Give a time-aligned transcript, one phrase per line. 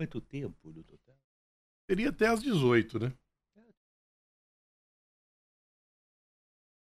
[0.00, 1.14] Quanto tempo total?
[1.86, 3.12] Seria até às 18, né?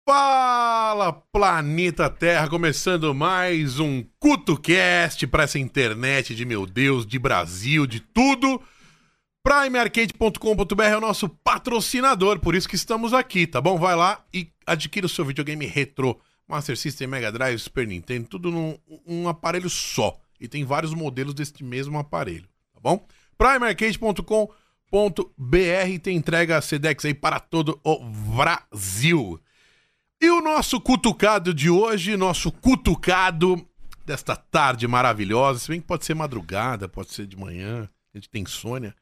[0.04, 7.86] Fala, planeta Terra, começando mais um CutoCast para essa internet de meu Deus, de Brasil,
[7.86, 8.60] de tudo.
[9.44, 13.78] PrimeArcade.com.br é o nosso patrocinador, por isso que estamos aqui, tá bom?
[13.78, 18.50] Vai lá e adquira o seu videogame retrô, Master System, Mega Drive, Super Nintendo, tudo
[18.50, 18.76] num
[19.06, 20.20] um aparelho só.
[20.40, 22.48] E tem vários modelos deste mesmo aparelho,
[22.84, 23.06] bom?
[23.38, 29.40] PrimeArcade.com.br tem entrega Sedex aí para todo o Brasil.
[30.20, 33.66] E o nosso cutucado de hoje, nosso cutucado
[34.04, 38.28] desta tarde maravilhosa, se bem que pode ser madrugada, pode ser de manhã, a gente
[38.28, 38.94] tem Sônia.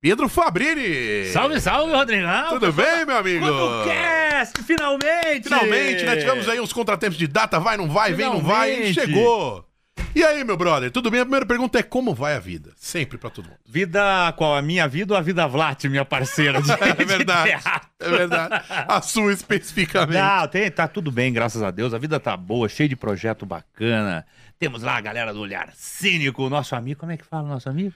[0.00, 1.26] Pedro Fabrini!
[1.32, 2.50] Salve, salve, Rodrigão!
[2.50, 3.46] Tudo bem, meu amigo?
[3.46, 5.42] CutoCast, finalmente!
[5.42, 6.16] Finalmente, né?
[6.16, 9.00] Tivemos aí uns contratempos de data, vai, não vai, vem, não vai, e Finalmente.
[9.00, 9.67] chegou!
[10.14, 11.20] E aí, meu brother, tudo bem?
[11.20, 12.72] A primeira pergunta é como vai a vida?
[12.76, 13.58] Sempre pra todo mundo.
[13.66, 14.56] Vida qual?
[14.56, 16.60] A minha vida ou a vida Vlat, minha parceira?
[16.62, 17.52] De, É de verdade.
[17.98, 18.64] É verdade.
[18.68, 20.18] A sua especificamente.
[20.18, 21.94] Não, tem, tá tudo bem, graças a Deus.
[21.94, 24.26] A vida tá boa, cheio de projeto bacana.
[24.58, 27.00] Temos lá a galera do Olhar Cínico, o nosso amigo.
[27.00, 27.94] Como é que fala o nosso amigo?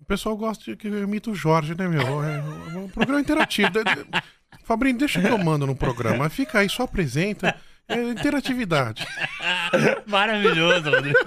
[0.00, 2.22] O pessoal gosta de que eu imito o Jorge, né, meu?
[2.22, 2.42] É
[2.76, 3.70] um programa interativo.
[4.64, 6.28] Fabrinho, deixa que eu mando no programa.
[6.28, 7.56] Fica aí, só apresenta.
[7.88, 9.06] É interatividade.
[10.06, 11.18] Maravilhoso, Rodrigo.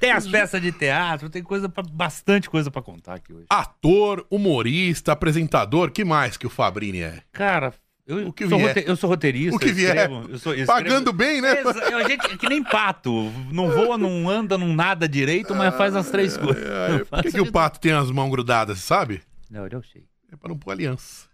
[0.00, 3.46] tem as peças de teatro, tem coisa pra, bastante coisa pra contar aqui hoje.
[3.50, 7.22] Ator, humorista, apresentador, que mais que o Fabrini é?
[7.32, 7.72] Cara,
[8.06, 9.56] eu, O que sou, rote- eu sou roteirista.
[9.56, 9.96] O que eu vier.
[9.96, 11.56] escrevo- eu sou- eu escrevo- Pagando bem, né?
[11.62, 13.10] A gente é que nem pato.
[13.50, 16.62] Não voa, não anda, não nada direito, mas faz as três coisas.
[16.64, 19.22] É, Por que, que o pato tem as mãos grudadas, sabe?
[19.50, 20.04] Não, eu sei.
[20.32, 21.26] É pra não pôr aliança.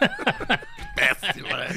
[0.96, 1.68] Péssimo, né?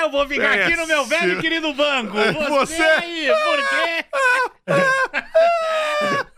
[0.00, 2.16] Eu vou ficar aqui no meu velho e querido banco.
[2.18, 4.04] É, Você, você- aí, por quê?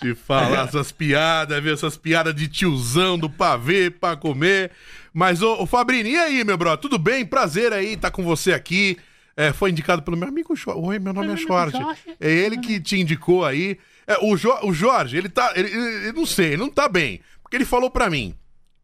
[0.00, 4.70] De falar essas piadas, ver essas piadas de tiozão do pavê pra comer.
[5.12, 6.78] Mas, ô, ô Fabrini, e aí, meu brother?
[6.80, 7.24] Tudo bem?
[7.26, 8.96] Prazer aí estar com você aqui.
[9.36, 10.80] É, foi indicado pelo meu amigo Jorge.
[10.80, 11.76] Oi, meu nome é Meu Jorge.
[11.78, 12.00] Jorge.
[12.20, 13.78] É ele que te indicou aí.
[14.08, 15.52] É, o, Jo- o Jorge, ele tá.
[15.54, 17.20] Ele, ele- não sei, ele não tá bem.
[17.42, 18.34] Porque ele falou pra mim: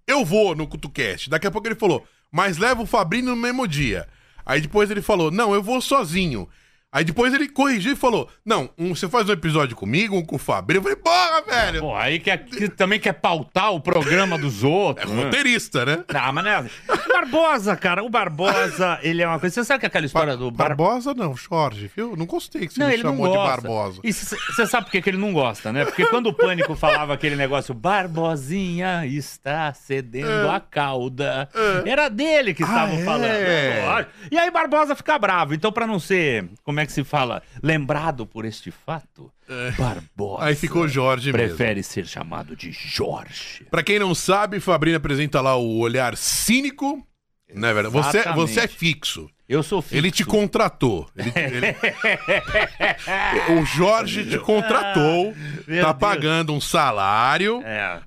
[0.07, 1.31] eu vou no CutuCast.
[1.31, 4.07] Daqui a pouco ele falou, mas leva o Fabrini no mesmo dia.
[4.47, 6.47] Aí depois ele falou, não, eu vou sozinho.
[6.95, 10.37] Aí depois ele corrigiu e falou, não, um, você faz um episódio comigo, um com
[10.37, 10.79] o Fabrini.
[10.79, 11.81] Eu falei, porra, velho.
[11.81, 15.11] Pô, aí quer, que também quer pautar o programa dos É outros.
[15.11, 15.25] né?
[15.25, 16.05] roteirista, né?
[16.15, 16.71] Ah, mas né?
[16.89, 19.53] O Barbosa, cara, o Barbosa, ele é uma coisa.
[19.57, 20.69] Você sabe que aquela história do Bar...
[20.69, 22.15] Barbosa não, Jorge, viu?
[22.17, 23.37] Não gostei que você Não, me ele não chamou de.
[23.37, 24.01] Barbosa.
[24.05, 25.85] E você sabe por que que ele não gosta, né?
[25.85, 31.49] Porque quando o Pânico falava aquele negócio, Barbosinha está cedendo a cauda,
[31.85, 33.05] era dele que estavam Ah, é?
[33.05, 33.25] falando.
[33.25, 34.13] É lógico.
[34.31, 35.55] E aí Barbosa fica bravo.
[35.55, 39.31] Então, pra não ser, como é que se fala, lembrado por este fato,
[39.79, 41.49] Barbosa Aí ficou Jorge mesmo.
[41.57, 43.67] prefere ser chamado de Jorge.
[43.71, 47.07] Pra quem não sabe, Fabrini apresenta lá o Olhar Cínico.
[47.55, 47.95] Não é verdade?
[47.95, 49.29] Você, você é fixo.
[49.49, 49.97] Eu sou fixo.
[49.97, 51.07] Ele te contratou.
[51.15, 51.77] Ele- ele-
[53.61, 55.35] o Jorge te contratou.
[55.67, 55.99] Meu tá Deus.
[56.01, 57.61] pagando um salário.
[57.63, 58.01] É.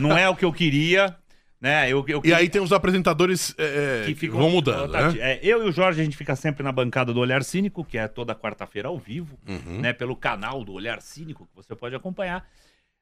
[0.00, 1.16] Não é o que eu queria,
[1.60, 1.90] né?
[1.90, 5.32] Eu, eu E aí tem os apresentadores é, é, que, ficam- vão mudando, rotati- né?
[5.34, 7.96] É, eu e o Jorge, a gente fica sempre na bancada do Olhar Cínico, que
[7.98, 9.80] é toda quarta-feira ao vivo, Uhum.
[9.80, 9.92] né?
[9.92, 12.46] Pelo canal do Olhar Cínico, que você pode acompanhar.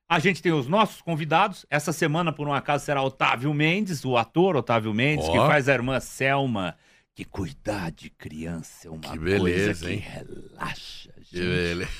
[0.09, 1.65] A gente tem os nossos convidados.
[1.71, 5.33] Essa semana, por um acaso, será Otávio Mendes, o ator Otávio Mendes, Ó.
[5.33, 6.77] que faz a irmã Selma.
[7.17, 9.99] Que cuidar de criança é uma Que beleza, coisa que hein?
[10.01, 11.47] relaxa, Que gente.
[11.47, 11.91] beleza.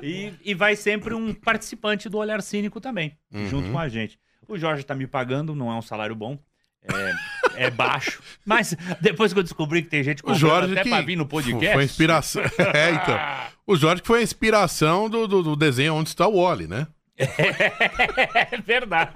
[0.00, 3.48] E, e vai sempre um participante do Olhar Cínico também, Uhum.
[3.48, 4.16] junto com a gente.
[4.48, 6.38] O Jorge tá me pagando, não é um salário bom.
[6.82, 8.22] É, é baixo.
[8.44, 11.26] Mas depois que eu descobri que tem gente O Jorge até que pra vir no
[11.26, 11.72] podcast.
[11.72, 12.42] foi inspiração.
[12.74, 13.18] É, então.
[13.66, 16.86] O Jorge que foi a inspiração do, do, do desenho Onde Está o Wally, né?
[17.16, 19.10] É verdade.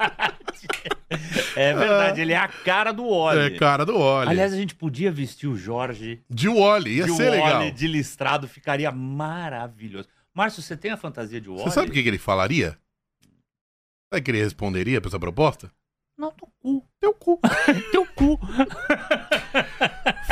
[1.57, 3.55] É verdade, ele é a cara do Wally.
[3.55, 4.31] É cara do Wally.
[4.31, 7.59] Aliás, a gente podia vestir o Jorge de Wally, ia de ser legal.
[7.59, 10.09] Wally de listrado, ficaria maravilhoso.
[10.33, 11.65] Márcio, você tem a fantasia de Wally?
[11.65, 12.79] Você sabe o que, que ele falaria?
[14.13, 15.71] Sabe que ele responderia pra essa proposta?
[16.17, 16.85] Não, teu cu.
[17.01, 17.41] Teu cu.
[17.93, 18.41] Teu cu.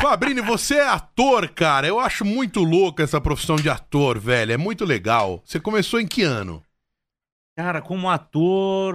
[0.01, 1.87] Fabrini, você é ator, cara.
[1.87, 4.53] Eu acho muito louco essa profissão de ator, velho.
[4.53, 5.43] É muito legal.
[5.45, 6.63] Você começou em que ano?
[7.57, 8.95] Cara, como ator,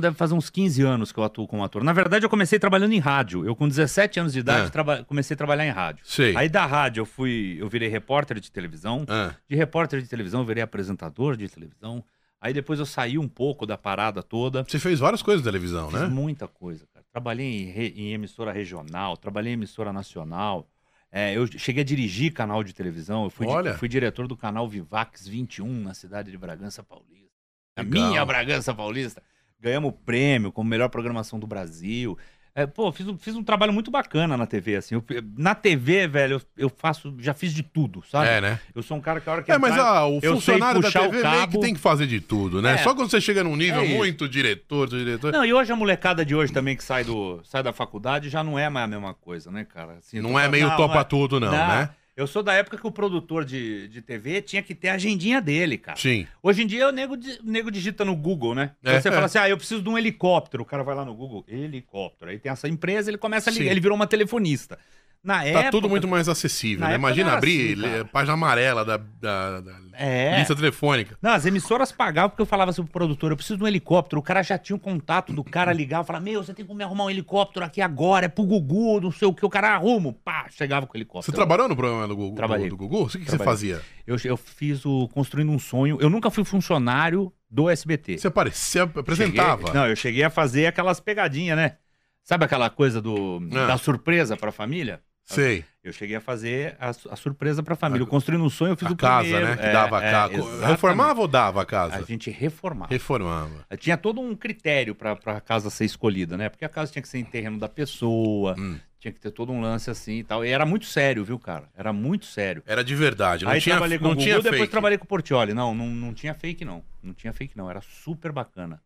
[0.00, 1.82] deve fazer uns 15 anos que eu atuo como ator.
[1.82, 3.44] Na verdade, eu comecei trabalhando em rádio.
[3.44, 4.70] Eu, com 17 anos de idade, Ah.
[4.70, 6.04] traba- comecei a trabalhar em rádio.
[6.06, 6.36] Sei.
[6.36, 9.04] Aí da rádio eu fui, eu virei repórter de televisão.
[9.08, 12.04] Ah, De repórter de televisão, eu virei apresentador de televisão.
[12.40, 14.64] Aí depois eu saí um pouco da parada toda.
[14.64, 16.06] você fez várias coisas na televisão, Fiz né?
[16.06, 17.04] muita coisa, cara.
[17.12, 20.66] Trabalhei em, re- em emissora regional, trabalhei em emissora nacional.
[21.12, 23.24] É, eu cheguei a dirigir canal de televisão.
[23.24, 23.74] Eu fui, di- Olha.
[23.74, 27.28] fui diretor do canal Vivax 21 na cidade de Bragança Paulista.
[27.76, 29.22] A minha Bragança Paulista.
[29.58, 32.16] Ganhamos prêmio como melhor programação do Brasil.
[32.54, 34.94] É, pô, fiz, um- fiz um trabalho muito bacana na TV, assim.
[34.96, 35.04] Eu-
[35.36, 38.28] na TV, velho, eu, eu faço, já fiz de tudo, sabe?
[38.28, 38.60] É, né?
[38.74, 40.90] Eu sou um cara que a hora que É, mas entrar, ah, o funcionário da
[40.90, 42.74] TV meio que tem que fazer de tudo, né?
[42.74, 42.78] É.
[42.78, 45.32] Só quando você chega num nível É muito diretor, diretor.
[45.32, 48.42] Não, e hoje a molecada de hoje também que sai, do, sai da faculdade já
[48.42, 49.94] não é mais a mesma coisa, né, cara?
[49.98, 51.90] Assim, Não é meio não, topa não é- tudo, não, né?
[52.16, 55.40] Eu sou da época que o produtor de, de TV tinha que ter a agendinha
[55.40, 55.96] dele, cara.
[55.96, 56.26] Sim.
[56.42, 58.72] Hoje em dia o nego, o nego digita no Google, né?
[58.84, 59.12] É, você é.
[59.12, 60.62] fala assim, ah, eu preciso de um helicóptero.
[60.62, 62.30] O cara vai lá no Google, helicóptero.
[62.30, 63.70] Aí tem essa empresa, ele começa a ligar, Sim.
[63.70, 64.78] ele virou uma telefonista.
[65.22, 65.70] Na Tá época...
[65.70, 66.94] tudo muito mais acessível, né?
[66.94, 70.38] Imagina abrir assim, página amarela da, da- da É.
[70.38, 71.18] lista telefônica.
[71.20, 74.18] Não, as emissoras pagavam porque eu falava assim pro produtor, eu preciso de um helicóptero.
[74.18, 76.82] O cara já tinha o contato do cara ligar, falava, meu, você tem que me
[76.82, 80.14] arrumar um helicóptero aqui agora, é pro Gugu, não sei o que, o cara arruma.
[80.24, 81.36] Pá, chegava com o Você helicóptero.
[81.36, 82.36] trabalhou no programa do Gugu?
[82.36, 82.70] Trabalhei.
[82.70, 83.02] Do, do Gugu?
[83.04, 83.82] O que, que você fazia?
[84.06, 85.98] Eu, eu fiz o Construindo um Sonho.
[86.00, 88.16] Eu nunca fui funcionário do SBT.
[88.16, 89.66] Você aparecia, apresentava.
[89.66, 91.76] Cheguei- não, eu cheguei a fazer aquelas pegadinhas, né?
[92.24, 93.66] Sabe aquela coisa do, Ah.
[93.66, 95.00] da surpresa pra família?
[95.34, 95.64] Sei.
[95.82, 98.02] Eu cheguei a fazer a, a surpresa pra família.
[98.04, 99.46] A- O Construindo um Sonho eu fiz A o casa, primeiro.
[99.48, 99.56] né?
[99.56, 100.66] Que É, dava é, a casa.
[100.66, 102.04] Reformava ou dava a A casa?
[102.06, 102.92] gente reformava.
[102.92, 103.66] Reformava.
[103.78, 106.48] Tinha todo um critério pra, pra casa ser escolhida, né?
[106.48, 108.78] Porque a casa tinha que ser em terreno da pessoa, Hum.
[108.98, 110.44] tinha que ter todo um lance assim e tal.
[110.44, 111.68] E era muito sério, viu, cara?
[111.74, 112.62] Era muito sério.
[112.66, 113.44] Era de verdade.
[113.46, 114.70] Não Aí tinha, trabalhei com não o Gugu, tinha depois fake.
[114.70, 115.54] trabalhei com o Portioli.
[115.54, 116.84] Não, não, não tinha fake, não.
[117.02, 117.70] Não tinha fake, não.
[117.70, 118.82] Era super bacana.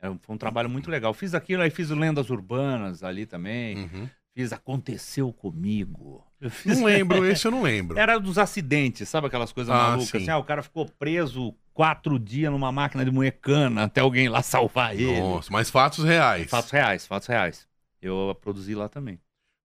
[0.00, 1.12] Era um- foi um trabalho muito legal.
[1.12, 3.76] Fiz aquilo, aí fiz Lendas Urbanas ali também.
[3.76, 4.08] Uhum.
[4.34, 6.24] Fiz Aconteceu Comigo.
[6.48, 7.98] Fiz- Não lembro, esse eu não lembro.
[7.98, 10.08] Era dos acidentes, sabe aquelas coisas Ah, malucas?
[10.08, 10.18] sim.
[10.18, 14.28] Assim, ah, o cara ficou preso quatro dias numa máquina de moer cana até alguém
[14.28, 15.04] lá salvar ele.
[15.20, 16.48] Nossa, mas fatos reais.
[16.50, 17.68] Fatos reais, fatos reais.
[18.00, 19.20] Eu produzi lá também.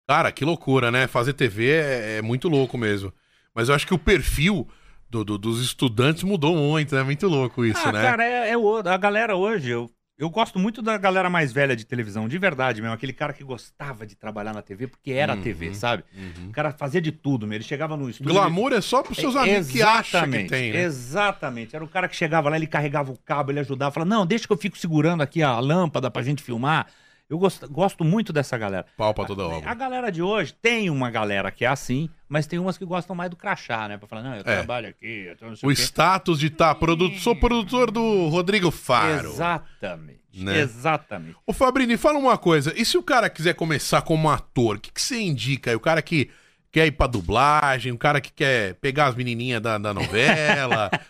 [0.07, 1.07] Cara, que loucura, né?
[1.07, 3.13] Fazer TV é, é muito louco mesmo.
[3.53, 4.67] Mas eu acho que o perfil
[5.09, 8.01] do- do- dos estudantes mudou muito, é muito louco isso, ah, né?
[8.01, 11.75] cara, é, é o- a galera hoje, eu, eu gosto muito da galera mais velha
[11.75, 12.93] de televisão, de verdade mesmo.
[12.93, 15.41] Aquele cara que gostava de trabalhar na TV porque era Uhum.
[15.41, 16.03] TV, sabe?
[16.15, 16.49] Uhum.
[16.49, 17.57] O cara fazia de tudo, meu.
[17.57, 18.33] Ele chegava no estúdio.
[18.33, 19.27] Glamour é só pros ele...
[19.27, 20.83] seus amigos que acham que tem, né?
[20.83, 21.75] Exatamente.
[21.75, 24.47] Era o cara que chegava lá, ele carregava o cabo, ele ajudava, falava, não, deixa
[24.47, 26.87] que eu fico segurando aqui a lâmpada pra gente filmar.
[27.27, 28.85] Eu gosto, gosto muito dessa galera.
[28.95, 29.73] Pau pra toda A obra.
[29.73, 33.31] galera de hoje tem uma galera que é assim, mas tem umas que gostam mais
[33.31, 33.97] do crachá, né?
[33.97, 34.43] Pra falar, não, eu É.
[34.43, 38.27] trabalho aqui, eu tô não sei O o status de estar produto, sou produtor do
[38.27, 39.29] Rodrigo Faro.
[39.29, 40.19] Exatamente.
[40.35, 40.59] Né?
[40.59, 41.35] Exatamente.
[41.47, 42.73] Ô Fabrini, fala uma coisa.
[42.75, 45.75] E se o cara quiser começar como ator, o que, que você indica aí?
[45.75, 46.29] O cara que
[46.71, 50.91] quer ir pra dublagem, o cara que quer pegar as menininhas da, da novela.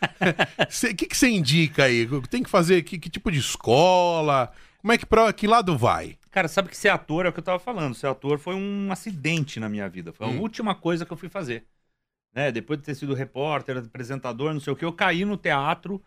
[0.91, 2.07] O que, que você indica aí?
[2.29, 4.51] Tem que fazer que, que tipo de escola?
[4.85, 6.15] Como é que pra que lado vai?
[6.29, 7.95] Cara, sabe que ser ator é o que eu tava falando.
[7.95, 10.13] Ser ator foi um acidente na minha vida.
[10.13, 10.41] Foi a Hum.
[10.41, 11.65] última coisa que eu fui fazer.
[12.31, 12.51] Né?
[12.51, 15.99] Depois de ter sido repórter, apresentador, não sei o que, eu caí no teatro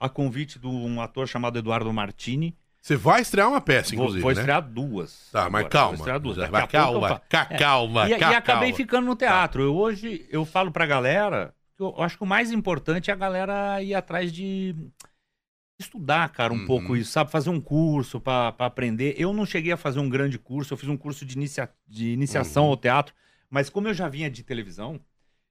[0.00, 2.56] a convite de um ator chamado Eduardo Martini.
[2.80, 4.40] Você vai estrear uma peça, Vou, inclusive, vou né?
[4.40, 5.28] estrear duas.
[5.30, 5.52] Tá, agora.
[5.52, 5.94] mas Vou calma.
[5.94, 6.36] estrear duas.
[6.36, 7.20] Eu calma, falo.
[7.28, 7.56] ca- É.
[7.56, 8.74] calma, E, e acabei calma.
[8.76, 9.62] ficando no teatro.
[9.62, 13.16] Eu, hoje eu falo pra galera que eu acho que o mais importante é a
[13.16, 14.74] galera ir atrás de
[15.84, 16.66] estudar, cara, um Uhum.
[16.66, 17.30] pouco isso, sabe?
[17.30, 19.14] Fazer um curso pra pra aprender.
[19.16, 21.68] Eu não cheguei a fazer um grande curso, eu fiz um curso de, inicia...
[21.88, 22.70] de iniciação Uhum.
[22.70, 23.14] ao teatro,
[23.50, 25.00] mas como eu já vinha de televisão,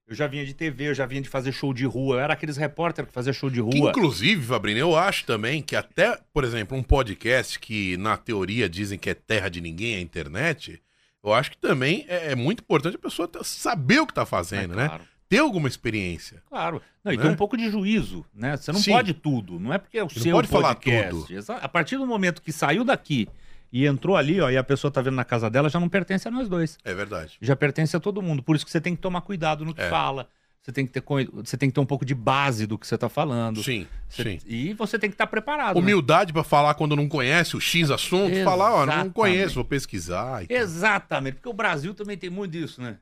[0.05, 2.33] eu já vinha de TV, eu já vinha de fazer show de rua, eu era
[2.33, 3.89] aqueles repórter que fazia show de Que, rua.
[3.91, 8.99] inclusive, Fabrini, eu acho também que até, por exemplo, um podcast que na teoria dizem
[8.99, 10.81] que é terra de ninguém, a internet,
[11.23, 14.73] eu acho que também é, é muito importante a pessoa saber o que tá fazendo,
[14.73, 14.87] É, né?
[14.89, 15.03] claro.
[15.33, 16.41] Ter alguma experiência.
[16.49, 16.81] Claro.
[17.03, 17.23] Não, e Né?
[17.23, 18.55] tem um pouco de juízo, né?
[18.57, 18.91] Você não Sim.
[18.91, 19.59] pode tudo.
[19.59, 21.09] Não é porque é o Você não seu pode falar podcast.
[21.09, 21.33] tudo.
[21.33, 23.27] Exa- A partir do momento que saiu daqui
[23.71, 26.27] e entrou ali, ó, e a pessoa tá vendo na casa dela, já não pertence
[26.27, 26.77] a nós dois.
[26.85, 27.33] É verdade.
[27.41, 28.41] Já pertence a todo mundo.
[28.43, 29.89] Por isso que você tem que tomar cuidado no que É.
[29.89, 30.27] fala.
[30.61, 32.97] Você tem que ter, você tem que ter um pouco de base do que você
[32.97, 33.61] tá falando.
[33.61, 34.39] Sim, Você- sim.
[34.47, 35.75] E você tem que estar preparado.
[35.75, 35.81] né?
[35.81, 39.13] Humildade pra falar quando não conhece o X assunto, falar, ó, não Exatamente.
[39.13, 40.45] conheço, vou pesquisar.
[40.49, 41.33] Exatamente.
[41.35, 42.95] Porque o Brasil também tem muito disso, né?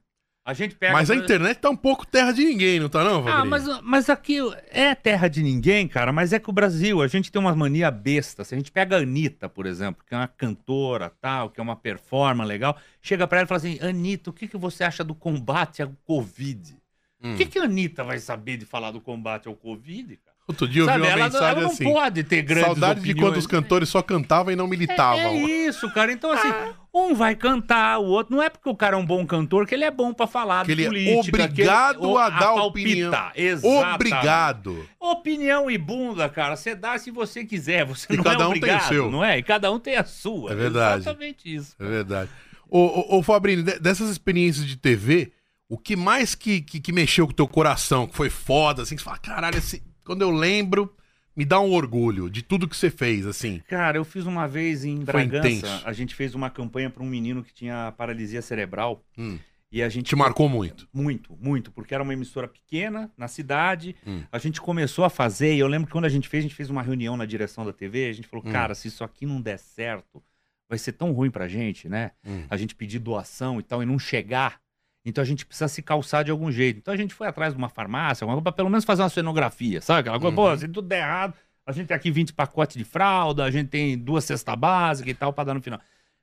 [0.43, 0.93] A gente pega.
[0.93, 3.49] Mas a internet tá um pouco terra de ninguém, não tá não, Ah, Fabrini?
[3.49, 7.31] mas, mas aqui é terra de ninguém, cara, mas é que o Brasil, a gente
[7.31, 8.43] tem umas mania besta.
[8.43, 11.63] Se a gente pega a Anitta, por exemplo, que é uma cantora, tal, que é
[11.63, 15.03] uma performance legal, chega pra ela e fala assim, Anitta, o que, que você acha
[15.03, 16.75] do combate ao Covid?
[17.23, 17.33] Hum.
[17.33, 20.30] O que, que a Anitta vai saber de falar do combate ao Covid, cara?
[20.51, 21.83] Outro dia eu vi Sabe, uma ela, mensagem ela não assim.
[21.83, 23.29] pode ter grandes Saudade de opiniões.
[23.31, 25.19] quando os cantores só cantavam e não militavam.
[25.19, 26.11] É, é isso, cara.
[26.11, 26.49] Então, assim,
[26.93, 28.35] um vai cantar, o outro.
[28.35, 30.65] Não é porque o cara é um bom cantor que ele é bom pra falar
[30.65, 31.37] Que de ele é política.
[31.37, 32.63] que ele- obrigado ou a dar palpitar.
[32.65, 33.13] opinião.
[33.35, 33.95] Exatamente.
[33.95, 34.85] Obrigado.
[34.99, 38.51] Opinião e bunda, cara, você dá se você quiser, você E não cada é um
[38.51, 39.11] tem o obrigado, seu.
[39.11, 39.37] não é?
[39.37, 40.51] E cada um tem a sua.
[40.51, 41.01] É verdade.
[41.01, 41.75] Exatamente isso.
[41.79, 42.29] É verdade.
[42.69, 45.31] Ô, ô, ô Fabrini, de- dessas experiências de TV,
[45.73, 48.93] O que mais que, que, que mexeu com o teu coração, que foi foda, assim,
[48.93, 49.81] que você fala, caralho, esse...
[50.03, 50.95] quando eu lembro,
[51.35, 53.61] me dá um orgulho de tudo que você fez, assim.
[53.67, 57.43] Cara, eu fiz uma vez em Bragança, a gente fez uma campanha para um menino
[57.43, 59.37] que tinha paralisia cerebral Hum.
[59.71, 60.87] e a gente Te marcou muito.
[60.93, 63.95] Muito, muito, porque era uma emissora pequena na cidade.
[64.05, 64.23] Hum.
[64.31, 66.55] A gente começou a fazer, e eu lembro que quando a gente fez, a gente
[66.55, 68.51] fez uma reunião na direção da TV, a gente falou, Hum.
[68.51, 70.21] cara, se isso aqui não der certo,
[70.69, 72.11] vai ser tão ruim pra gente, né?
[72.25, 72.43] Hum.
[72.49, 74.59] A gente pedir doação e tal, e não chegar.
[75.03, 76.77] Então a gente precisa se calçar de algum jeito.
[76.79, 79.09] Então a gente foi atrás de uma farmácia, alguma coisa, pra pelo menos fazer uma
[79.09, 80.01] cenografia, sabe?
[80.01, 80.35] Aquela coisa, Uhum.
[80.51, 81.33] pô, se tudo der errado,
[81.65, 85.15] a gente tem aqui 20 pacotes de fralda, a gente tem duas cestas básicas e
[85.15, 85.79] tal, pra dar no final.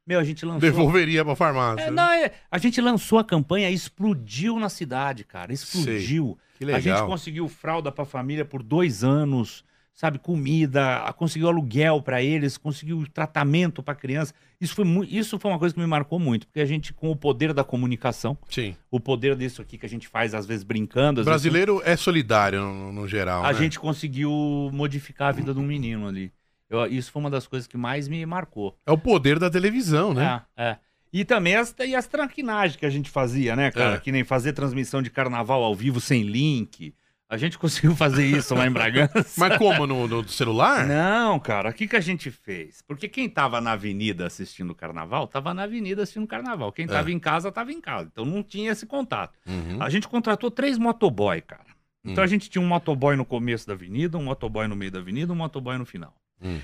[0.07, 0.61] Meu, a gente lançou.
[0.61, 1.85] Devolveria pra farmácia.
[1.85, 5.53] É, não, é, a gente lançou a campanha, explodiu na cidade, cara.
[5.53, 6.39] Explodiu.
[6.57, 7.07] Que A gente legal.
[7.07, 9.65] conseguiu fralda pra família por dois anos,
[9.99, 10.17] sabe?
[10.21, 14.33] Comida, conseguiu aluguel pra eles, conseguiu tratamento pra criança.
[14.61, 17.17] Isso foi, isso foi uma coisa que me marcou muito, porque a gente, com o
[17.17, 18.77] poder da comunicação, Sim.
[18.93, 21.83] o poder disso aqui que a gente faz, às vezes brincando, O às vezes, brasileiro
[21.85, 23.59] é solidário no, no geral, a né?
[23.59, 24.31] gente conseguiu
[24.73, 26.31] modificar a vida de um menino ali.
[26.71, 28.77] Eu- isso foi uma das coisas que mais me marcou.
[28.87, 30.43] É o poder da televisão, né?
[30.57, 30.77] É, é.
[31.13, 33.95] E também as, e as traquinagens que a gente fazia, né, cara?
[33.95, 33.99] É.
[33.99, 36.93] Que nem fazer transmissão de carnaval ao vivo sem link.
[37.31, 39.27] A gente conseguiu fazer isso lá em Bragança.
[39.37, 40.87] Mas como, no, no celular?
[40.87, 42.81] Não, cara, o que, que a gente fez?
[42.87, 46.73] Porque quem tava na avenida assistindo o carnaval, tava na avenida assistindo o carnaval.
[46.73, 47.13] Quem tava É.
[47.13, 48.09] em casa, tava em casa.
[48.11, 49.39] Então não tinha esse contato.
[49.47, 49.77] Uhum.
[49.83, 51.67] A gente contratou três motoboy, cara.
[52.05, 52.25] Então Hum.
[52.25, 55.31] a gente tinha um motoboy no começo da avenida, um motoboy no meio da avenida,
[55.31, 56.15] um motoboy no final.
[56.41, 56.61] Hum.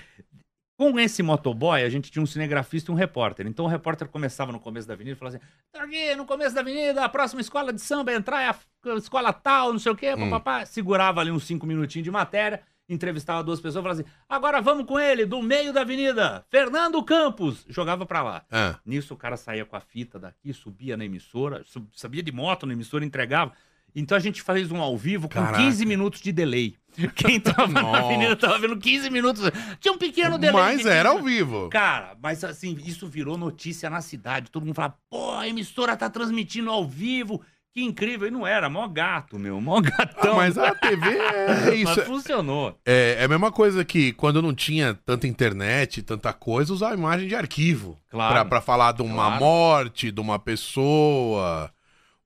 [0.77, 3.47] Com esse motoboy, a gente tinha um cinegrafista e um repórter.
[3.47, 5.47] Então o repórter começava no começo da avenida e falava assim:
[5.79, 9.33] aqui no começo da avenida, a próxima escola de samba a entrar é a escola
[9.33, 10.29] tal, não sei o quê, Hum.
[10.31, 10.67] papapá.
[10.67, 14.85] Segurava ali uns cinco minutinhos de matéria, entrevistava duas pessoas e falava assim: agora vamos
[14.85, 17.65] com ele, do meio da avenida, Fernando Campos.
[17.69, 18.45] Jogava pra lá.
[18.51, 22.33] Ah, Nisso o cara saía com a fita daqui, subia na emissora, sub- sabia de
[22.33, 23.53] moto na emissora, entregava.
[23.95, 25.59] Então a gente fez um ao vivo com Caraca.
[25.59, 26.75] 15 minutos de delay.
[27.17, 29.43] Quem tava na avenida tava vendo 15 minutos.
[29.81, 30.61] Tinha um pequeno delay.
[30.61, 31.69] mas era 15 ao vivo.
[31.71, 34.51] Cara, mas assim, isso virou notícia na cidade.
[34.51, 37.41] Todo mundo falava, pô, a emissora tá transmitindo ao vivo.
[37.73, 38.29] Que incrível.
[38.29, 40.37] E não era, mó gato, meu, mó Ah, gatão.
[40.37, 41.93] mas a TV é isso.
[41.97, 42.79] Mas funcionou.
[42.87, 47.27] É, é a mesma coisa que quando não tinha tanta internet, tanta coisa, usar imagem
[47.27, 47.99] de arquivo.
[48.09, 48.33] Claro.
[48.33, 49.41] Pra, pra falar de uma Claro.
[49.45, 51.69] morte, de uma pessoa.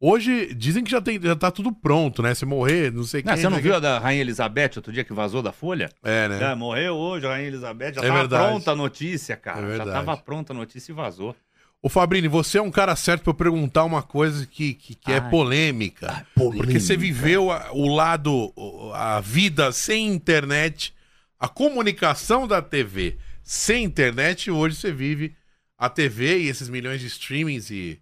[0.01, 2.33] Hoje, dizem que já, tem, já tá tudo pronto, né?
[2.33, 3.43] Se morrer, não sei Não, quem.
[3.43, 5.91] você não viu a da Rainha Elizabeth outro dia que vazou da Folha?
[6.05, 6.55] É, né?
[6.55, 7.95] Morreu hoje a Rainha Elizabeth.
[7.95, 8.49] Já É tava verdade.
[8.49, 9.59] pronta a notícia, cara.
[9.59, 9.91] É já verdade.
[9.91, 11.35] tava pronta a notícia e vazou.
[11.83, 15.11] Ô Fabrini, você é um cara certo pra eu perguntar uma coisa que, que, que
[15.13, 15.31] é Ai.
[15.31, 16.25] polêmica.
[16.35, 20.95] Porque você viveu a- o lado, o- a vida sem internet,
[21.41, 25.35] a comunicação da TV sem internet, e hoje você vive
[25.77, 27.99] a TV e esses milhões de streamings e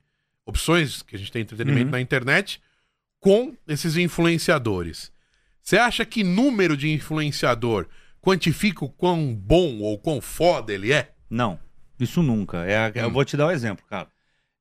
[0.46, 1.90] opções que a gente tem entretenimento Uhum.
[1.90, 2.60] na internet
[3.20, 5.12] com esses influenciadores.
[5.62, 7.86] Você acha que número de influenciador
[8.22, 11.10] quantifica o quão bom ou quão foda ele é?
[11.28, 11.58] Não,
[11.98, 12.64] isso nunca.
[12.64, 13.12] É, Eu Hum.
[13.12, 14.08] vou te dar um exemplo, cara.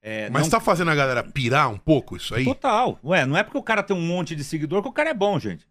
[0.02, 2.44] É, Mas não- tá fazendo a galera pirar um pouco isso aí?
[2.46, 3.00] Total.
[3.04, 5.14] Ué, não é porque o cara tem um monte de seguidor que o cara é
[5.16, 5.66] bom, gente.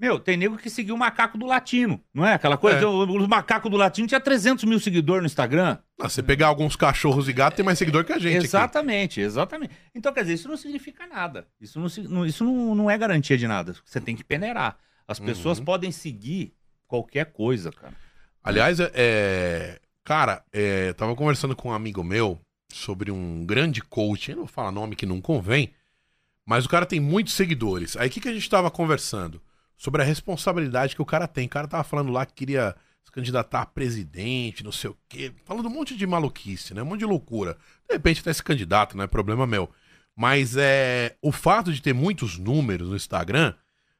[0.00, 2.32] Meu, tem nego que seguiu o macaco do latino, não é?
[2.32, 2.86] Aquela coisa, É.
[2.86, 5.76] o, o macaco do latino tinha 300 mil seguidores no Instagram.
[6.00, 8.36] Ah, você pegar alguns cachorros e gatos, tem mais seguidor que a gente.
[8.38, 8.46] aqui.
[8.46, 9.74] exatamente, exatamente.
[9.94, 11.46] Então, quer dizer, isso não significa nada.
[11.60, 11.78] Isso
[12.08, 13.74] não, isso não, não é garantia de nada.
[13.84, 14.78] Você tem que peneirar.
[15.06, 15.64] As pessoas Uhum.
[15.66, 16.54] podem seguir
[16.86, 17.92] qualquer coisa, cara.
[18.42, 22.40] Aliás, é- é, cara, é, eu tava conversando com um amigo meu
[22.72, 25.72] sobre um grande coach, eu não vou falar nome que não convém,
[26.46, 27.98] mas o cara tem muitos seguidores.
[27.98, 29.42] Aí o que, que a gente tava conversando?
[29.82, 31.46] Sobre a responsabilidade que o cara tem.
[31.46, 35.32] O cara tava falando lá que queria se candidatar a presidente, não sei o quê.
[35.46, 36.82] Falando um monte de maluquice, né?
[36.82, 37.56] Um monte de loucura.
[37.88, 39.70] De repente até esse candidato, não é problema meu.
[40.14, 43.54] Mas é o fato de ter muitos números no Instagram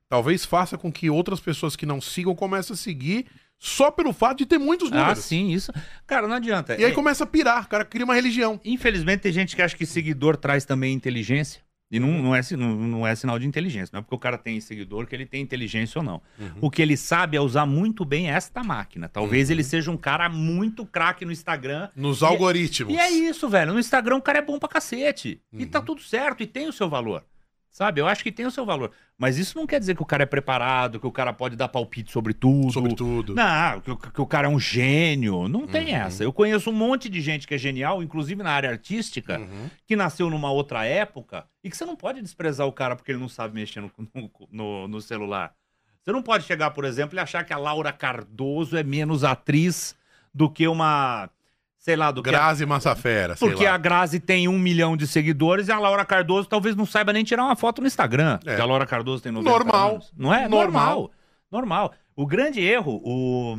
[0.06, 3.26] talvez faça com que outras pessoas que não sigam comecem a seguir
[3.58, 5.24] só pelo fato de ter muitos Ah, números.
[5.24, 5.72] sim, isso.
[6.06, 6.74] Cara, não adianta.
[6.78, 8.60] E aí É- começa a pirar, o cara cria uma religião.
[8.64, 11.62] Infelizmente, tem gente que acha que seguidor traz também inteligência.
[11.90, 13.90] E não, não, é, não, não é sinal de inteligência.
[13.92, 16.22] Não é porque o cara tem seguidor que ele tem inteligência ou não.
[16.60, 19.08] O que ele sabe é usar muito bem esta máquina.
[19.08, 19.54] Talvez Uhum.
[19.54, 21.88] ele seja um cara muito craque no Instagram.
[21.96, 22.94] Nos E- algoritmos.
[22.94, 23.72] E é isso, velho.
[23.72, 25.40] No Instagram o cara é bom pra cacete.
[25.52, 25.84] E tá Uhum.
[25.84, 27.24] tudo certo e tem o seu valor.
[27.70, 28.00] Sabe?
[28.00, 28.90] Eu acho que tem o seu valor.
[29.16, 31.68] Mas isso não quer dizer que o cara é preparado, que o cara pode dar
[31.68, 32.72] palpite sobre tudo.
[32.72, 33.34] Sobre tudo.
[33.34, 35.46] Não, que, o- que o cara é um gênio.
[35.46, 36.00] Não tem Uhum.
[36.00, 36.24] essa.
[36.24, 39.70] Eu conheço um monte de gente que é genial, inclusive na área artística, Uhum.
[39.86, 43.20] que nasceu numa outra época e que você não pode desprezar o cara porque ele
[43.20, 45.54] não sabe mexer no, no- no- no celular.
[46.02, 49.94] Você não pode chegar, por exemplo, e achar que a Laura Cardoso é menos atriz
[50.34, 51.30] do que uma,
[51.80, 52.30] sei lá, do que.
[52.30, 56.48] Grazi Massafera, sei Porque a Grazi tem um milhão de seguidores e a Laura Cardoso
[56.48, 58.34] talvez não saiba nem tirar uma foto no Instagram.
[58.44, 58.50] É.
[58.50, 59.90] Porque a Laura Cardoso tem 90 Normal.
[59.90, 60.12] anos.
[60.16, 60.46] Não é?
[60.46, 60.60] Normal.
[60.60, 61.10] Normal.
[61.50, 61.92] Normal.
[62.14, 63.58] O grande erro, o.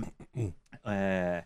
[0.86, 1.44] É...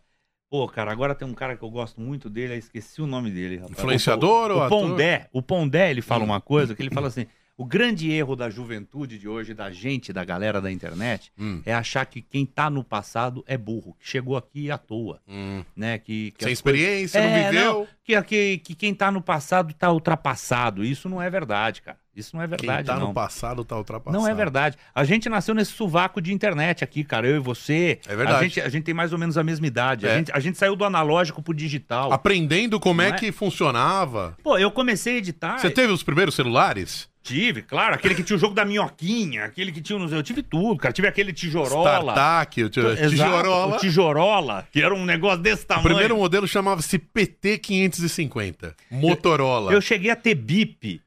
[0.50, 3.32] Pô, cara, agora tem um cara que eu gosto muito dele, aí esqueci o nome
[3.32, 3.77] dele, rapaz.
[3.77, 4.82] Influenciador o, ou o, ator?
[4.82, 7.25] Pondé, o Pondé, ele fala uma coisa que ele fala assim:
[7.58, 11.74] o grande erro da juventude de hoje, da gente, da galera da internet, Hum, é
[11.74, 15.64] achar que quem tá no passado é burro, que chegou aqui à toa, hum.
[15.76, 15.98] né?
[15.98, 17.88] Que, que Sem as coisas- experiência, É, não viveu.
[18.04, 20.84] que, que, que quem tá no passado tá ultrapassado.
[20.84, 21.98] Isso não é verdade, cara.
[22.16, 23.08] Isso não é Quem verdade, tá não.
[23.10, 24.18] no passado tá ultrapassado.
[24.22, 24.78] Não é verdade.
[24.94, 27.28] A gente nasceu nesse sovaco de internet aqui, cara.
[27.28, 28.00] Eu e você.
[28.08, 28.40] É verdade.
[28.40, 30.06] A gente, a gente tem mais ou menos a mesma idade.
[30.08, 30.14] É.
[30.14, 32.14] A, gente, a gente saiu do analógico pro digital.
[32.14, 33.20] Aprendendo como é Não é?
[33.20, 34.38] que funcionava.
[34.42, 35.58] Pô, eu comecei a editar.
[35.58, 37.10] Você teve os primeiros celulares?
[37.25, 37.96] Tive, claro.
[37.96, 39.98] Aquele que tinha o jogo da minhoquinha, aquele que tinha.
[40.00, 40.94] Eu tive tudo, cara.
[40.94, 42.13] Tive aquele tijorola.
[42.13, 43.75] Startup, o Exato, tijorola.
[43.75, 45.88] O tijorola, que era um negócio desse O tamanho.
[45.88, 48.75] primeiro modelo chamava-se PT550.
[48.91, 49.74] Motorola.
[49.74, 51.01] Eu cheguei a ter bip.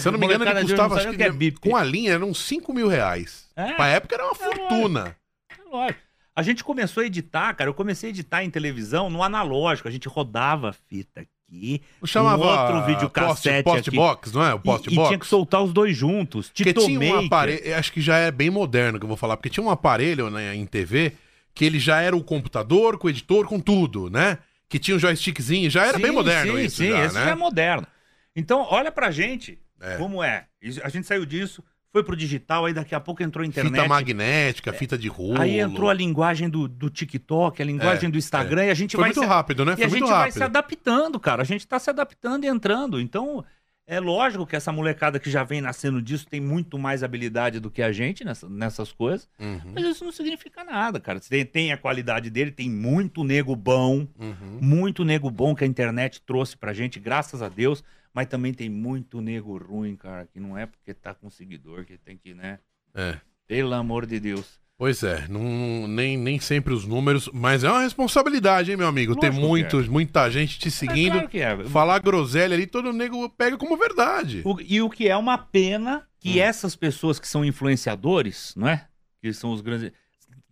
[0.00, 1.60] Se eu não me engano, ele custava, acho o que, que é bip.
[1.60, 3.48] com a linha, eram uns 5 mil reais.
[3.54, 3.72] É.
[3.74, 5.16] Pra época era uma fortuna.
[5.48, 6.00] É lógico.
[6.34, 7.70] A gente começou a editar, cara.
[7.70, 9.86] Eu comecei a editar em televisão no analógico.
[9.86, 11.24] A gente rodava a fita
[11.56, 11.82] aqui.
[12.04, 13.96] Chamava Um outro videocassete post, aqui.
[13.96, 14.54] box, não é?
[14.54, 15.08] O E, post e box.
[15.08, 16.50] tinha que soltar os dois juntos.
[16.54, 19.50] Porque tinha um aparelho, acho que já é bem moderno que eu vou falar, porque
[19.50, 21.12] tinha um aparelho né, em TV
[21.54, 24.38] que ele já era o computador, com o editor, com tudo, né?
[24.70, 27.24] Que tinha um joystickzinho, já era Sim, bem moderno sim, isso sim, já, esse né?
[27.26, 27.86] já é moderno.
[28.34, 29.96] Então, olha pra gente É.
[29.96, 30.46] como é.
[30.82, 33.72] A gente saiu disso, foi pro digital, aí daqui a pouco entrou a internet.
[33.74, 35.40] Fita magnética, fita de rolo.
[35.40, 38.92] Aí entrou a linguagem do, do TikTok, a linguagem É, do Instagram, e a gente
[38.96, 39.72] Foi vai muito se- rápido, né?
[39.72, 40.34] E Foi a muito gente vai rápido.
[40.38, 41.42] se adaptando, cara.
[41.42, 42.98] A gente tá se adaptando e entrando.
[43.00, 43.44] Então,
[43.86, 47.70] é lógico que essa molecada que já vem nascendo disso tem muito mais habilidade do
[47.70, 49.28] que a gente nessa- nessas coisas.
[49.38, 51.20] Uhum, Mas isso não significa nada, cara.
[51.20, 54.58] Tem, tem a qualidade dele, tem muito nego bom, uhum.
[54.62, 57.84] muito nego bom que a internet trouxe pra gente, graças a Deus.
[58.14, 61.96] Mas também tem muito nego ruim, cara, que não é porque tá com seguidor que
[61.96, 62.58] tem que, né?
[62.94, 63.16] É.
[63.46, 64.60] Pelo amor de Deus.
[64.76, 69.14] Pois é, não, nem, nem sempre os números, mas é uma responsabilidade, hein, meu amigo?
[69.14, 71.64] Ter Lógico que muitos, muita gente te É seguindo, claro que é.
[71.66, 74.42] falar groselha ali, todo nego pega como verdade.
[74.44, 76.42] O- e o que é uma pena que Hum.
[76.42, 78.86] essas pessoas que são influenciadores, não é?
[79.20, 79.92] Que são os grandes.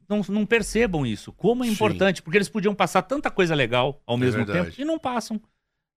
[0.09, 1.33] Não, não percebam isso.
[1.33, 1.73] Como é Sim.
[1.73, 5.40] importante, porque eles podiam passar tanta coisa legal ao É mesmo tempo e não passam.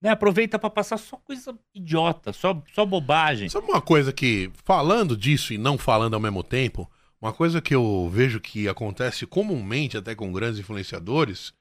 [0.04, 0.10] Né?
[0.10, 3.48] Aproveita pra passar só coisa idiota, só, só bobagem.
[3.48, 7.74] Sabe uma coisa que, falando disso e não falando ao mesmo tempo, uma coisa que
[7.74, 11.54] eu vejo que acontece comumente até com grandes influenciadores,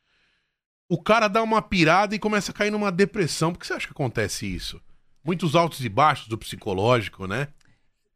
[0.88, 3.52] o cara dá uma pirada e começa a cair numa depressão.
[3.52, 4.81] Por que você acha que acontece isso?
[5.24, 7.46] Muitos altos e baixos do psicológico, né?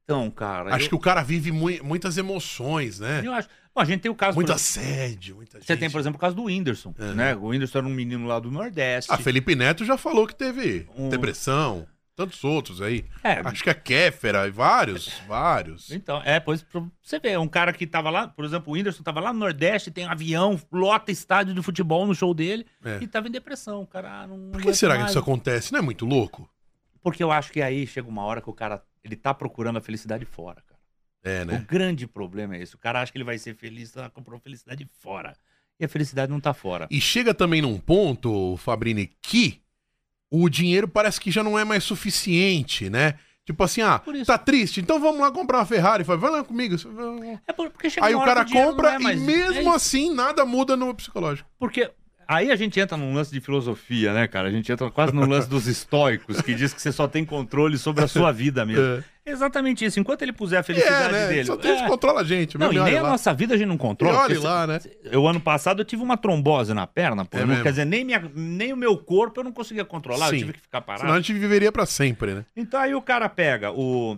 [0.03, 0.75] Então, cara.
[0.75, 3.23] Acho eu, que o cara vive mui- muitas emoções, né?
[3.25, 3.49] eu acho.
[3.77, 4.35] Bom, a gente tem o caso.
[4.35, 5.81] Muito por- assédio, muita Você gente.
[5.81, 6.95] tem, por exemplo, o caso do Whindersson.
[6.99, 7.15] Uhum.
[7.15, 7.35] Né?
[7.37, 9.13] O Whindersson era um menino lá do Nordeste.
[9.13, 11.87] Ah, Felipe Neto já falou que teve Um- depressão.
[12.17, 13.05] Tantos outros aí.
[13.23, 15.91] É, Acho que a Kéfera, vários, vários.
[15.91, 16.65] Então, é, pois
[17.03, 19.91] você vê, um cara que tava lá, por exemplo, o Whindersson tava lá no Nordeste,
[19.91, 23.01] tem um avião, lota estádio de futebol no show dele É.
[23.03, 23.83] e tava em depressão.
[23.83, 24.51] O cara ah, não.
[24.51, 25.11] Por que será que mais.
[25.11, 25.71] isso acontece?
[25.75, 26.49] Não é muito louco?
[27.03, 29.83] Porque eu acho que aí chega uma hora que o cara, ele tá procurando a
[29.83, 30.76] felicidade fora, cara.
[31.27, 31.65] É, O né?
[31.69, 32.75] grande problema é esse.
[32.75, 35.37] O cara acha que ele vai ser feliz, tá comprou felicidade fora.
[35.79, 36.87] E a felicidade não tá fora.
[36.91, 39.61] E chega também num ponto, Fabrini, que
[40.31, 43.15] o dinheiro parece que já não é mais suficiente, né?
[43.45, 46.03] Tipo assim, ah, tá triste, então vamos lá comprar uma Ferrari.
[46.03, 46.75] Fala, vai lá comigo.
[47.47, 50.45] É por- porque chega Aí o cara compra é mais- e mesmo é assim nada
[50.45, 51.49] muda no psicológico.
[51.59, 51.89] Porque
[52.27, 54.49] aí a gente entra num lance de filosofia, né, cara?
[54.49, 57.79] A gente entra quase no lance dos estoicos, que diz que você só tem controle
[57.79, 58.83] sobre a sua vida mesmo.
[58.83, 59.05] É.
[59.27, 59.99] Exatamente isso.
[59.99, 61.29] Enquanto ele puser a É, felicidade né?
[61.29, 61.45] dele.
[61.45, 61.87] Só tem é.
[61.89, 62.57] controla a gente.
[62.57, 63.11] Não, e nem a lá.
[63.11, 64.21] nossa vida a gente não controla.
[64.21, 64.81] olha lá, né?
[65.05, 67.37] Eu, ano passado, eu tive uma trombose na perna, pô.
[67.39, 70.35] É Não- quer dizer, nem, minha, nem o meu corpo eu não conseguia controlar, Sim.
[70.35, 71.03] eu tive que ficar parado.
[71.03, 72.45] Senão a gente viveria pra sempre, né?
[72.57, 74.17] Então aí o cara pega o.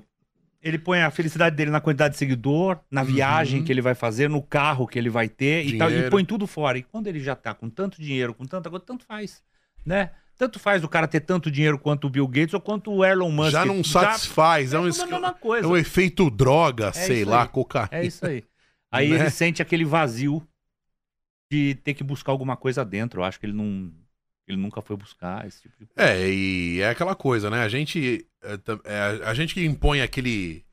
[0.61, 3.65] Ele põe a felicidade dele na quantidade de seguidor, na viagem Uhum.
[3.65, 6.49] que ele vai fazer, no carro que ele vai ter e, tal, e põe tudo
[6.49, 6.77] fora.
[6.77, 9.41] E quando ele já tá com tanto dinheiro, com tanta coisa, tanto faz,
[9.87, 10.11] né?
[10.39, 13.31] Tanto faz o cara ter tanto dinheiro quanto o Bill Gates ou quanto o Elon
[13.31, 13.51] Musk.
[13.51, 14.73] já não satisfaz.
[14.73, 15.67] É, um, é a mesma é coisa.
[15.67, 17.49] um efeito droga, sei isso lá, aí.
[17.49, 17.89] cocaína.
[17.91, 18.45] É isso aí.
[18.91, 19.17] Aí Né?
[19.17, 20.47] ele sente aquele vazio
[21.51, 23.21] de ter que buscar alguma coisa dentro.
[23.21, 23.93] Eu acho que ele não.
[24.47, 26.11] Ele nunca foi buscar esse tipo de coisa.
[26.11, 27.63] É, e é aquela coisa, né?
[27.65, 30.65] A gente, é, é, a gente que impõe aquele,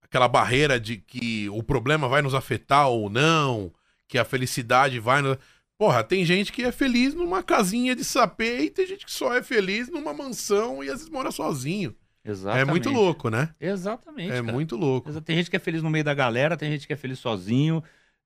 [0.00, 3.70] aquela barreira de que o problema vai nos afetar ou não,
[4.06, 5.36] que a felicidade vai nos...
[5.78, 9.32] Porra, tem gente que é feliz numa casinha de sapê e tem gente que só
[9.32, 11.94] é feliz numa mansão e às vezes mora sozinho.
[12.24, 12.62] Exatamente.
[12.62, 13.54] É muito louco, né?
[13.60, 14.32] Exatamente.
[14.32, 14.52] É cara.
[14.52, 15.20] muito louco.
[15.20, 17.82] Tem gente que é feliz no meio da galera, tem gente que é feliz sozinho,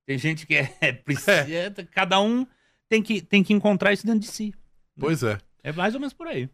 [0.07, 0.65] tem gente que é.
[1.05, 1.47] precisa-
[1.93, 2.47] Cada um
[2.89, 4.55] tem que, tem que encontrar isso dentro de si.
[4.99, 5.39] Pois é.
[5.63, 6.49] É mais ou menos por aí.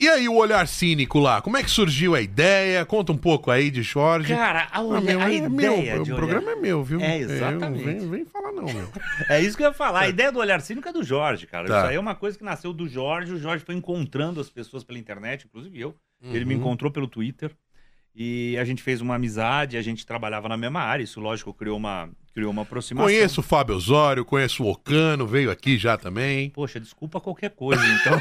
[0.00, 1.42] E aí, o olhar cínico lá?
[1.42, 2.86] Como é que surgiu a ideia?
[2.86, 4.32] Conta um pouco aí de Jorge.
[4.32, 7.00] Cara, a, Ah, olha, meu, a é ideia meu, de o programa é meu, viu?
[7.00, 7.82] É, Eu exatamente.
[7.84, 8.88] vem, vem falar não, meu.
[9.28, 10.00] É isso que eu ia falar.
[10.02, 11.66] A ideia do olhar cínico é do Jorge, cara.
[11.66, 11.78] Tá.
[11.78, 13.32] Isso aí é uma coisa que nasceu do Jorge.
[13.32, 15.96] O Jorge foi encontrando as pessoas pela internet, inclusive eu.
[16.22, 16.60] Ele me Uhum.
[16.60, 17.50] encontrou pelo Twitter.
[18.14, 21.02] E a gente fez uma amizade, a gente trabalhava na mesma área.
[21.02, 22.08] Isso, lógico, criou uma,
[22.38, 23.04] criou uma aproximação.
[23.04, 26.50] Conheço o Fábio Osório, conheço o Ocano, veio aqui já também.
[26.50, 28.16] Poxa, desculpa qualquer coisa, então.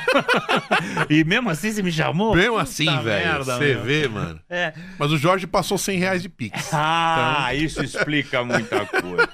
[1.07, 2.35] e mesmo assim você me chamou?
[2.35, 3.43] Mesmo Puta assim, velho.
[3.43, 4.41] Você vê, mano.
[4.49, 4.73] É.
[4.97, 6.71] Mas o Jorge passou 100 reais de Pix.
[6.79, 9.29] Ah, isso explica muita coisa.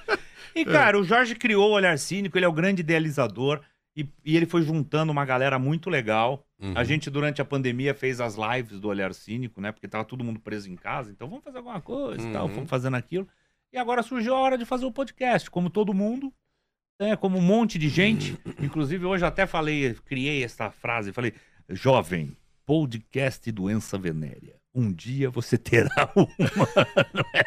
[0.54, 3.62] E, cara, o Jorge criou o Olhar Cínico, ele é o grande idealizador.
[3.96, 6.46] E, e ele foi juntando uma galera muito legal.
[6.60, 6.74] Uhum.
[6.76, 9.72] A gente, durante a pandemia, fez as lives do Olhar Cínico, né?
[9.72, 11.12] Porque tava todo mundo preso em casa.
[11.12, 12.48] Então, vamos fazer alguma coisa e tal.
[12.48, 12.54] Uhum.
[12.54, 13.28] Fomos fazendo aquilo.
[13.74, 15.50] E agora surgiu a hora de fazer o podcast.
[15.50, 16.32] Como todo mundo,
[17.02, 17.16] né?
[17.16, 18.38] como um monte de gente.
[18.62, 21.12] Inclusive, hoje até falei, criei essa frase.
[21.12, 21.34] Falei,
[21.68, 24.63] jovem, podcast doença venérea.
[24.76, 26.28] Um dia você terá uma.
[27.34, 27.44] é?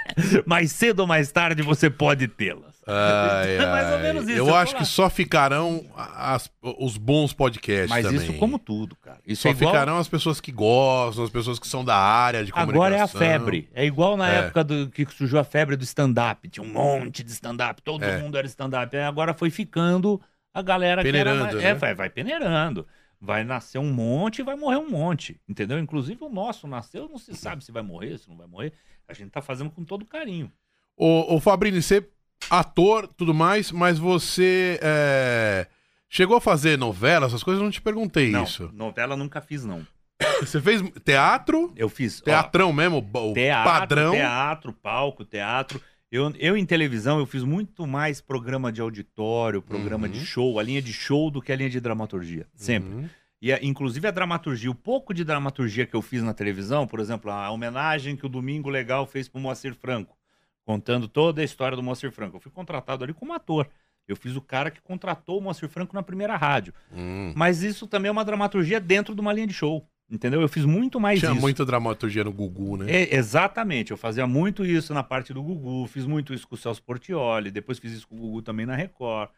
[0.47, 2.77] Mais cedo ou mais tarde você pode tê-las.
[2.87, 7.33] Ai, É mais ou menos isso, Eu eu acho que só ficarão as- os bons
[7.33, 8.21] podcasts Mas também.
[8.21, 9.19] isso como tudo, cara.
[9.27, 9.73] Isso Só é igual...
[9.73, 12.83] ficarão as pessoas que gostam, as pessoas que são da área de comunicação.
[12.85, 13.69] Agora é a febre.
[13.75, 14.37] É igual na É.
[14.39, 16.49] época do que surgiu a febre do stand-up.
[16.49, 18.19] Tinha um monte de stand-up, todo É.
[18.19, 18.97] mundo era stand-up.
[18.99, 20.21] Agora foi ficando
[20.55, 21.65] a galera que era Peneirando, mais- né?
[21.71, 22.87] É, vai, vai peneirando.
[23.21, 25.41] Vai nascer um monte e vai morrer um monte.
[25.49, 25.79] Entendeu?
[25.79, 28.73] Inclusive o nosso nasceu, não se sabe se vai morrer, se não vai morrer.
[29.09, 30.53] A gente tá fazendo com todo carinho.
[30.97, 32.09] Ô, ô Fabrini, você
[32.51, 35.67] ator, tudo mais, mas você é,
[36.09, 37.61] chegou a fazer novela, essas coisas?
[37.61, 38.71] Eu não te perguntei não, isso.
[38.73, 39.87] novela nunca fiz, não.
[40.41, 41.73] Você fez teatro?
[41.77, 42.21] Eu fiz.
[42.23, 44.13] ó, Teatrão mesmo, o teatro, padrão.
[44.13, 45.81] teatro, palco, teatro.
[46.11, 50.13] Eu, eu em televisão, eu fiz muito mais programa de auditório, programa Uhum.
[50.13, 52.47] de show, a linha de show do que a linha de dramaturgia.
[52.55, 52.91] Sempre.
[52.95, 53.09] Uhum.
[53.43, 57.01] E a- inclusive a dramaturgia, o pouco de dramaturgia que eu fiz na televisão, por
[57.01, 60.17] exemplo, a homenagem que o Domingo Legal fez pro Moacir Franco,
[60.65, 62.37] contando toda a história do Moacir Franco.
[62.37, 63.69] Eu fui contratado ali como ator.
[64.09, 66.73] Eu fiz o cara que contratou o Moacir Franco na primeira rádio.
[66.93, 67.33] Hum.
[67.37, 69.85] Mas isso também é uma dramaturgia dentro de uma linha de show.
[70.09, 70.41] Entendeu?
[70.41, 71.41] Eu fiz muito mais Tinha isso.
[71.41, 72.87] muita dramaturgia no Gugu, né?
[72.89, 76.59] É, exatamente, eu fazia muito isso na parte do Gugu, fiz muito isso com o
[76.59, 79.31] Celso Portioli, depois fiz isso com o Gugu também na Record.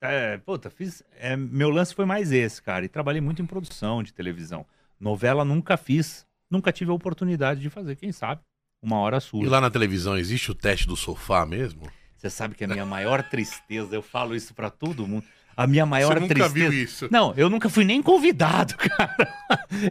[0.00, 1.02] É, puta, fiz.
[1.18, 2.84] é, meu lance foi mais esse, cara.
[2.84, 4.64] E trabalhei muito em produção de televisão.
[4.98, 8.40] Novela nunca fiz, nunca tive a oportunidade de fazer, quem sabe?
[8.82, 9.48] Uma hora E surge.
[9.48, 11.82] lá na televisão existe o teste do sofá mesmo?
[12.16, 15.24] Você sabe que a minha maior tristeza, eu falo isso pra todo mundo.
[15.56, 16.54] A minha maior Você nunca tristeza.
[16.70, 17.08] viu isso?
[17.10, 19.28] Não, eu nunca fui nem convidado, cara.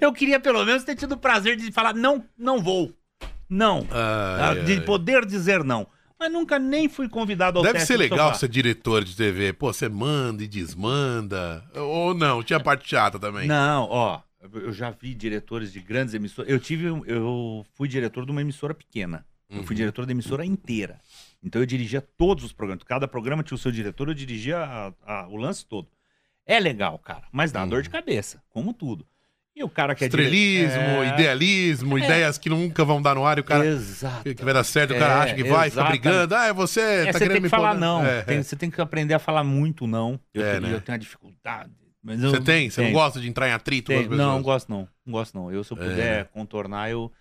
[0.01, 2.91] Eu queria pelo menos ter tido o prazer de falar, não, não vou.
[3.49, 3.85] Não.
[3.91, 4.81] Ai, Ah, de ai.
[4.81, 5.87] poder dizer não.
[6.19, 9.51] Mas nunca nem fui convidado ao Deve ser legal ser diretor de TV.
[9.53, 11.63] Pô, você manda e desmanda.
[11.75, 13.47] Ou não, tinha parte chata também.
[13.47, 14.21] Não, ó,
[14.53, 16.49] eu já vi diretores de grandes emissoras.
[16.49, 19.25] Eu tive, eu fui diretor de uma emissora pequena.
[19.49, 19.77] Eu fui Uhum.
[19.77, 20.99] diretor da emissora inteira.
[21.43, 22.83] Então eu dirigia todos os programas.
[22.83, 25.87] Cada programa tinha o seu diretor, eu dirigia a- a- o lance todo.
[26.45, 27.69] É legal, cara, mas dá Uhum.
[27.69, 29.05] dor de cabeça, como tudo.
[29.55, 33.37] E o cara que é Estrelismo, É, idealismo, ideias que nunca vão dar no ar
[33.37, 34.23] e o cara Exato.
[34.33, 36.01] que vai dar certo, o cara É, acha que vai, fica exatamente.
[36.01, 36.35] brigando.
[36.35, 37.79] Ah, é você, É, tá você querendo tem me que falar podar.
[37.79, 38.03] não.
[38.05, 38.43] É, Tem- é.
[38.43, 40.19] Você tem que aprender a falar muito não.
[40.33, 40.73] Eu, É, tenho, né?
[40.73, 41.71] eu tenho a dificuldade.
[42.01, 42.69] Mas eu- Você tem?
[42.69, 42.97] Você não tenho.
[42.99, 44.27] gosta de entrar em atrito com as Tem- pessoas?
[44.27, 44.87] Não, não gosto não.
[45.05, 45.51] Não gosto não.
[45.51, 45.87] Eu, se eu É.
[45.87, 47.11] puder contornar, eu,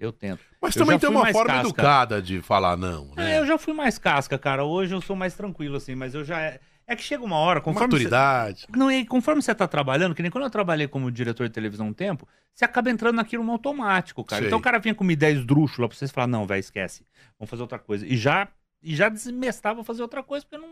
[0.00, 0.40] eu tento.
[0.60, 1.68] Mas Eu também tem uma forma casca.
[1.68, 3.38] educada de falar não, É, né?
[3.38, 4.64] eu já fui mais casca, cara.
[4.64, 6.40] Hoje eu sou mais tranquilo, assim, mas eu já.
[6.40, 7.86] É, é que chega uma hora, conforme.
[7.86, 8.62] Maturidade.
[8.62, 11.52] Você, não, e conforme você tá trabalhando, que nem quando eu trabalhei como diretor de
[11.54, 14.40] televisão um tempo, você acaba entrando naquilo no automático, cara.
[14.40, 14.48] Sei.
[14.48, 17.06] Então o cara vinha com uma ideia esdrúxula pra vocês falar, não, velho, esquece.
[17.38, 18.06] Vamos fazer outra coisa.
[18.06, 18.48] E já,
[18.82, 20.68] e já desmestava fazer outra coisa, porque não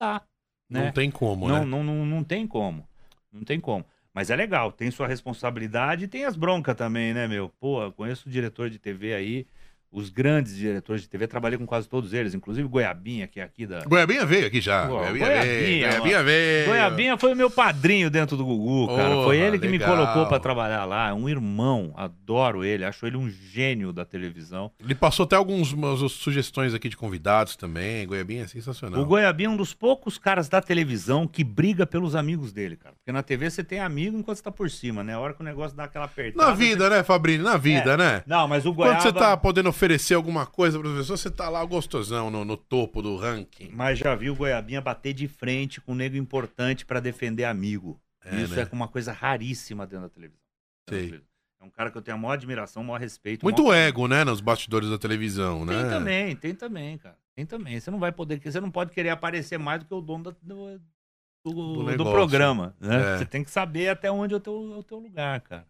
[0.00, 0.20] dá.
[0.68, 0.84] Né?
[0.84, 1.64] Não tem como, não, né?
[1.64, 2.86] não, não, não tem como.
[3.32, 3.86] Não tem como.
[4.14, 7.48] Mas é legal, tem sua responsabilidade e tem as broncas também, né, meu?
[7.60, 9.46] Pô, conheço o diretor de TV aí,
[9.90, 13.66] os grandes diretores de TV, trabalhei com quase todos eles, inclusive Goiabinha, que é aqui
[13.66, 13.80] da.
[13.84, 14.86] Goiabinha veio aqui já.
[14.86, 15.88] Goiabinha, Goiabinha, veio.
[15.88, 16.66] Goiabinha veio.
[16.66, 19.10] Goiabinha foi o meu padrinho dentro do Gugu, cara.
[19.10, 19.96] Porra, foi ele que me legal.
[19.96, 21.08] colocou pra trabalhar lá.
[21.08, 24.70] É um irmão, adoro ele, acho ele um gênio da televisão.
[24.82, 28.06] Ele passou até algumas umas sugestões aqui de convidados também.
[28.06, 29.00] Goiabinha é sensacional.
[29.00, 32.94] O Goiabinha é um dos poucos caras da televisão que briga pelos amigos dele, cara.
[32.96, 35.14] Porque na TV você tem amigo enquanto você tá por cima, né?
[35.14, 36.46] A hora que o negócio dá aquela apertada.
[36.50, 37.42] Na vida, né, Fabrini?
[37.42, 37.96] Na vida, É.
[37.96, 38.22] né?
[38.26, 38.96] Não, mas o Goiaba...
[38.96, 42.44] Quando você tá podendo oferecer alguma coisa para as pessoas, você tá lá gostosão no,
[42.44, 43.70] no topo do ranking.
[43.72, 48.00] Mas já viu o Goiabinha bater de frente com um nego importante pra defender amigo.
[48.24, 48.62] É, Isso né?
[48.70, 50.42] é uma coisa raríssima dentro da televisão.
[50.88, 51.20] Sei.
[51.60, 53.44] É um cara que eu tenho a maior admiração, o maior respeito.
[53.44, 55.80] Muito maior- ego, né, nos bastidores da televisão, né?
[55.80, 57.16] Tem também, tem também, cara.
[57.34, 57.80] Tem também.
[57.80, 60.36] Você não vai poder, você não pode querer aparecer mais do que o dono da-
[60.42, 60.80] do,
[61.44, 62.12] do, do negócio.
[62.12, 62.74] programa.
[62.80, 63.14] Né?
[63.14, 63.18] É.
[63.18, 65.66] Você tem que saber até onde é o teu, é o teu lugar, cara.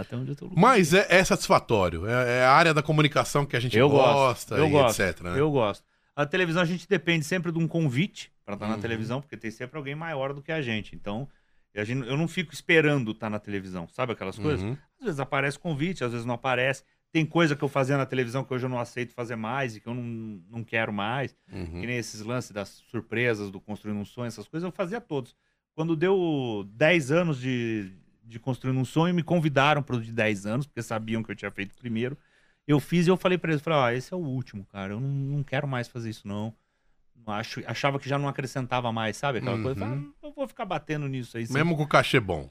[0.00, 0.60] Até onde teu lugar.
[0.60, 2.06] Mas é, é satisfatório.
[2.06, 5.02] É, é a área da comunicação que a gente eu gosta gosto, eu e gosto,
[5.02, 5.20] etc.
[5.22, 5.40] né?
[5.40, 5.84] Eu gosto.
[6.14, 8.72] A televisão a gente depende sempre de um convite para estar Uhum.
[8.72, 10.94] na televisão, porque tem sempre alguém maior do que a gente.
[10.94, 11.28] Então,
[11.76, 14.62] a gente, eu não fico esperando estar na televisão, sabe aquelas coisas?
[14.62, 14.76] Uhum.
[15.00, 16.82] Às vezes aparece convite, às vezes não aparece.
[17.12, 19.80] Tem coisa que eu fazia na televisão que hoje eu não aceito fazer mais e
[19.80, 21.34] que eu não, não quero mais.
[21.52, 21.80] Uhum.
[21.80, 25.34] Que nem esses lances das surpresas, do Construindo um Sonho, essas coisas, eu fazia todos.
[25.74, 27.92] Quando deu 10 anos de,
[28.28, 31.36] de Construindo um Sonho, me convidaram para o de 10 anos, porque sabiam que eu
[31.36, 32.16] tinha feito primeiro.
[32.66, 35.00] Eu fiz e eu falei para eles, falei, ó, esse é o último, cara, eu
[35.00, 36.54] não, não quero mais fazer isso, não.
[37.26, 39.38] Acho, achava que já não acrescentava mais, sabe?
[39.38, 39.88] Aquela coisa, Uhum.
[39.90, 41.46] falei, ah, eu vou ficar batendo nisso aí.
[41.46, 42.48] sim." Mesmo com o cachê bom.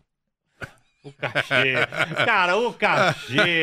[1.04, 1.74] O cachê.
[2.26, 3.62] Cara, o cachê.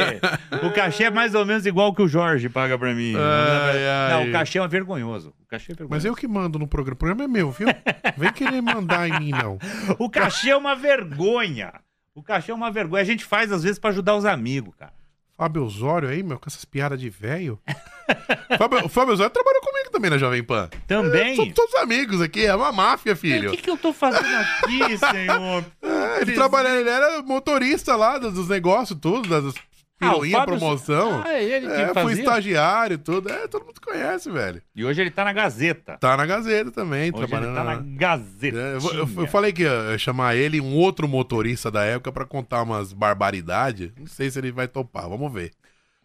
[0.66, 3.12] O cachê é mais ou menos igual que o Jorge paga pra mim.
[3.16, 4.11] Ai, ai.
[4.12, 5.35] Não, o cachê é vergonhoso.
[5.42, 5.90] O cachê é vergonhoso.
[5.90, 6.94] Mas eu que mando no programa.
[6.94, 7.68] O programa é meu, viu?
[8.16, 9.59] Vem querer mandar em mim, não.
[9.98, 11.72] O cachê é uma vergonha.
[12.14, 13.03] O cachê é uma vergonha.
[13.03, 14.92] A gente faz às vezes pra ajudar os amigos, cara.
[15.37, 17.59] Fábio Osório aí, meu, com essas piadas de velho.
[18.57, 20.70] Fábio, o Fábio Osório trabalhou comigo também na Jovem Pan.
[20.87, 21.35] Também.
[21.35, 23.50] Somos todos amigos aqui, é uma máfia, O filho.
[23.50, 25.64] que, que eu tô fazendo aqui, senhor?
[25.83, 29.55] É, ele trabalhava, ele era motorista lá dos dos negócios, tudo, das o
[29.98, 31.22] piruinha, Fábio- promoção.
[31.24, 32.22] Ah, é ele que é, fui fazia?
[32.22, 33.28] estagiário, tudo.
[33.30, 34.61] É, todo mundo conhece, velho.
[34.74, 35.96] E hoje ele tá na Gazeta.
[35.98, 37.76] Tá na Gazeta também, Hoje ele trabalhando tá na.
[37.76, 38.59] Gazeta.
[38.59, 42.12] É, eu, eu- eu falei que ia chamar ele e um outro motorista da época
[42.12, 43.90] pra contar umas barbaridades.
[43.98, 45.52] Não sei se ele vai topar, vamos ver.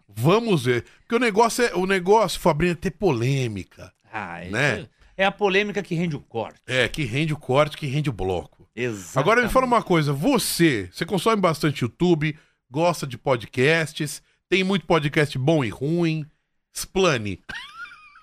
[0.08, 0.86] Vamos ver.
[1.02, 1.73] Porque o negócio é.
[1.75, 3.91] O negócio, Fabrinho, é ter polêmica.
[4.12, 4.88] Ah, isso Né?
[5.15, 6.60] É a polêmica que rende o corte.
[6.65, 8.67] É, que rende o corte, que rende o bloco.
[8.75, 9.19] Exato.
[9.19, 12.38] Agora me fala uma coisa, você, você consome bastante YouTube,
[12.69, 16.25] gosta de podcasts, tem muito podcast bom e ruim.
[16.73, 17.41] Explane.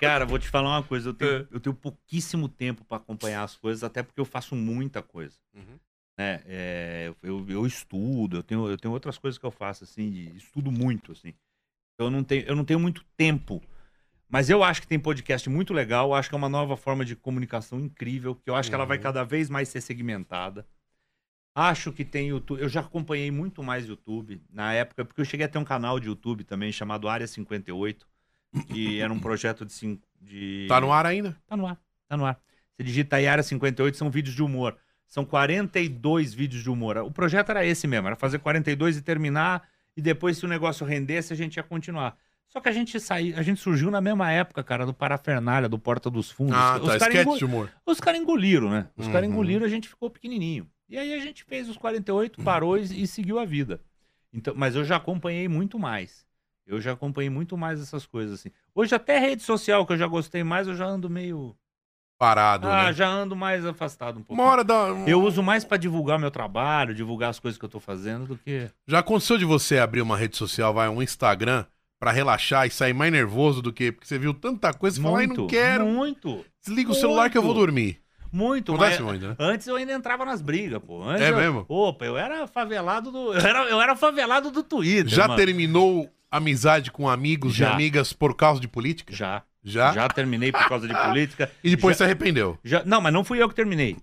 [0.00, 1.08] Cara, vou te falar uma coisa.
[1.10, 1.46] Eu tenho, É.
[1.50, 5.36] eu tenho pouquíssimo tempo pra acompanhar as coisas, até porque eu faço muita coisa.
[5.54, 5.78] Uhum.
[6.18, 6.42] Né?
[6.46, 10.36] É, eu, eu estudo, eu tenho, eu tenho outras coisas que eu faço, assim, de-
[10.36, 11.34] estudo muito, assim.
[11.98, 13.62] Eu não tenho, eu não tenho muito tempo.
[14.28, 17.14] Mas eu acho que tem podcast muito legal, acho que é uma nova forma de
[17.16, 19.02] comunicação incrível, que eu acho que ela vai Uhum.
[19.02, 20.66] cada vez mais ser segmentada.
[21.58, 22.60] Acho que tem YouTube.
[22.60, 25.98] Eu já acompanhei muito mais YouTube na época, porque eu cheguei a ter um canal
[25.98, 28.06] de YouTube também chamado Área 58,
[28.66, 29.72] que era um projeto de.
[29.72, 30.66] cin- de...
[30.68, 31.34] Tá no ar ainda?
[31.46, 32.38] Tá no ar, tá no ar.
[32.76, 34.76] Você digita aí Área 58, são vídeos de humor.
[35.06, 36.98] São 42 vídeos de humor.
[36.98, 39.62] O projeto era esse mesmo, era fazer 42 e terminar,
[39.96, 42.18] e depois, se o negócio rendesse, a gente ia continuar.
[42.48, 45.78] Só que a gente saiu, a gente surgiu na mesma época, cara, do Parafernália, do
[45.78, 46.54] Porta dos Fundos.
[46.54, 46.98] Ah, Os tá.
[46.98, 47.70] caras Sketch engo- de humor.
[47.86, 48.88] os caras engoliram, né?
[48.96, 49.32] Os caras Uhum.
[49.34, 50.68] engoliram a gente ficou pequenininho.
[50.88, 53.80] E aí a gente fez os 48, parou e, e seguiu a vida.
[54.32, 56.24] Então, mas eu já acompanhei muito mais.
[56.66, 58.50] Eu já acompanhei muito mais essas coisas assim.
[58.74, 61.56] Hoje até rede social que eu já gostei mais, eu já ando meio
[62.18, 62.92] Parado, Ah, né?
[62.94, 64.40] já ando mais afastado um pouco.
[64.40, 64.74] Uma hora da.
[65.06, 68.38] Eu uso mais pra divulgar meu trabalho, divulgar as coisas que eu tô fazendo do
[68.38, 71.66] que Já aconteceu de você abrir uma rede social, vai, um Instagram,
[72.00, 73.92] pra relaxar e sair mais nervoso do que.
[73.92, 75.42] Porque você viu tanta coisa e fala, ai, muito.
[75.42, 75.84] não quero.
[75.86, 76.42] Muito.
[76.64, 77.66] Desliga o celular que eu vou muito.
[77.66, 78.00] dormir.
[78.36, 79.36] Muito, Acontece mas muito, né?
[79.38, 81.02] antes eu ainda entrava nas brigas, pô.
[81.02, 81.64] Antes É eu- mesmo?
[81.68, 85.36] Opa, eu era favelado do eu era, eu era favelado do Twitter, Já mano.
[85.36, 87.70] terminou amizade com amigos Já.
[87.70, 89.14] e amigas por causa de política?
[89.14, 89.42] Já.
[89.68, 89.92] Já?
[89.92, 91.50] Já terminei por causa de política.
[91.62, 92.56] E depois já, se arrependeu.
[92.64, 93.96] já- Não, mas não fui eu que terminei.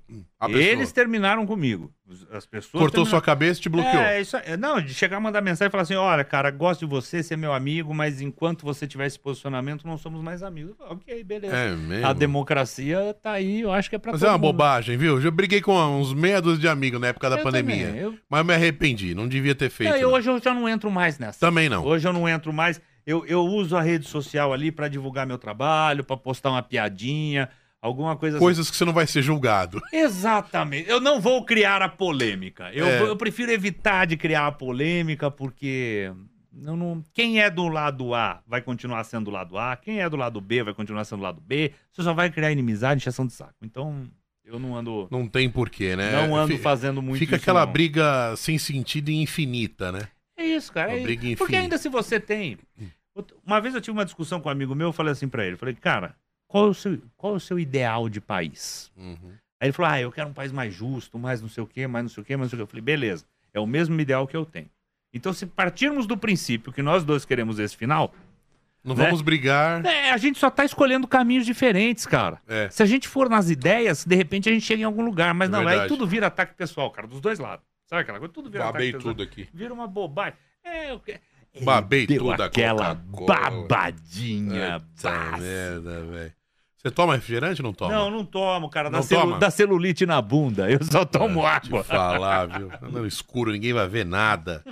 [0.50, 1.90] Eles terminaram comigo.
[2.32, 4.04] As pessoas cortou terminaram- sua cabeça e te bloqueou.
[4.04, 6.82] É, isso é- Não, de chegar a mandar mensagem e falar assim: olha, cara, gosto
[6.82, 10.44] de você, você é meu amigo, mas enquanto você tiver esse posicionamento, não somos mais
[10.44, 10.76] amigos.
[10.80, 11.56] Eu ok, beleza.
[11.56, 12.06] É mesmo.
[12.06, 14.52] A democracia tá aí, eu acho que é pra Mas todo é uma mundo.
[14.52, 15.20] bobagem, viu?
[15.22, 17.88] Já briguei com uns meia dúzia de amigos na época da Eu pandemia.
[17.88, 19.96] também, eu- Mas eu me arrependi, não devia ter feito.
[19.96, 20.18] Eu- não.
[20.18, 21.40] hoje eu já não entro mais nessa.
[21.40, 21.86] Também não.
[21.86, 22.82] Hoje eu não entro mais.
[23.06, 27.50] Eu, eu uso a rede social ali pra divulgar meu trabalho, pra postar uma piadinha,
[27.82, 28.44] alguma coisa assim.
[28.46, 29.82] Coisas que você não vai ser julgado.
[29.92, 30.90] Exatamente.
[30.90, 32.72] Eu não vou criar a polêmica.
[32.74, 33.02] Eu, É.
[33.02, 36.12] eu prefiro evitar de criar a polêmica, porque
[36.52, 40.16] não, quem é do lado A vai continuar sendo do lado A, quem é do
[40.16, 41.74] lado B vai continuar sendo do lado B.
[41.92, 43.56] Você só vai criar inimizade, encheção de saco.
[43.64, 44.08] Então,
[44.46, 46.12] eu não ando, Não tem porquê, né?
[46.12, 47.72] não ando fazendo muito Fica aquela não.
[47.74, 50.08] briga sem sentido e infinita, né?
[50.54, 50.98] É isso, cara.
[50.98, 51.36] É briga.
[51.38, 52.58] Porque ainda se você tem.
[53.46, 55.56] Uma vez eu tive uma discussão com um amigo meu, eu falei assim pra ele,
[55.56, 56.16] falei, cara,
[56.48, 58.92] qual é o seu, qual é o seu ideal de país?
[58.98, 59.32] Uhum.
[59.62, 61.86] Aí ele falou: Ah, eu quero um país mais justo, mais não sei o quê,
[61.88, 62.64] mais não sei o quê, mais não sei o quê.
[62.64, 64.70] Eu falei: beleza, é o mesmo ideal que eu tenho.
[65.14, 68.12] Então, se partirmos do princípio que nós dois queremos esse final,
[68.84, 69.06] Não Né?
[69.06, 69.86] vamos brigar.
[69.86, 72.42] é, a gente só tá escolhendo caminhos diferentes, cara.
[72.48, 72.68] É.
[72.72, 75.34] Se a gente for nas ideias, de repente a gente chega em algum lugar.
[75.36, 75.88] Mas É não, aí verdade.
[75.88, 77.64] tudo vira ataque pessoal, cara, dos dois lados.
[77.94, 78.34] Sabe aquela coisa?
[78.34, 79.48] Tudo vira Babei tudo aqui.
[79.54, 80.34] Vira uma bobagem.
[80.66, 81.00] É, eu
[81.54, 86.34] Ele Babei deu tudo a aquela babadinha Puta merda, velho.
[86.76, 87.94] Você toma refrigerante ou não toma?
[87.94, 88.90] Não, não tomo, cara.
[88.90, 89.38] Dá, Não celu- toma?
[89.38, 90.70] dá celulite na bunda.
[90.72, 91.84] Eu só tomo Te água.
[91.84, 92.72] falar, viu?
[92.92, 94.64] No escuro, ninguém vai ver nada.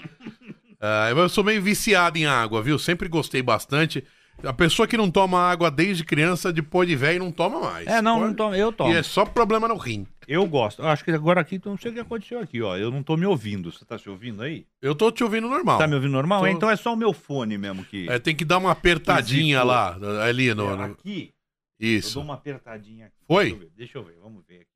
[0.79, 2.79] Ah, eu sou meio viciado em água, viu?
[2.79, 4.03] Sempre gostei bastante.
[4.43, 7.85] A pessoa que não toma água desde criança, depois de velho, não toma mais.
[7.87, 8.55] É, não, não Pode- tomo.
[8.55, 8.91] Eu tomo.
[8.91, 10.07] E é só problema no rim.
[10.31, 10.81] Eu gosto.
[10.81, 12.77] Eu acho que agora aqui, não sei o que aconteceu aqui, ó.
[12.77, 13.69] Eu não tô me ouvindo.
[13.69, 14.65] Você tá se ouvindo aí?
[14.81, 15.77] Eu tô te ouvindo normal.
[15.77, 16.39] Tá me ouvindo normal?
[16.39, 16.47] Tô.
[16.47, 18.09] Então é só o meu fone mesmo que.
[18.09, 19.69] É, tem que dar uma apertadinha Zicou.
[19.69, 20.69] lá, ali no.
[20.69, 21.33] É, aqui,
[21.77, 22.13] eu Isso.
[22.13, 23.15] dou uma apertadinha aqui.
[23.27, 23.43] Foi?
[23.43, 24.67] Deixa eu, ver, deixa eu ver, vamos ver aqui.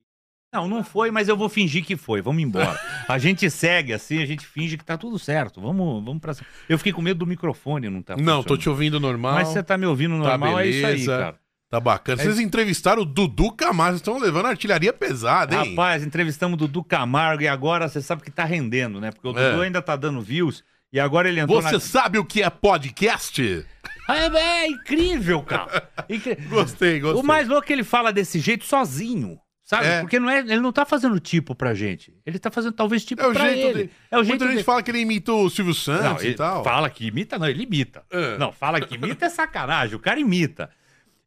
[0.53, 2.21] Não, não foi, mas eu vou fingir que foi.
[2.21, 2.77] Vamos embora.
[3.07, 5.61] A gente segue assim, a gente finge que tá tudo certo.
[5.61, 6.49] Vamos, vamos cima.
[6.67, 9.35] Eu fiquei com medo do microfone, não tá Não, tô te ouvindo normal.
[9.35, 11.44] Mas você tá me ouvindo normal, é isso aí, cara.
[11.69, 12.21] Tá bacana.
[12.21, 15.69] É- Vocês entrevistaram o Dudu Camargo, vocês estão levando artilharia pesada, hein?
[15.71, 19.11] Rapaz, entrevistamos o Dudu Camargo e agora você sabe que tá rendendo, né?
[19.11, 19.49] Porque o É.
[19.51, 21.79] Dudu ainda tá dando views e agora ele entrou Você na...
[21.79, 23.65] sabe o que é podcast?
[24.07, 25.89] Ah, É, é incrível, cara.
[26.07, 27.21] Incri- Gostei, gostei.
[27.21, 29.39] O mais louco é que ele fala desse jeito sozinho.
[29.63, 29.87] Sabe?
[29.87, 30.01] É.
[30.01, 32.13] Porque não é, ele não tá fazendo tipo pra gente.
[32.23, 33.73] Ele tá fazendo talvez tipo É o pra jeito ele.
[33.73, 33.91] dele.
[34.11, 34.63] É o jeito Muita gente dele.
[34.63, 36.63] fala que ele imita o Silvio Santos Não, e tal.
[36.63, 38.03] fala que imita, não, ele imita.
[38.11, 38.37] É.
[38.37, 39.95] Não, fala que imita é sacanagem.
[39.95, 40.69] O cara imita.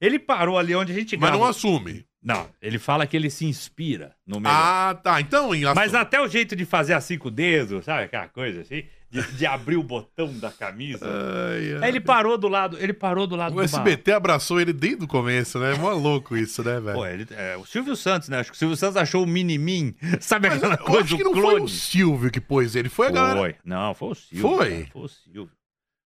[0.00, 1.36] Ele parou ali onde a gente Mas grava.
[1.38, 2.06] não assume.
[2.22, 4.54] Não, ele fala que ele se inspira no melhor.
[4.54, 5.20] Ah, tá.
[5.20, 8.04] Então, em Mas até o jeito de fazer assim com o dedo, sabe?
[8.04, 11.06] Aquela coisa assim, de, de abrir o botão da camisa.
[11.06, 11.84] Ai, ai.
[11.84, 15.04] Aí ele parou do lado, ele parou do lado O do SBT abraçou ele desde
[15.04, 15.74] o começo, né?
[15.74, 16.96] É mó louco isso, né, velho?
[16.98, 18.40] Pô, ele, é, o Silvio Santos, né?
[18.40, 19.94] Acho que o Silvio Santos achou o mini-min.
[20.20, 21.50] Sabe Mas aquela eu coisa acho que não clone?
[21.50, 23.54] foi o Silvio que pôs ele, foi a galera Foi.
[23.64, 24.42] Não, foi o Silvio.
[24.56, 24.70] Foi?
[24.70, 25.50] cara, Foi o Silvio.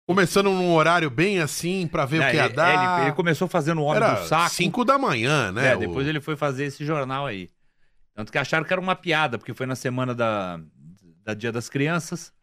[0.07, 2.97] Começando num horário bem assim pra ver Não, o que ia ele, dar.
[2.99, 4.49] ele- ele começou fazendo o Homem Era do Saco.
[4.49, 5.69] 5 da manhã, né?
[5.71, 7.49] É, o- depois ele foi fazer esse jornal aí.
[8.13, 10.59] Tanto que acharam que era uma piada, porque foi na semana da,
[11.23, 12.33] da Dia das Crianças.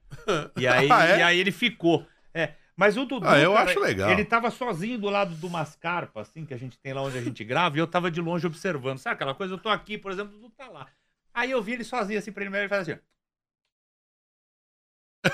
[0.57, 1.19] E aí, Ah, é?
[1.19, 2.07] e aí ele ficou.
[2.33, 2.55] É.
[2.75, 3.27] Mas o Dudu.
[3.27, 4.11] Ah, eu cara, acho legal.
[4.11, 7.19] Ele tava sozinho do lado de umas carpas, assim, que a gente tem lá onde
[7.19, 8.99] a gente grava, e eu tava de longe observando.
[8.99, 9.53] Sabe aquela coisa?
[9.55, 10.87] Eu tô aqui, por exemplo, o Dudu tá lá.
[11.35, 12.99] Aí eu vi ele sozinho assim pra ele, ele faz assim.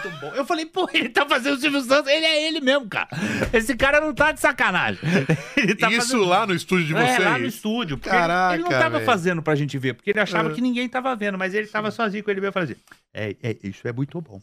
[0.03, 0.33] Muito bom.
[0.35, 3.09] Eu falei, pô, ele tá fazendo o Silvio Santos, ele é ele mesmo, cara.
[3.53, 5.01] Esse cara não tá de sacanagem.
[5.81, 7.21] Tá Isso fazendo- lá no estúdio de vocês.
[7.21, 7.99] é, lá no estúdio.
[7.99, 9.05] Caraca, ele, não tava velho.
[9.05, 10.55] fazendo pra gente ver, porque ele achava É.
[10.55, 12.77] que ninguém tava vendo, mas ele tava sozinho com ele mesmo e assim:
[13.13, 14.41] é, é, isso é muito bom.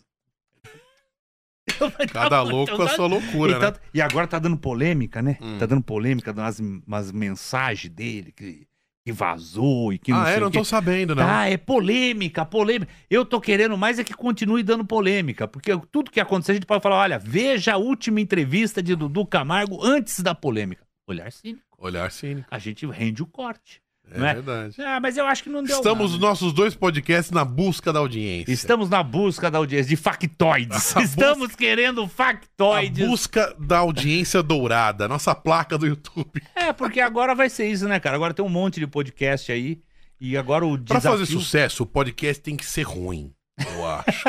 [2.11, 3.73] Cada "Tá louco então com a tá- sua loucura, e, né?
[3.93, 5.37] e agora tá dando polêmica, né?
[5.41, 5.57] Hum.
[5.59, 8.67] Tá dando polêmica, umas, umas mensagens dele que,
[9.03, 10.37] que vazou e que não Ah, sei é?
[10.37, 10.57] o Não quê.
[10.59, 11.23] tô sabendo, não.
[11.23, 12.91] Tá, é polêmica, polêmica.
[13.09, 16.65] Eu tô querendo mais é que continue dando polêmica, porque tudo que acontecer a gente
[16.67, 20.85] pode falar, olha, veja a última entrevista de Dudu Camargo antes da polêmica.
[21.07, 21.63] Olhar cínico.
[21.77, 22.47] Olhar cínico.
[22.51, 23.81] A gente rende o corte.
[24.13, 24.33] É, Não é?
[24.33, 24.75] verdade.
[24.81, 27.99] Ah, mas eu acho que não deu Estamos nos nossos dois podcasts na busca da
[27.99, 28.51] audiência.
[28.51, 30.95] Estamos na busca da audiência, de factoides.
[30.97, 33.07] A Estamos querendo A factoides.
[33.07, 36.41] busca da audiência dourada, nossa placa do YouTube.
[36.55, 38.15] É, porque agora vai ser isso, né, cara?
[38.15, 39.79] Agora tem um monte de podcast aí.
[40.19, 41.11] E agora o Pra desafio...
[41.19, 44.23] fazer sucesso, o podcast tem que ser ruim, eu acho.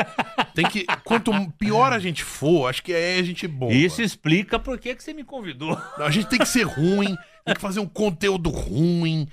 [0.55, 0.85] tem que.
[1.03, 3.73] Quanto pior a gente for, acho que aí a gente bomba.
[3.73, 5.79] Isso explica por que, que você me convidou.
[5.99, 7.15] A gente tem que ser ruim,
[7.45, 9.27] tem que fazer um conteúdo ruim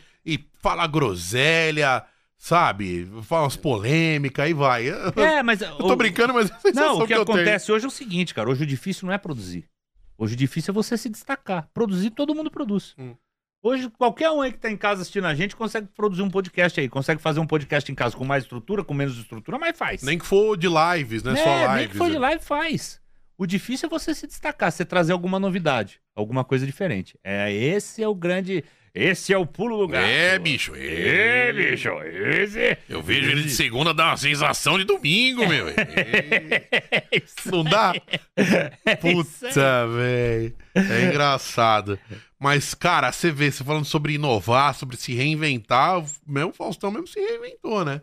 [0.61, 2.05] falar groselha,
[2.38, 3.07] sabe?
[3.23, 4.88] Falar umas polêmicas, aí vai.
[4.88, 5.61] Eu, É, mas...
[5.62, 7.23] eu tô brincando, mas é Não, o que, tenho.
[7.23, 8.49] acontece hoje é o seguinte, cara.
[8.49, 9.68] Hoje o difícil não é produzir.
[10.16, 11.68] Hoje o difícil é você se destacar.
[11.73, 12.94] Produzir, todo mundo produz.
[12.99, 13.14] Hum.
[13.62, 16.81] Hoje, qualquer um aí que tá em casa assistindo a gente consegue produzir um podcast
[16.81, 16.88] aí.
[16.88, 20.03] Consegue fazer um podcast em casa com mais estrutura, com menos estrutura, mas faz.
[20.03, 21.33] Nem que for de lives, né?
[21.33, 21.77] É, Só lives.
[21.77, 22.20] nem que for de né?
[22.20, 23.01] live, faz.
[23.37, 27.18] O difícil é você se destacar, você trazer alguma novidade, alguma coisa diferente.
[27.23, 28.64] É, esse é o grande...
[28.94, 30.05] Esse é o pulo do gato.
[30.05, 30.72] É, bicho.
[30.76, 31.90] É, bicho.
[32.03, 32.76] Esse...
[32.88, 35.66] Eu vejo ele de segunda dar uma sensação de domingo, meu.
[37.46, 37.92] Não dá?
[39.00, 40.55] Puta, velho.
[40.74, 41.98] É engraçado.
[42.38, 47.07] Mas, cara, você vê, você falando sobre inovar, sobre se reinventar, o mesmo Faustão mesmo
[47.07, 48.00] se reinventou, né?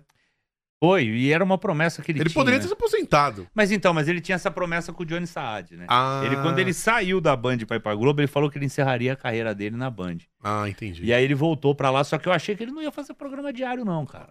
[0.80, 2.40] Foi, e era uma promessa que ele, Ele tinha.
[2.40, 2.62] poderia né?
[2.62, 3.48] ter se aposentado.
[3.54, 5.86] Mas então, mas ele tinha essa promessa com o Johnny Saad, né?
[5.90, 8.66] Ah, Ele, quando ele saiu da Band pra ir pra Globo, ele falou que ele
[8.66, 10.18] encerraria a carreira dele na Band.
[10.44, 11.04] Ah, entendi.
[11.04, 13.16] E aí ele voltou pra lá, só que eu achei que ele não ia fazer
[13.16, 14.30] programa diário, não, cara.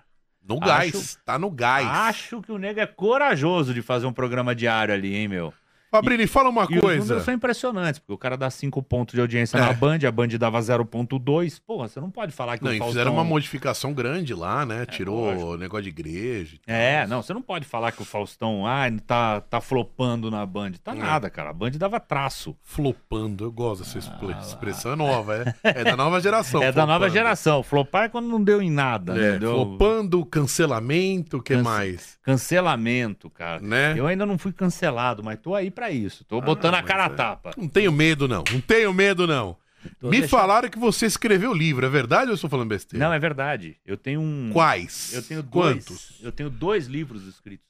[0.49, 1.85] No Acho- gás, tá no gás.
[1.89, 5.53] Acho que o nego é corajoso de fazer um programa diário ali, hein, meu?
[5.91, 6.99] Fabrini, fala uma E os coisa.
[7.01, 9.61] números são impressionantes, porque o cara dá 5 pontos de audiência É.
[9.61, 11.61] na Band, a Band dava 0.2.
[11.65, 12.93] Porra, você não pode falar que Não, o e Faustão...
[12.93, 14.85] fizeram uma modificação grande lá, né?
[14.87, 15.47] Tirou lógico.
[15.53, 16.59] o negócio de igreja.
[16.67, 20.73] É, não, você não pode falar que o Faustão, ah, tá, tá flopando na Band.
[20.83, 20.95] Tá É.
[20.95, 21.51] nada, cara.
[21.51, 22.57] A Band dava traço.
[22.63, 25.55] Flopando, eu gosto dessa Ah, expressão, é nova, é.
[25.81, 26.61] É da nova geração.
[26.63, 27.13] é da nova flopando.
[27.15, 27.63] geração.
[27.63, 29.37] Flopar é quando não deu em nada, né?
[29.37, 32.17] É, Deu flopando, cancelamento, o que mais?
[32.23, 33.61] cancelamento, cara.
[33.61, 33.95] Né?
[33.97, 36.25] Eu ainda não fui cancelado, mas tô aí pra isso.
[36.25, 37.11] Tô botando a mas cara a é.
[37.15, 37.51] tapa.
[37.57, 38.43] Não tenho medo, não.
[38.51, 39.57] Não tenho medo, não.
[40.01, 43.05] Tô Me deixando- falaram que você escreveu livro, é verdade ou eu estou falando besteira?
[43.07, 43.77] Não, é verdade.
[43.87, 44.51] Eu tenho um.
[44.53, 45.13] Quais?
[45.15, 45.85] Eu tenho dois.
[45.85, 46.19] Quantos?
[46.21, 47.65] Eu tenho dois livros escritos.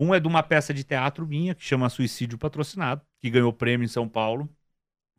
[0.00, 3.84] Um é de uma peça de teatro minha, que chama Suicídio Patrocinado, que ganhou prêmio
[3.84, 4.48] em São Paulo,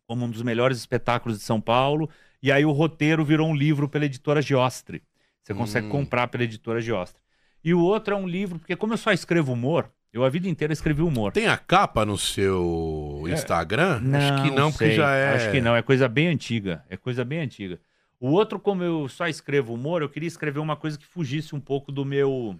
[0.07, 2.09] como um dos melhores espetáculos de São Paulo.
[2.41, 5.03] E aí o roteiro virou um livro pela editora Giostre.
[5.43, 5.91] Você consegue Hum.
[5.91, 7.21] comprar pela editora Giostre.
[7.63, 10.47] E o outro é um livro, porque como eu só escrevo humor, eu a vida
[10.47, 11.32] inteira escrevi humor.
[11.34, 13.32] Tem a capa no seu É.
[13.32, 14.01] Instagram?
[14.16, 14.95] Acho que não, porque sei.
[14.95, 15.36] já é.
[15.36, 16.86] Acho que não, é coisa bem antiga.
[16.89, 17.80] É coisa bem antiga.
[18.20, 21.59] O outro, como eu só escrevo humor, eu queria escrever uma coisa que fugisse um
[21.59, 22.57] pouco do meu.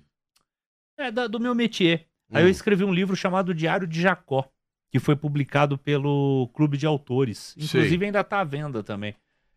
[0.98, 2.06] É, da- do meu métier.
[2.32, 2.48] Aí Hum.
[2.48, 4.50] eu escrevi um livro chamado Diário de Jacó,
[4.92, 7.56] que foi publicado pelo Clube de Autores.
[7.58, 9.16] Inclusive ainda tá à venda também.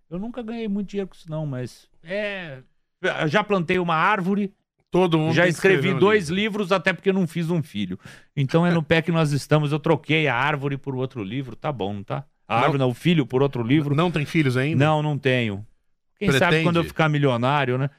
[0.08, 1.88] Eu nunca ganhei muito dinheiro com isso, não, mas.
[2.04, 2.58] É.
[3.02, 4.54] eu Já plantei uma árvore,
[4.90, 6.58] Todo mundo já escrevi dois livro.
[6.60, 7.98] livros, até porque não fiz um filho.
[8.36, 9.72] Então é no pé que nós estamos.
[9.72, 12.24] Eu troquei a árvore por outro livro, tá bom, não tá?
[12.48, 12.62] A Não.
[12.62, 13.94] árvore, não, o filho por outro livro.
[13.94, 14.84] Não tem filhos ainda?
[14.84, 15.66] Não, não tenho.
[16.18, 16.64] Quem sabe Pretende?
[16.64, 17.90] quando eu ficar milionário, né?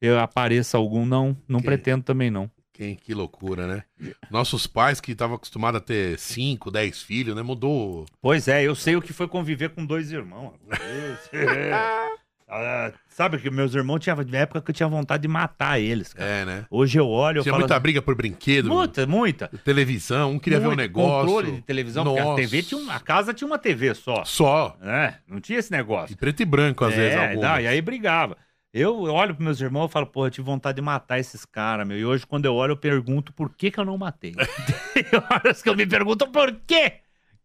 [0.00, 1.36] Eu apareça algum, não.
[1.48, 2.50] Não pretendo também, não.
[2.72, 3.84] Quem, que loucura, né?
[4.30, 7.42] Nossos pais que estavam acostumados a ter 5, 10 filhos, né?
[7.42, 8.06] Mudou.
[8.20, 10.54] Pois é, eu sei o que foi conviver com dois irmãos.
[12.54, 16.28] Ah, sabe que meus irmãos tinham época que eu tinha vontade de matar eles, cara.
[16.28, 16.66] É, né?
[16.70, 17.62] Hoje eu olho, eu Tinha falo.
[17.62, 19.48] muita briga por brinquedo, muita, muita.
[19.64, 21.26] televisão, um queria ver um Muito negócio.
[21.34, 22.42] Controle de televisão, porque a Nossa.
[22.42, 24.22] TV tinha uma, a casa tinha uma TV só.
[24.26, 24.76] Só.
[24.82, 25.16] né?
[25.26, 26.08] Não tinha esse negócio.
[26.08, 27.50] De preto e branco, às vezes, é, algumas.
[27.50, 28.36] não, e aí brigava.
[28.74, 31.86] Eu olho pros meus irmãos e falo, porra, eu tive vontade de matar esses caras,
[31.86, 31.98] meu.
[31.98, 34.34] E hoje, quando eu olho, eu pergunto por que, que eu não matei.
[34.92, 36.92] Tem horas que eu me pergunto por que,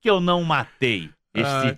[0.01, 1.77] que eu não matei esse Ai.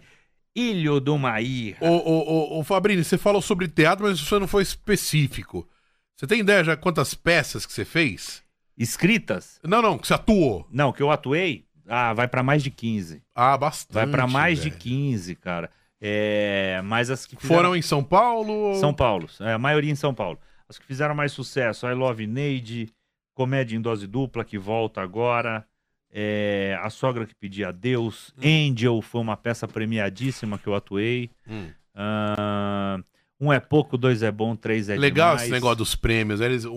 [0.60, 1.78] Ilho do Maíra.
[1.82, 5.68] Ô, ô, ô, ô, Fabrini, você falou sobre teatro, mas você não foi específico.
[6.16, 8.44] Você tem ideia já quantas peças que você fez?
[8.78, 9.60] Escritas?
[9.64, 10.68] Não, não, que você atuou.
[10.72, 13.22] Não, que eu atuei, ah, vai pra mais de 15.
[13.34, 13.94] Ah, bastante.
[13.94, 14.82] Vai pra mais de velho.
[14.82, 15.70] 15, cara.
[16.02, 17.56] É, mas as que fizeram...
[17.56, 18.76] Foram em São Paulo?
[18.76, 20.40] São Paulo, é, a maioria em São Paulo.
[20.68, 22.94] As que fizeram mais sucesso, I Love Neide,
[23.34, 25.66] Comédia em Dose Dupla, que volta agora,
[26.12, 31.30] é, A Sogra que Pedia a Deus, Angel foi uma peça premiadíssima que eu atuei,
[31.48, 31.70] Hum.
[31.96, 33.00] Ah,
[33.42, 35.44] Um é pouco, dois é bom, três é Legal demais.
[35.44, 36.42] esse negócio dos prêmios.
[36.42, 36.72] Eles, um,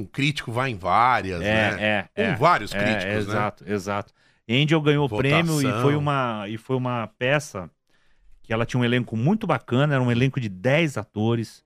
[0.00, 1.76] um crítico vai em várias, É, né?
[1.80, 2.36] é, Com é.
[2.36, 3.18] vários É, críticos, é, né?
[3.18, 4.12] Exato, exato.
[4.50, 7.70] Angel ganhou o prêmio e foi, uma, e foi uma peça
[8.42, 11.62] que ela tinha um elenco muito bacana, era um elenco de 10 atores.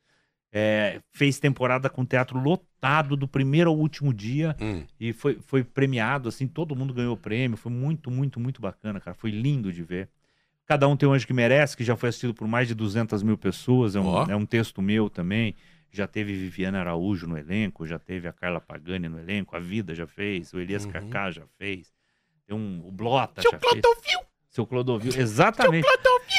[0.55, 2.67] é, fez temporada com teatro lotado
[3.17, 4.83] do primeiro ao último dia Hum.
[4.99, 7.57] e foi, foi premiado, assim, todo mundo ganhou prêmio.
[7.57, 9.15] Foi muito, muito, muito bacana, cara.
[9.15, 10.09] Foi lindo de ver.
[10.67, 13.23] Cada um tem um anjo que merece, que já foi assistido por mais de 200
[13.23, 13.95] mil pessoas.
[13.95, 14.27] É um, Ó.
[14.29, 15.55] é um texto meu também.
[15.93, 19.95] Já teve Viviana Araújo no elenco, já teve a Carla Pagani no elenco, a Vida
[19.95, 20.91] já fez, o Elias Uhum.
[20.91, 21.93] Kaká já fez,
[22.47, 23.71] tem um, o Blota Seu já fez.
[23.73, 24.21] Clodovil!
[24.49, 25.87] Seu Clodovil, exatamente.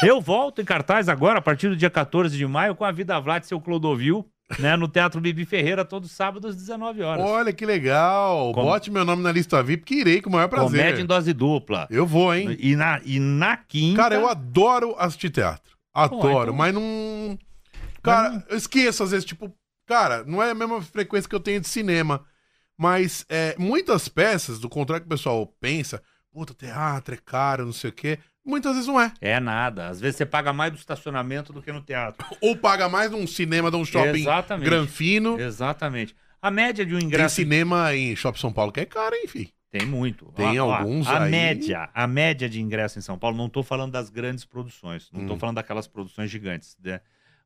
[0.04, 3.20] Eu volto em cartaz agora, a partir do dia 14 de maio, com a Vida
[3.20, 4.28] Vlad e seu Clodovil,
[4.60, 7.26] né, no Teatro Bibi Ferreira, todo sábado às 19 horas.
[7.26, 8.52] Olha que legal.
[8.54, 10.80] Com- Bote meu nome na lista VIP que irei com o maior prazer.
[10.80, 11.88] Comédia em dose dupla.
[11.90, 12.56] Eu vou, hein?
[12.60, 14.02] E na, e na quinta.
[14.02, 15.74] Cara, eu adoro assistir teatro.
[15.94, 17.38] Adoro, então- mas não.
[18.02, 19.52] Cara, eu esqueço às vezes, tipo,
[19.86, 22.24] cara, não é a mesma frequência que eu tenho de cinema.
[22.78, 26.02] Mas é, muitas peças, do contrário que o pessoal pensa,
[26.32, 28.18] puta, teatro é caro, não sei o quê.
[28.46, 29.14] Muitas vezes não é.
[29.22, 29.88] É nada.
[29.88, 32.26] Às vezes você paga mais do estacionamento do que no teatro.
[32.42, 34.66] Ou paga mais num cinema de um shopping Exatamente.
[34.70, 35.40] granfino.
[35.40, 36.16] Exatamente.
[36.42, 37.36] A média de um Tem ingresso.
[37.36, 39.50] cinema em Shopping São Paulo que é caro, filho?
[39.72, 40.26] Tem muito.
[40.36, 41.32] Tem ó, alguns a aí.
[41.32, 45.22] média, a média de ingresso em São Paulo, não estou falando das grandes produções, não
[45.22, 45.40] estou Hum.
[45.40, 47.00] falando daquelas produções gigantes, né?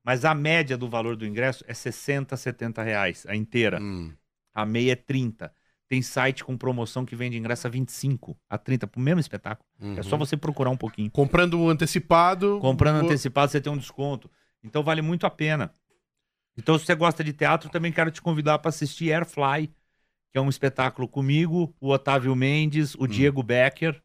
[0.03, 3.79] Mas a média do valor do ingresso é 60, 70 reais, a inteira.
[3.81, 4.11] Hum.
[4.53, 5.53] A meia é 30.
[5.89, 9.65] Tem site com promoção que vende ingresso a 25, a 30 pro mesmo espetáculo.
[9.97, 10.19] É só Uhum.
[10.19, 11.09] você procurar um pouquinho.
[11.11, 12.59] Comprando antecipado.
[12.59, 14.29] Comprando vou- antecipado, você tem um desconto.
[14.63, 15.73] Então vale muito a pena.
[16.57, 19.67] Então, se você gosta de teatro, também quero te convidar para assistir Airfly,
[20.31, 22.99] que é um espetáculo comigo, o Otávio Mendes, Hum.
[23.03, 24.01] o Diego Becker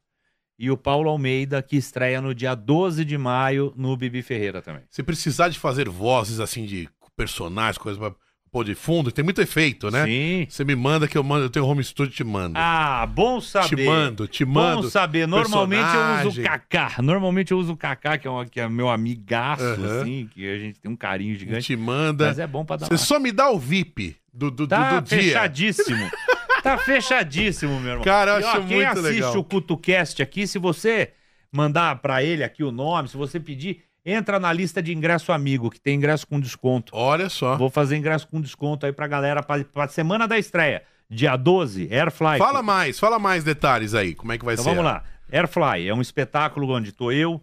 [0.58, 4.82] e o Paulo Almeida, que estreia no dia 12 de maio no Bibi Ferreira também.
[4.90, 8.14] Se precisar de fazer vozes assim de personagens, coisas pra
[8.52, 10.04] pôr de fundo, tem muito efeito, né?
[10.04, 10.46] Sim.
[10.46, 12.52] Você me manda que eu mando, eu tenho home studio e te mando.
[12.58, 13.68] Ah, bom saber.
[13.76, 14.90] te mando, te Bom mando.
[14.90, 15.26] saber.
[15.26, 16.40] Normalmente eu uso personagem.
[16.44, 17.02] o Kaká.
[17.02, 20.00] Normalmente eu uso o Kaká, que é, um, que é meu amigaço, Aham.
[20.02, 21.64] assim, que a gente tem um carinho gigante.
[21.64, 22.26] te manda.
[22.26, 24.68] Mas é bom pra dar Você uma só me dá o VIP do, do, do-
[24.68, 25.18] Tá do dia.
[25.22, 26.10] fechadíssimo.
[26.62, 28.04] tá fechadíssimo, meu irmão.
[28.04, 29.36] Cara, eu E, ó, acho quem muito assiste legal.
[29.38, 31.10] o CutoCast aqui, se você
[31.50, 35.70] mandar pra ele aqui o nome, se você pedir, entra na lista de ingresso amigo,
[35.70, 36.92] que tem ingresso com desconto.
[36.94, 37.56] Olha só.
[37.56, 40.82] Vou fazer ingresso com desconto aí pra galera, pra, pra semana da estreia.
[41.08, 42.38] Dia 12, Airfly.
[42.38, 44.14] Fala mais, fala mais detalhes aí.
[44.14, 44.70] Como é que vai Então ser?
[44.70, 45.04] vamos lá.
[45.30, 47.40] Airfly é um espetáculo onde tô eu,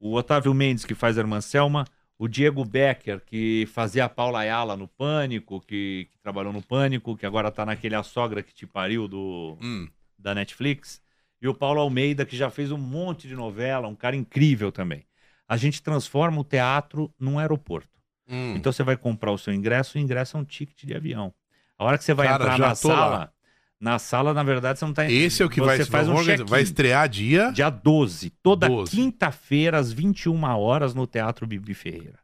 [0.00, 1.84] o Otávio Mendes, que faz a Irmã Selma,
[2.18, 7.16] o Diego Becker, que fazia a Paula Ayala no Pânico, que, que trabalhou no Pânico,
[7.16, 9.88] que agora tá naquele A Sogra que te pariu do, Hum.
[10.18, 11.00] da Netflix,
[11.40, 15.04] e o Paulo Almeida, que já fez um monte de novela, um cara incrível também.
[15.48, 17.88] A gente transforma o teatro num aeroporto.
[18.28, 18.54] Hum.
[18.56, 21.32] Então você vai comprar o seu ingresso, o ingresso é um ticket de avião.
[21.78, 22.94] A hora que você vai Cara, entrar na tô lá.
[22.96, 23.32] sala,
[23.78, 26.14] na sala, na verdade, você não tá Esse é o que você vai, faz um
[26.46, 27.50] vai estrear dia.
[27.52, 28.90] Dia 12, toda 12.
[28.90, 32.18] quinta-feira, às 21 horas, no Teatro Bibi Ferreira.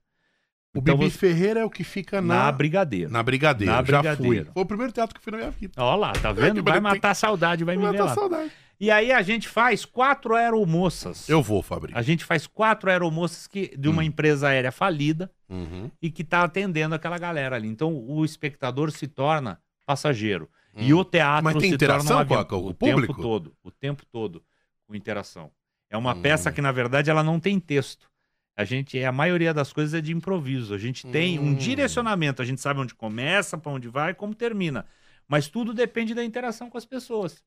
[0.75, 3.12] O Então Bibi você- Ferreira é o que fica Na, na, Brigadeiro.
[3.12, 3.70] na Brigadeiro.
[3.70, 4.45] Na Já Brigadeiro.
[4.47, 4.53] fui.
[4.55, 5.75] Foi o primeiro teatro que fui na minha vida.
[5.77, 6.62] Olha lá, tá vendo?
[6.64, 8.14] Vai matar a saudade, vai me Vai ver matar lá.
[8.14, 8.51] saudade.
[8.83, 11.28] E aí a gente faz quatro aeromoças.
[11.28, 11.97] Eu vou, Fabrício.
[11.97, 14.07] A gente faz quatro aeromoças que, de uma Hum.
[14.07, 15.89] empresa aérea falida Uhum.
[16.03, 17.68] e que tá atendendo aquela galera ali.
[17.68, 20.51] Então o espectador se torna passageiro.
[20.74, 20.99] E Hum.
[20.99, 23.12] o teatro Mas tem se interação torna um com a- com o o público?
[23.14, 24.43] tempo todo, o tempo todo
[24.85, 25.53] com interação.
[25.89, 26.20] É uma Hum.
[26.20, 28.11] peça que na verdade ela não tem texto.
[28.57, 30.74] A gente, a maioria das coisas é de improviso.
[30.74, 31.51] A gente tem Hum.
[31.51, 34.85] um direcionamento, a gente sabe onde começa, para onde vai, e como termina.
[35.28, 37.45] Mas tudo depende da interação com as pessoas.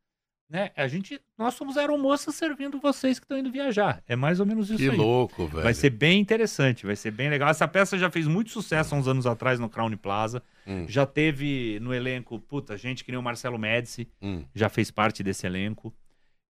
[0.48, 0.72] Né?
[0.78, 4.04] A gente, nós somos aeromoças servindo vocês que estão indo viajar.
[4.08, 4.96] É mais ou menos isso Que aí.
[4.96, 5.64] louco, velho.
[5.64, 7.50] Vai ser bem interessante, vai ser bem legal.
[7.50, 10.44] Essa peça já fez muito sucesso há uns anos atrás no Crown Plaza.
[10.68, 14.44] Hum, Já teve no elenco, puta, gente que nem o Marcelo Médici, hum.
[14.54, 15.94] já fez parte desse elenco.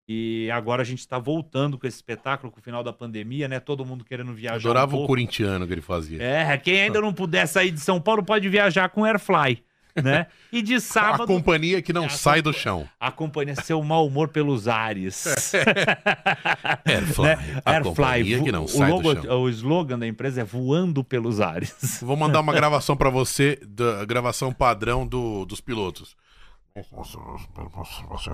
[0.07, 3.59] E agora a gente está voltando com esse espetáculo com o final da pandemia, né?
[3.59, 4.69] Todo mundo querendo viajar.
[4.69, 6.23] Adorava um o corintiano que ele fazia.
[6.23, 9.65] É, quem ainda não puder sair de São Paulo pode viajar com Airfly,
[10.03, 10.27] né?
[10.53, 12.89] E de a sábado companhia que não É, a sai do compa- chão.
[12.99, 15.25] a companhia seu mau humor pelos ares.
[16.85, 17.25] Airfly.
[17.27, 17.63] Né?
[17.65, 19.43] A Airfly, companhia que não o, sai logo- do chão.
[19.43, 22.01] o slogan da empresa é voando pelos ares.
[22.03, 26.17] Vou mandar uma gravação pra você, da gravação padrão do, dos pilotos.
[26.75, 27.17] Você,
[27.71, 28.31] você, você,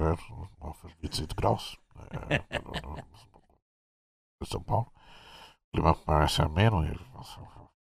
[1.03, 1.77] 28 graus
[4.45, 4.91] São Paulo.
[5.69, 6.83] O clima parece ameno.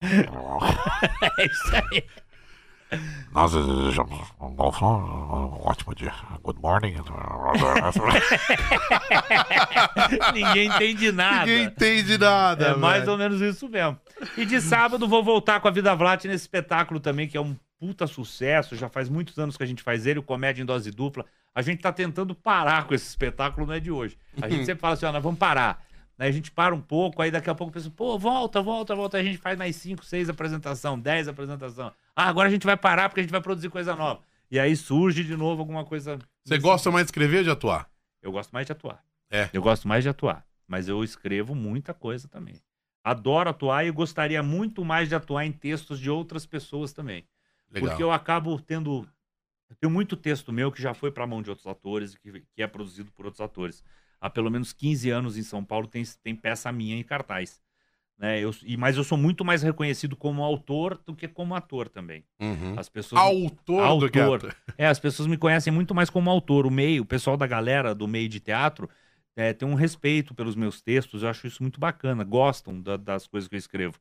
[0.01, 2.03] É isso aí.
[3.31, 6.13] Nós desejamos um bom sol, um ótimo dia.
[6.43, 6.95] Good morning.
[10.33, 11.45] Ninguém entende nada.
[11.45, 12.65] Ninguém entende nada.
[12.67, 13.11] É mais velho.
[13.11, 13.99] ou menos isso mesmo.
[14.37, 17.55] E de sábado vou voltar com a Vida Vlat nesse espetáculo também, que é um
[17.79, 18.75] puta sucesso.
[18.75, 21.25] Já faz muitos anos que a gente faz ele, o Comédia em Dose Dupla.
[21.53, 24.17] A gente tá tentando parar com esse espetáculo, não é de hoje.
[24.41, 25.84] A gente sempre fala assim, ó, nós vamos parar.
[26.17, 29.17] Aí a gente para um pouco, aí daqui a pouco pensa, pô, volta, volta, volta.
[29.17, 31.91] Aí a gente faz mais cinco, seis apresentação, dez apresentação.
[32.15, 34.21] Ah, agora a gente vai parar porque a gente vai produzir coisa nova.
[34.49, 36.17] E aí surge de novo alguma coisa.
[36.43, 37.89] Você gosta mais de escrever ou de atuar?
[38.21, 39.03] Eu gosto mais de atuar.
[39.29, 39.49] É.
[39.51, 40.45] Eu gosto mais de atuar.
[40.67, 42.61] Mas eu escrevo muita coisa também.
[43.03, 47.27] Adoro atuar e gostaria muito mais de atuar em textos de outras pessoas também.
[47.69, 47.89] Legal.
[47.89, 49.07] Porque eu acabo tendo.
[49.69, 52.19] Eu tenho muito texto meu que já foi para a mão de outros atores, e
[52.19, 53.83] que, que é produzido por outros atores.
[54.19, 57.61] Há pelo menos 15 anos em São Paulo tem, tem peça minha em cartaz.
[58.17, 58.39] Né?
[58.39, 62.23] Eu, e, mas eu sou muito mais reconhecido como autor do que como ator também.
[62.39, 62.73] Uhum.
[62.77, 63.21] As pessoas.
[63.21, 64.49] Autor, do que Autor.
[64.49, 64.55] ator.
[64.77, 66.65] É, as pessoas me conhecem muito mais como autor.
[66.65, 68.89] O meio, o pessoal da galera do meio de teatro
[69.35, 71.23] é, tem um respeito pelos meus textos.
[71.23, 72.23] Eu acho isso muito bacana.
[72.23, 73.99] Gostam da- das coisas que eu escrevo.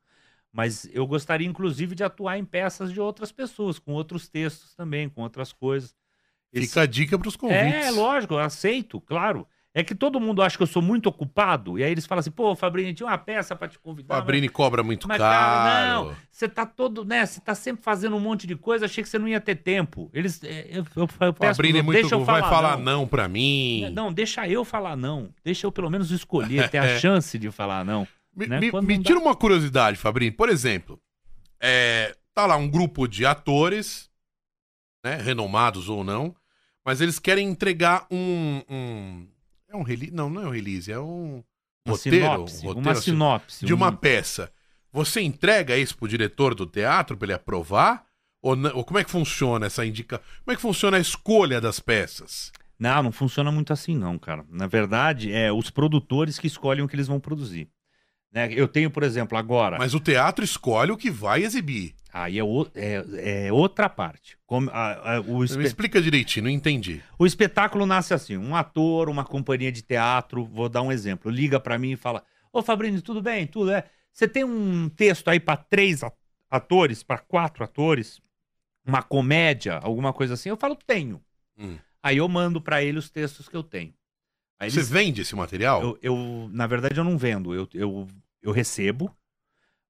[0.53, 5.09] Mas eu gostaria, inclusive, de atuar em peças de outras pessoas, com outros textos também,
[5.09, 5.93] com outras coisas.
[6.53, 7.65] Esse- Fica a dica pros convites.
[7.65, 9.45] é, lógico, eu aceito, claro.
[9.77, 12.31] É que todo mundo acha que eu sou muito ocupado, e aí eles falam assim,
[12.31, 14.15] pô, Fabrini, tinha uma peça pra te convidar.
[14.15, 15.35] mas- Fabrini cobra muito mas, caro.
[15.35, 17.27] cara, não, você tá todo, né?
[17.27, 20.09] Você tá sempre fazendo um monte de coisa, achei que você não ia ter tempo.
[20.15, 20.41] Eles.
[20.45, 22.01] é, Eu, eu, eu peço Fabrini é muito.
[22.01, 23.01] deixa eu vai falar, falar não.
[23.01, 23.91] não, pra mim.
[23.93, 25.31] Não, deixa eu falar não.
[25.43, 28.07] Deixa eu pelo menos escolher, ter a chance de falar não.
[28.33, 28.61] Me, né?
[28.61, 30.31] me- me tira uma curiosidade, Fabrini.
[30.31, 31.01] Por exemplo,
[31.61, 34.09] é, tá lá um grupo de atores,
[35.05, 36.33] né, renomados ou não,
[36.85, 38.63] mas eles querem entregar um.
[38.71, 39.34] um-
[39.75, 40.13] é um release?
[40.15, 41.43] Não, não é um release, é um
[41.87, 43.67] Uma roteiro, sinopse, roteiro uma assim, sinopse.
[43.67, 44.51] de uma um- peça.
[44.93, 48.05] Você entrega isso pro diretor do teatro pra ele aprovar?
[48.43, 50.19] Ou, não- ou como é que funciona essa indica?
[50.45, 52.53] Como é que funciona a escolha das peças?
[52.79, 54.45] Não, não funciona muito assim, não, cara.
[54.51, 57.69] Na verdade, é os produtores que escolhem o que eles vão produzir.
[58.33, 58.53] Né?
[58.53, 59.79] Eu tenho, por exemplo, agora.
[59.79, 61.95] Mas o teatro escolhe o que vai exibir.
[62.17, 64.39] Aí é, o- é- é outra parte.
[64.47, 67.03] Como, a- a- o, Me explica direitinho, não entendi.
[67.19, 71.59] o espetáculo nasce assim: um ator, uma companhia de teatro, vou dar um exemplo, liga
[71.59, 73.49] pra mim e fala: Ô Fabrini, tudo bem?
[73.49, 73.85] Tudo é?
[74.13, 76.03] Você tem um texto aí pra três
[76.49, 78.21] atores, pra quatro atores?
[78.87, 80.49] Uma comédia, alguma coisa assim?
[80.51, 81.21] Eu falo: tenho.
[81.59, 81.77] Hum.
[82.01, 83.93] Aí eu mando pra ele os textos que eu tenho.
[84.61, 85.83] Aí Você eles- vende esse material?
[85.83, 88.07] eu, eu, na verdade, eu não vendo, eu, eu,
[88.41, 89.11] eu recebo,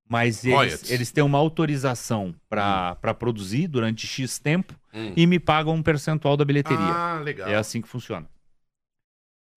[0.09, 5.13] mas eles, eles têm uma autorização pra pra produzir durante X tempo Hum.
[5.17, 6.79] e me pagam um percentual da bilheteria.
[6.79, 7.49] Ah, legal.
[7.49, 8.29] É assim que funciona.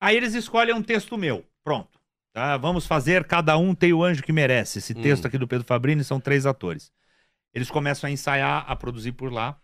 [0.02, 1.98] Aí eles escolhem um texto meu, pronto,
[2.34, 2.56] Tá?
[2.58, 4.78] Vamos fazer Cada Um Tem o Anjo que Merece.
[4.78, 5.02] Esse Hum.
[5.02, 6.92] texto aqui do Pedro Fabrini são três atores.
[7.54, 9.60] Eles começam a ensaiar, a produzir por lá.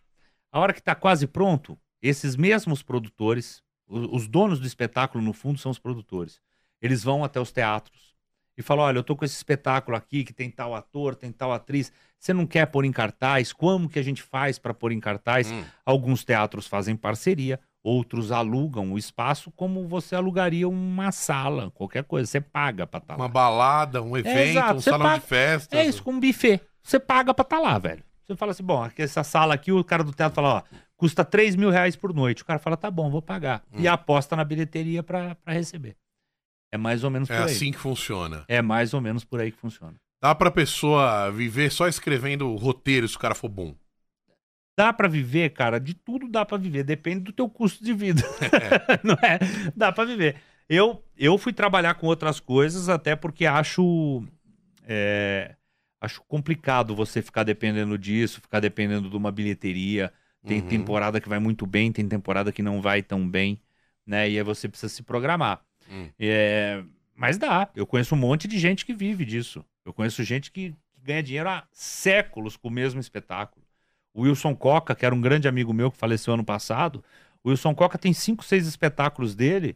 [0.52, 5.60] A hora que está quase pronto, esses mesmos produtores, os donos do espetáculo, no fundo,
[5.60, 6.40] são os produtores.
[6.82, 8.12] Eles vão até os teatros
[8.58, 11.51] e falam: olha, eu tô com esse espetáculo aqui que tem tal ator, tem tal
[11.51, 11.91] atriz.
[12.20, 13.51] Você não quer pôr em cartaz?
[13.51, 15.51] Como que a gente faz para pôr em cartaz?
[15.51, 15.64] Hum.
[15.86, 22.26] Alguns teatros fazem parceria, outros alugam o espaço como você alugaria uma sala, qualquer coisa.
[22.30, 23.30] Você paga para estar Uma lá.
[23.30, 25.78] balada, um evento, exato, um salão paga- de festa.
[25.78, 26.62] É isso, com um buffet.
[26.82, 28.04] Você paga pra estar lá, velho.
[28.26, 31.26] Você fala assim, bom, aqui, essa sala aqui, o cara do teatro fala, ó, custa
[31.26, 32.41] 3 mil reais por noite.
[32.41, 33.62] O cara fala, tá bom, vou pagar.
[33.74, 33.82] Hum.
[33.82, 35.97] E aposta na bilheteria pra receber.
[36.74, 37.53] É mais ou menos É por aí.
[37.53, 38.45] assim que funciona.
[38.47, 39.93] É mais ou menos por aí que funciona.
[40.19, 43.76] Dá pra pessoa viver só escrevendo roteiro se o cara for bom.
[44.76, 48.24] Dá pra viver, cara, de tudo dá pra viver, depende do teu custo de vida.
[49.03, 49.38] Não é?
[49.76, 50.38] Dá pra viver.
[50.67, 54.24] Eu, eu fui trabalhar com outras coisas até porque acho
[54.84, 55.55] é,
[56.01, 60.11] acho complicado você ficar dependendo disso, ficar dependendo de uma bilheteria.
[60.43, 60.67] Tem Uhum.
[60.67, 63.61] temporada que vai muito bem, tem temporada que não vai tão bem,
[64.07, 64.28] né?
[64.28, 65.61] E aí você precisa se programar.
[65.94, 66.10] Hum.
[66.20, 66.84] É,
[67.16, 67.70] mas dá.
[67.76, 69.64] Eu conheço um monte de gente que vive disso.
[69.86, 73.64] Eu conheço gente que, que ganha dinheiro há séculos com o mesmo espetáculo.
[74.14, 77.04] O Wilson Coca, que era um grande amigo meu que faleceu ano passado,
[77.44, 79.76] o Wilson Coca tem cinco, seis espetáculos dele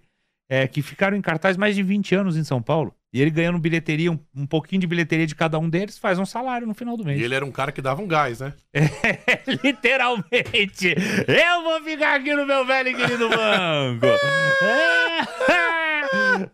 [0.49, 2.93] é, que ficaram em cartaz mais de 20 anos em São Paulo.
[3.11, 6.25] E ele ganhando bilheteria, um, um pouquinho de bilheteria de cada um deles, faz um
[6.25, 7.19] salário no final do mês.
[7.19, 8.53] E ele era um cara que dava um gás, né?
[9.63, 10.95] Literalmente.
[11.27, 14.05] Eu vou ficar aqui no meu velho e querido banco.
[14.05, 15.86] É.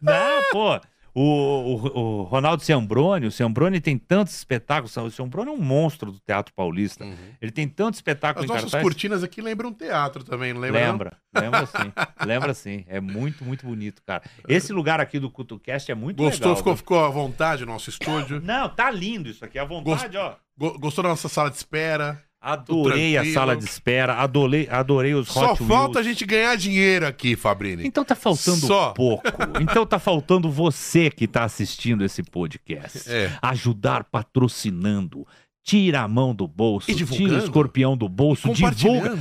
[0.01, 0.79] Não, pô.
[1.15, 4.97] O, o, o Ronaldo Ciambrone, o Ciambrone tem tantos espetáculos.
[4.97, 7.05] O Ciambrone é um monstro do teatro paulista.
[7.39, 8.83] Ele tem tanto espetáculo As em nossas cartaz.
[8.83, 10.79] cortinas aqui lembram teatro também, não lembra?
[10.79, 10.91] não?
[10.91, 11.93] Lembra, lembra sim.
[12.25, 12.83] Lembra sim.
[12.87, 14.23] É muito, muito bonito, cara.
[14.47, 16.47] Esse lugar aqui do CutoCast é muito Gostou?
[16.47, 16.57] legal.
[16.57, 18.41] ficou, ficou à vontade o nosso estúdio?
[18.43, 19.59] Não, tá lindo isso aqui.
[19.59, 20.33] À vontade, ó.
[20.57, 22.23] Go- Gostou da nossa sala de espera?
[22.43, 27.07] Adorei a sala de espera, adorei, adorei os Só Hot falta a gente ganhar dinheiro
[27.07, 27.87] aqui, Fabrini.
[27.87, 28.91] Então tá faltando Só.
[28.91, 29.23] pouco.
[29.61, 33.09] Então tá faltando você que tá assistindo esse podcast.
[33.09, 33.31] É.
[33.41, 35.25] Ajudar patrocinando.
[35.63, 39.17] Tira a mão do bolso, E tira o escorpião do bolso, divulga.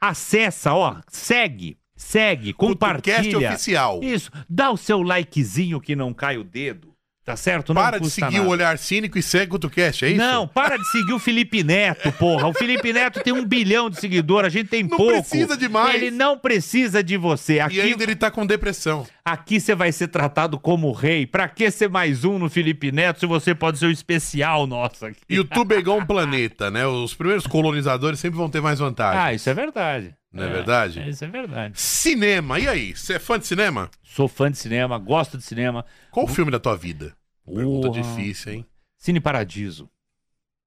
[0.00, 3.50] Acessa, ó, segue, segue, compartilha.
[3.50, 3.98] oficial.
[4.00, 6.89] Isso, dá o seu likezinho que não cai o dedo.
[7.30, 7.72] Tá certo?
[7.74, 8.42] Não Para de seguir nada.
[8.42, 10.18] o olhar cínico e segue o CutoCast, é isso?
[10.18, 12.48] Não, para de seguir o Felipe Neto, porra.
[12.48, 15.12] O Felipe Neto tem um bilhão de seguidores, a gente tem Não pouco.
[15.28, 15.94] precisa de mais.
[15.94, 17.54] Ele não precisa de você.
[17.54, 19.06] E Aqui, ainda ele tá com depressão.
[19.24, 21.26] aqui você vai ser tratado como rei.
[21.26, 25.06] Pra que ser mais um no Felipe Neto se você pode ser o especial nosso
[25.06, 25.20] aqui?
[25.28, 26.86] YouTube é igual um planeta, né?
[26.86, 29.20] Os primeiros colonizadores sempre vão ter mais vantagem.
[29.20, 30.14] Ah, isso é verdade.
[30.32, 31.08] Não é verdade?
[31.08, 31.72] Isso é verdade.
[31.80, 32.94] Cinema, e aí?
[32.96, 33.90] Você é fã de cinema?
[34.02, 35.84] Sou fã de cinema, gosto de cinema.
[36.10, 37.12] Qual o filme da tua vida?
[37.54, 38.02] Pergunta Porra.
[38.02, 38.66] difícil, hein?
[38.98, 39.88] Cine Paradiso.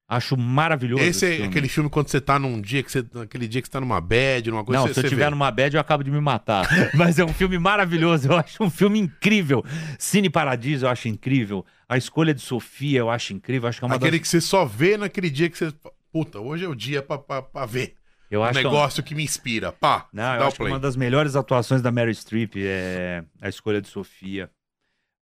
[0.07, 1.01] Acho maravilhoso.
[1.03, 1.47] Esse é filme.
[1.47, 3.03] aquele filme quando você tá num dia que você.
[3.23, 5.29] Aquele dia que você tá numa bad, numa coisa Não, você, se eu tiver vê.
[5.31, 6.67] numa bad, eu acabo de me matar.
[6.93, 9.63] Mas é um filme maravilhoso, eu acho um filme incrível.
[9.97, 11.65] Cine Paradiso, eu acho incrível.
[11.87, 13.67] A escolha de Sofia, eu acho incrível.
[13.69, 14.21] Acho que é uma Aquele das...
[14.21, 15.73] que você só vê naquele dia que você.
[16.11, 17.95] Puta, hoje é o dia pra, pra, pra ver.
[18.29, 19.71] Eu um acho que é um- negócio que me inspira.
[19.71, 20.71] Pá, Não, eu acho que play.
[20.73, 24.49] uma das melhores atuações da Mary Streep é a escolha de Sofia.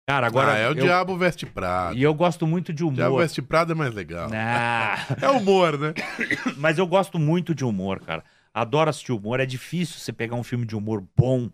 [0.07, 0.53] Cara, agora.
[0.53, 0.75] ah, é o eu...
[0.75, 1.97] Diabo Veste Prada.
[1.97, 3.23] E eu gosto muito de O Diabo humor.
[3.23, 4.31] Veste Prada é mais legal.
[4.33, 5.95] Ah, É humor, né?
[6.57, 8.23] mas eu gosto muito de humor, cara.
[8.55, 9.41] Adoro assistir humor.
[9.41, 11.51] É difícil você pegar um filme de humor bom,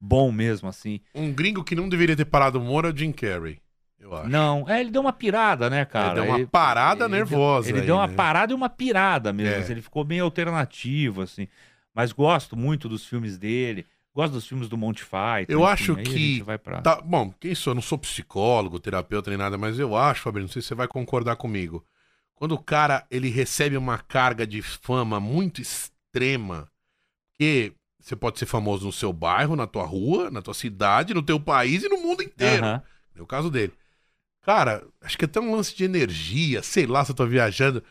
[0.00, 1.00] bom mesmo, assim.
[1.14, 3.58] Um gringo que não deveria ter parado o humor é o Jim Carrey.
[4.00, 4.30] Eu acho.
[4.30, 6.14] Não, é, ele deu uma pirada, né, cara?
[6.14, 8.14] deu uma parada ele nervosa Deu, ele aí, deu uma né?
[8.14, 9.54] parada e uma pirada mesmo.
[9.54, 9.58] É.
[9.58, 11.46] assim, ele ficou meio alternativo, assim.
[11.94, 13.84] Mas gosto muito dos filmes dele.
[14.14, 15.46] Gosto dos filmes do Monty Python.
[15.52, 17.70] Eu enfim, acho que pra- Tá, bom, quem sou?
[17.70, 20.74] Eu não sou psicólogo, terapeuta nem nada, mas eu acho, Fabrício, não sei se você
[20.74, 21.84] vai concordar comigo.
[22.34, 26.68] Quando o cara ele recebe uma carga de fama muito extrema,
[27.38, 31.22] que você pode ser famoso no seu bairro, na tua rua, na tua cidade, no
[31.22, 32.64] teu país e no mundo inteiro.
[32.64, 32.82] Aham.
[33.14, 33.72] É o caso dele.
[34.42, 37.84] Cara, acho que até um lance de energia, sei lá se eu tô viajando.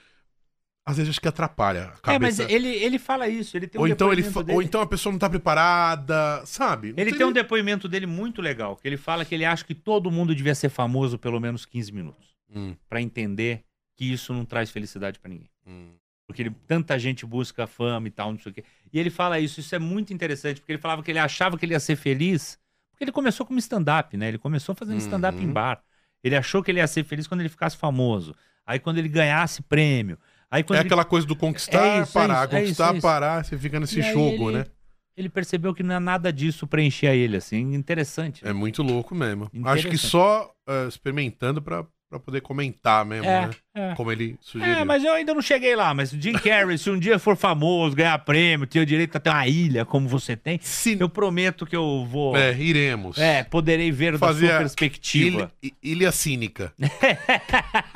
[0.89, 2.51] Às vezes acho que atrapalha a É, mas cabeça.
[2.51, 3.55] ele, ele fala isso.
[3.55, 4.51] Ele tem um ou, então ele, dele.
[4.53, 6.93] ou então a pessoa não tá preparada, sabe?
[6.93, 9.75] Não Ele tem um depoimento dele muito legal, que ele fala que ele acha que
[9.75, 13.63] todo mundo devia ser famoso pelo menos 15 minutos, Hum, Pra entender
[13.95, 15.49] que isso não traz felicidade pra ninguém.
[15.67, 15.91] hum.
[16.27, 18.63] Porque ele- tanta gente busca fama e tal, não sei o quê.
[18.93, 21.65] E ele fala isso, isso é muito interessante, porque ele falava que ele achava que
[21.65, 22.57] ele ia ser feliz,
[22.91, 24.27] porque ele começou como stand-up, né?
[24.27, 25.43] Ele começou fazendo stand-up Uhum.
[25.49, 25.81] em bar.
[26.23, 28.35] Ele achou que ele ia ser feliz quando ele ficasse famoso.
[28.65, 30.19] Aí quando ele ganhasse prêmio.
[30.51, 30.79] Aí É ele...
[30.79, 33.01] aquela coisa do conquistar, É isso, é parar, isso, é conquistar, isso, é isso.
[33.01, 34.65] parar, você fica nesse E jogo, ele- né?
[35.15, 38.45] ele percebeu que não é nada disso preencher ele, assim, interessante.
[38.47, 39.49] É muito louco mesmo.
[39.65, 43.49] Acho que só eh, experimentando pra, pra poder comentar mesmo, É, né?
[43.75, 43.95] é.
[43.95, 44.73] Como ele sugeriu.
[44.75, 45.93] É, mas eu ainda não cheguei lá.
[45.93, 49.29] Mas Jim Carrey, se um dia for famoso, ganhar prêmio, ter o direito a ter
[49.29, 50.97] uma ilha como você tem, Se...
[50.99, 52.35] eu prometo que eu vou.
[52.37, 53.17] É, iremos.
[53.17, 55.51] É, poderei ver Fazer da a sua perspectiva.
[55.61, 56.73] Ilha, Ilha Cínica.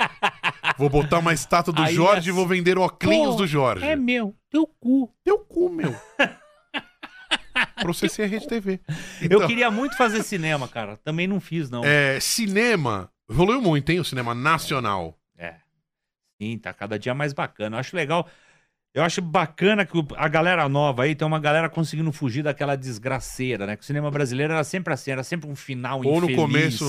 [0.78, 3.84] vou botar uma estátua do A Ilha Jorge e vou vender oclinhos do Jorge.
[3.84, 5.12] É meu, teu cu.
[5.24, 5.94] Teu cu, meu.
[7.80, 8.80] Processei a Rede TV.
[9.20, 10.96] Eu Então, queria muito fazer cinema, cara.
[10.96, 11.84] Também não fiz, não.
[11.84, 13.10] é, cinema.
[13.30, 14.00] Evoluiu muito, hein?
[14.00, 15.16] O cinema nacional.
[15.36, 15.54] É.
[16.40, 17.76] Sim, tá cada dia mais bacana.
[17.76, 18.28] Eu acho legal.
[18.92, 22.76] Eu acho bacana que o- a galera nova aí tem uma galera conseguindo fugir daquela
[22.76, 23.76] desgraceira, né?
[23.76, 26.36] Que o cinema brasileiro era sempre assim, era sempre um final Ou no infeliz.
[26.36, 26.84] começo,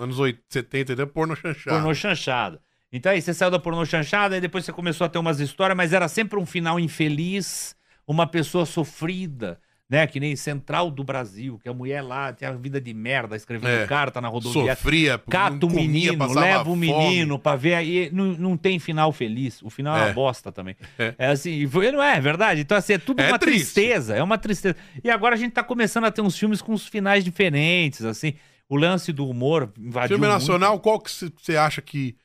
[0.00, 1.76] anos 80, 70, até porno chanchado.
[1.76, 2.60] Pornô chanchada.
[2.92, 5.76] Então aí você saiu da pornô chanchada e depois você começou a ter umas histórias,
[5.76, 7.74] mas era sempre um final infeliz,
[8.06, 10.06] uma pessoa sofrida, né?
[10.06, 13.70] Que nem Central do Brasil, que a mulher lá tem a vida de merda, escrevendo
[13.82, 13.86] É.
[13.86, 14.74] carta na rodoviária.
[14.74, 16.86] Sofria, Cata não o comia, menino, passava leva o fome.
[16.88, 18.10] menino pra ver aí.
[18.12, 19.62] Não, não tem final feliz.
[19.62, 20.04] O final é, É.
[20.06, 20.74] uma bosta também.
[20.98, 21.14] É.
[21.18, 22.60] É, assim, e foi- não é, é verdade?
[22.60, 23.72] Então, assim, é tudo É uma triste.
[23.74, 24.16] tristeza.
[24.16, 24.76] É uma tristeza.
[25.02, 28.34] E agora a gente tá começando a ter uns filmes com uns finais diferentes, assim.
[28.68, 30.16] O lance do humor invadiu.
[30.16, 30.38] Filme muito.
[30.40, 32.20] nacional, qual que você acha que é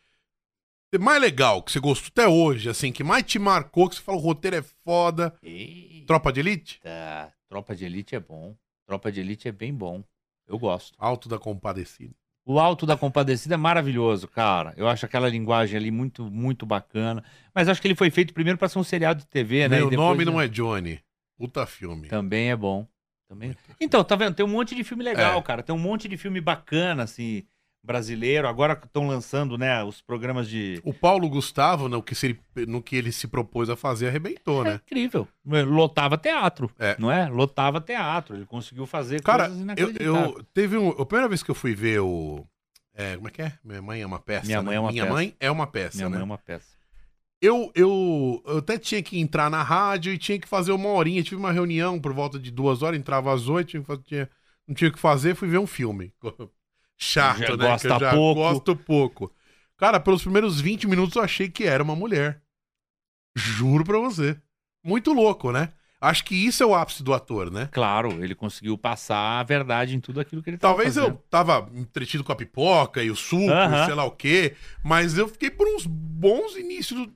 [0.97, 4.17] mais legal, que você gostou até hoje, assim, que mais te marcou, que você fala
[4.17, 5.33] o roteiro é foda.
[5.43, 6.79] Eita, Tropa de Elite?
[7.49, 8.55] Tropa de Elite é bom.
[8.87, 10.03] Tropa de Elite é bem bom.
[10.47, 10.93] Eu gosto.
[10.99, 12.13] Alto da Compadecida.
[12.47, 14.73] O Alto da Compadecida é maravilhoso, cara.
[14.77, 17.23] Eu acho aquela linguagem ali muito, muito bacana.
[17.53, 19.77] Mas acho que ele foi feito primeiro pra ser um seriado de TV, né?
[19.77, 20.99] Meu depois- nome não é Johnny.
[21.37, 22.07] Puta filme.
[22.07, 22.87] Também é bom.
[23.27, 23.55] Também...
[23.81, 24.35] Então, tá vendo?
[24.35, 25.41] Tem um monte de filme legal, É.
[25.41, 25.63] cara.
[25.63, 27.43] Tem um monte de filme bacana, assim,
[27.85, 28.47] brasileiro.
[28.47, 30.81] Agora estão lançando, né, os programas de.
[30.83, 34.69] O Paulo Gustavo, no que, se, no que ele se propôs a fazer, arrebentou, É
[34.71, 34.81] né?
[34.85, 35.27] incrível.
[35.45, 36.95] Lotava teatro, É.
[36.99, 37.27] não é?
[37.29, 38.35] Lotava teatro.
[38.35, 40.35] Ele conseguiu fazer Cara, coisas eu, inacreditáveis.
[40.37, 42.45] eu teve um, a primeira vez que eu fui ver o
[42.97, 43.51] é, como é que é?
[43.63, 44.45] Minha mãe é uma peça.
[44.45, 44.65] Minha né?
[44.65, 45.13] mãe é uma Minha peça.
[45.13, 46.15] mãe é uma peça, Minha né?
[46.15, 46.75] mãe é uma peça.
[47.41, 51.21] Eu, eu, eu até tinha que entrar na rádio e tinha que fazer uma horinha.
[51.21, 54.29] Tive uma reunião por volta de duas horas, entrava às oito, tinha-
[54.67, 56.13] não tinha o que fazer, fui ver um filme.
[56.97, 57.67] Chato, Já né?
[57.69, 58.41] gosta que eu já pouco.
[58.41, 59.33] gosto pouco.
[59.77, 62.41] Cara, pelos primeiros 20 minutos eu achei que era uma mulher.
[63.35, 64.37] Juro pra você.
[64.83, 65.69] Muito louco, né?
[65.99, 67.67] Acho que isso é o ápice do ator, né?
[67.71, 71.69] Claro, ele conseguiu passar a verdade em tudo aquilo que ele tava Talvez eu tava
[71.73, 73.81] entretido com a pipoca e o suco Aham.
[73.83, 77.07] e sei lá o quê, mas eu fiquei por uns bons inícios,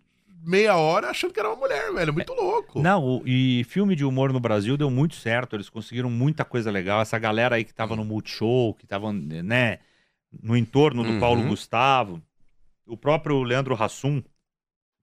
[0.44, 2.14] meia hora, achando que era uma mulher, velho.
[2.14, 2.82] Muito louco.
[2.82, 7.02] Não, e filme de humor no Brasil deu muito certo, eles conseguiram muita coisa legal.
[7.02, 9.80] Essa galera aí que tava no Multishow, que tava, né,
[10.42, 11.20] no entorno do Uhum.
[11.20, 12.22] Paulo Gustavo,
[12.88, 14.22] o próprio Leandro Hassum,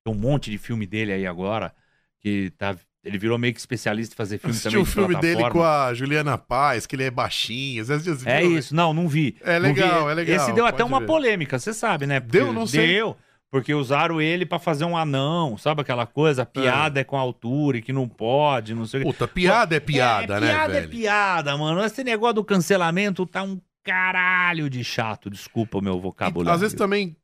[0.05, 1.73] tem um monte de filme dele aí agora,
[2.21, 5.49] que tá, ele virou meio que especialista em fazer filme também um de filme dele
[5.51, 7.83] com a Juliana Paz, que ele é baixinho.
[7.83, 9.37] Às vezes É viu, isso, não, não vi.
[9.43, 9.81] É Não vi.
[9.81, 11.07] legal, é legal, Esse deu até uma ver.
[11.07, 12.19] polêmica, você sabe, né?
[12.21, 12.53] Deu?
[12.53, 12.87] Não sei.
[12.87, 13.17] Deu,
[13.51, 16.43] porque usaram ele pra fazer um anão, sabe aquela coisa?
[16.43, 19.11] A piada é, com altura e que não pode, não sei o quê.
[19.13, 20.85] Puta, piada é piada, é, né, piada velho?
[20.85, 21.83] é piada, mano.
[21.85, 25.31] Esse negócio do cancelamento tá um caralho de chato.
[25.31, 26.55] Desculpa o meu E, vocabulário.
[26.55, 27.17] às vezes também,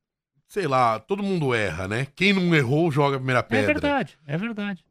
[0.46, 2.06] sei lá, todo mundo erra, né?
[2.14, 3.66] Quem não errou, joga a primeira É pedra.
[3.72, 4.84] verdade, é verdade.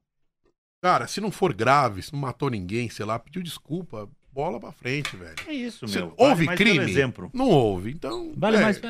[0.84, 4.71] Cara, se não for grave, se não matou ninguém, sei lá, pediu desculpa, bola pra
[4.71, 5.36] frente, velho.
[5.47, 6.13] É isso, meu.
[6.17, 6.79] houve crime?
[6.79, 7.29] exemplo.
[7.34, 8.34] Não houve, então...
[8.36, 8.82] Vale é, mais.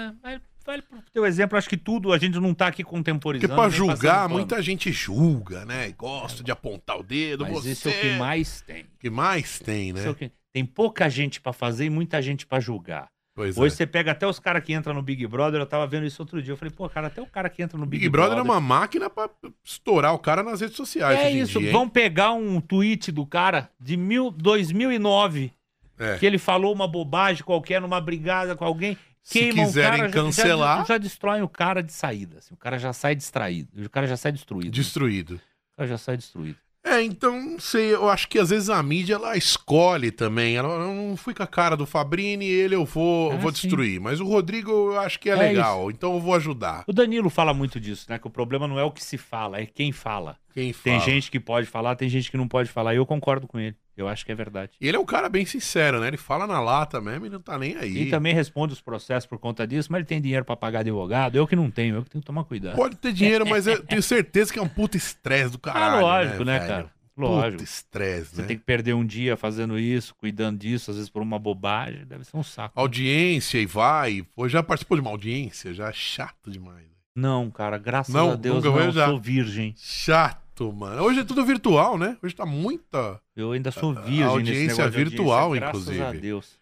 [0.72, 1.58] Vale, pro teu exemplo.
[1.58, 3.54] Acho que tudo a gente não tá aqui Porque contemporizando.
[3.54, 5.90] pra nem passando julgar, muita gente julga, né?
[5.90, 7.44] E gosta de apontar o dedo.
[7.44, 8.86] Mas você isso é o que mais tem.
[9.00, 10.10] que mais tem, Isso é né?
[10.10, 13.08] o que- Tem pouca gente pra fazer e muita gente pra julgar.
[13.34, 13.78] Pois Hoje é.
[13.78, 16.42] você pega até os caras que entram no Big Brother, eu tava vendo isso outro
[16.42, 16.52] dia.
[16.54, 18.60] Eu falei, pô, cara, até o cara que entra no Big, Big Brother é uma
[18.60, 19.30] máquina pra
[19.64, 21.18] estourar o cara nas redes sociais.
[21.20, 21.74] É isso, dia, hein?
[21.74, 25.54] vão pegar um tweet do cara de mil, 2009,
[25.98, 26.18] É.
[26.18, 30.08] que ele falou uma bobagem qualquer numa brigada com alguém, Se queimam quiserem o cara,
[30.08, 33.70] já- cancelar- já, já destroem o cara de saída, assim, o cara já sai distraído,
[33.86, 35.36] o cara já sai destruído, Destruído.
[35.74, 36.58] o cara já sai destruído.
[36.84, 40.56] É, então, não sei, eu acho que às vezes a mídia ela escolhe também.
[40.56, 43.62] Ela eu não fui com a cara do Fabrini, ele eu vou, Ah, vou sim.
[43.68, 44.00] destruir.
[44.02, 46.84] Mas o Rodrigo eu acho que é, É legal, então eu vou ajudar.
[46.88, 49.62] O Danilo fala muito disso, né, que o problema não é o que se fala,
[49.62, 50.38] é quem fala.
[50.56, 51.00] Quem Tem fala.
[51.12, 53.76] gente que pode falar, tem gente que não pode falar, e eu concordo com ele,
[53.98, 54.72] eu acho que é verdade.
[54.80, 56.08] E ele é um cara bem sincero, né?
[56.08, 58.04] Ele fala na lata mesmo e não tá nem aí.
[58.04, 61.36] E também responde os processos por conta disso, mas ele tem dinheiro pra pagar advogado,
[61.36, 62.76] eu que não tenho, eu que tenho que tomar cuidado.
[62.76, 65.98] Pode ter dinheiro, mas eu tenho certeza que é um puta estresse do caralho.
[65.98, 66.70] ah, lógico, né, velho?
[66.70, 66.84] cara?
[67.14, 67.62] Puta Lógico.
[67.64, 68.48] estresse, Você né?
[68.48, 72.24] tem que perder um dia fazendo isso, cuidando disso, às vezes por uma bobagem, deve
[72.24, 72.80] ser um saco.
[72.80, 74.24] Audiência e vai.
[74.34, 75.74] Pô, já participou de uma audiência?
[75.74, 76.86] Já é chato demais.
[77.14, 79.06] Não, cara, graças Não, a Deus nunca não, eu já.
[79.08, 79.76] sou virgem.
[79.78, 81.02] Chato, chato, mano.
[81.04, 82.18] Hoje é tudo virtual, né?
[82.22, 83.20] Hoje tá muita.
[83.36, 84.26] Eu ainda sou A- a virgem
[84.66, 86.04] nesse audiência virtual, audiência, graças inclusive.
[86.04, 86.60] a Deus.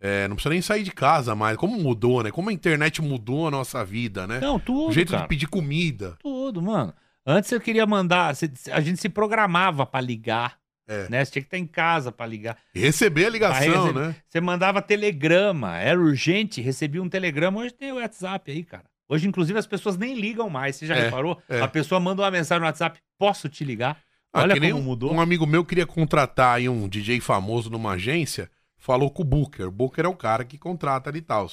[0.00, 1.56] É, não precisa nem sair de casa mais.
[1.56, 2.30] Como mudou, né?
[2.32, 4.40] Como a internet mudou a nossa vida, né?
[4.40, 5.22] Não, tudo, o jeito cara.
[5.22, 6.16] de pedir comida.
[6.20, 6.92] Tudo, mano.
[7.24, 8.34] Antes eu queria mandar,
[8.72, 11.08] a gente se programava pra ligar, É.
[11.08, 11.24] né?
[11.24, 12.56] Você tinha que estar em casa pra ligar.
[12.74, 14.16] E receber a ligação, receber- né?
[14.28, 17.60] Você mandava telegrama, era urgente, recebia um telegrama.
[17.60, 18.84] Hoje tem o WhatsApp aí, cara.
[19.12, 20.76] Hoje, inclusive, as pessoas nem ligam mais.
[20.76, 21.40] Você já É, reparou?
[21.46, 21.60] é.
[21.60, 24.02] A pessoa manda uma mensagem no WhatsApp: posso te ligar?
[24.32, 25.12] Ah, Olha como um, mudou.
[25.12, 29.66] Um amigo meu queria contratar aí um DJ famoso numa agência, falou com o Booker.
[29.68, 31.46] O Booker é o cara que contrata ali e tal.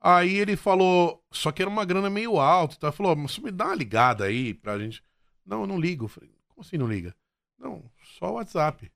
[0.00, 3.42] Aí ele falou, só que era uma grana meio alta, então ele falou, mas você
[3.42, 5.02] me dá uma ligada aí pra gente.
[5.44, 6.04] Não, eu não ligo.
[6.06, 7.14] Eu falei, como assim não liga?
[7.58, 7.84] Não,
[8.18, 8.90] só o WhatsApp.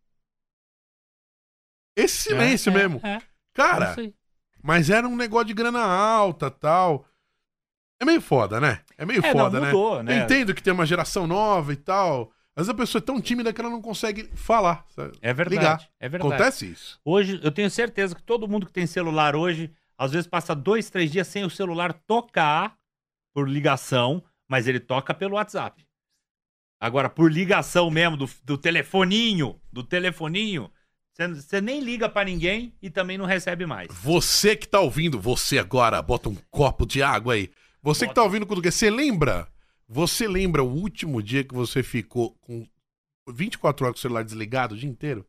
[1.95, 3.01] Esse silêncio É, é, mesmo.
[3.05, 3.21] É,
[3.53, 4.13] Cara, é
[4.63, 7.05] mas era um negócio de grana alta tal.
[8.03, 8.81] É meio foda, né?
[8.99, 9.73] É meio É, foda, não, né?
[9.73, 10.25] mudou, Eu né?
[10.25, 12.33] entendo que tem uma geração nova e tal.
[12.57, 14.85] Mas a pessoa é tão tímida que ela não consegue falar.
[14.95, 15.17] sabe?
[15.23, 15.57] É verdade.
[15.57, 15.89] ligar.
[16.01, 16.35] É verdade.
[16.35, 17.01] Acontece isso.
[17.05, 20.91] Hoje, eu tenho certeza que todo mundo que tem celular hoje, às vezes passa dois,
[20.91, 22.75] três dias sem o celular tocar
[23.33, 25.87] por ligação, mas ele toca pelo WhatsApp.
[26.81, 30.69] Agora, por ligação mesmo, do, do telefoninho, do telefoninho,
[31.15, 33.89] você- você nem liga pra ninguém e também não recebe mais.
[34.03, 37.51] Você que tá ouvindo, você agora, bota um copo de água aí.
[37.83, 39.49] Você que tá ouvindo quando você lembra?
[39.89, 42.67] Você lembra o último dia que você ficou com
[43.29, 45.27] 24 horas com o celular desligado o dia inteiro?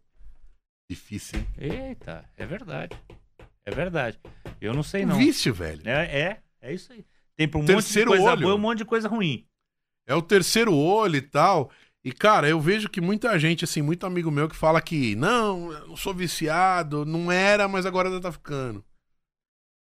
[0.89, 1.47] Difícil, hein?
[1.57, 2.95] Eita, é verdade.
[3.65, 4.19] É verdade.
[4.61, 5.17] Eu não sei não.
[5.17, 5.81] vício, velho.
[5.83, 7.03] É, é, é isso aí.
[7.35, 8.41] Tem um monte de Terceiro coisa olho.
[8.41, 9.47] boa e um monte de coisa ruim.
[10.05, 11.71] É o terceiro olho e tal.
[12.03, 15.71] E, cara, eu vejo que muita gente, assim, muito amigo meu que fala que não,
[15.71, 18.83] eu não sou viciado, não era, mas agora já tá ficando.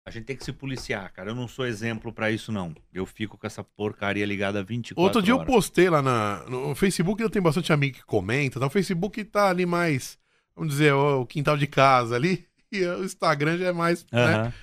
[0.03, 1.29] A gente tem que se policiar, cara.
[1.29, 2.73] Eu não sou exemplo pra isso, não.
[2.91, 5.47] Eu fico com essa porcaria ligada 24 Outro dia eu horas.
[5.47, 8.65] postei lá na, no Facebook, eu tenho bastante amigo que comenta, tá?
[8.65, 10.17] o Facebook tá ali mais,
[10.55, 14.53] vamos dizer, o, quintal de casa ali, e o Instagram já é mais, né, Aham.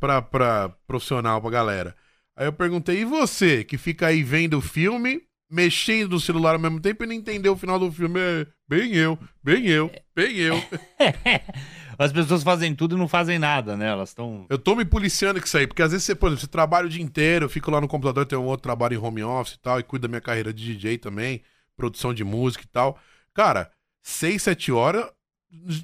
[0.00, 1.94] pra, pra profissional, pra galera.
[2.34, 6.58] Aí eu perguntei, e você, que fica aí vendo o filme, mexendo no celular ao
[6.58, 8.18] mesmo tempo e não entendeu o final do filme?
[8.20, 10.56] É, bem eu, bem eu, bem eu.
[11.98, 13.88] As pessoas fazem tudo e não fazem nada, né?
[13.88, 14.46] Elas estão.
[14.50, 16.86] Eu tô me policiando com isso aí, porque às vezes você, por exemplo, você trabalha
[16.86, 19.54] o dia inteiro, eu fico lá no computador, tenho um outro trabalho em home office
[19.54, 21.42] e tal, e cuido da minha carreira de DJ também,
[21.76, 22.98] produção de música e tal.
[23.32, 23.70] Cara,
[24.02, 25.10] seis, sete horas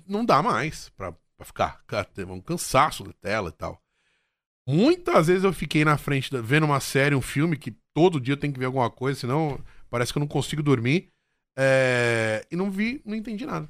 [0.07, 1.83] não dá mais pra, pra ficar.
[1.89, 3.81] Cara, um cansaço da tela e tal.
[4.67, 8.33] Muitas vezes eu fiquei na frente, da- vendo uma série, um filme, que todo dia
[8.35, 9.59] eu tenho que ver alguma coisa, senão
[9.91, 11.09] parece que eu não consigo dormir.
[11.57, 13.69] é, E não vi, não entendi nada.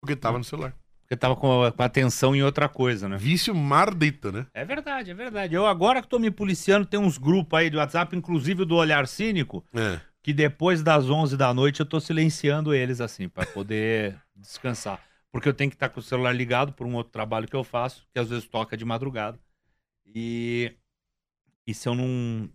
[0.00, 0.74] Porque tava no celular.
[1.02, 3.16] Porque tava com a, com a atenção em outra coisa, né?
[3.18, 4.46] Vício mardito, né?
[4.54, 5.54] É verdade, é verdade.
[5.54, 9.06] Eu agora que tô me policiando, tem uns grupos aí do WhatsApp, inclusive do Olhar
[9.08, 10.00] Cínico, É.
[10.22, 15.04] que depois das 11 da noite eu tô silenciando eles, assim, pra poder descansar.
[15.32, 17.64] Porque eu tenho que estar com o celular ligado por um outro trabalho que eu
[17.64, 19.38] faço, que às vezes toca de madrugada.
[20.06, 20.72] E,
[21.66, 22.48] e se eu não.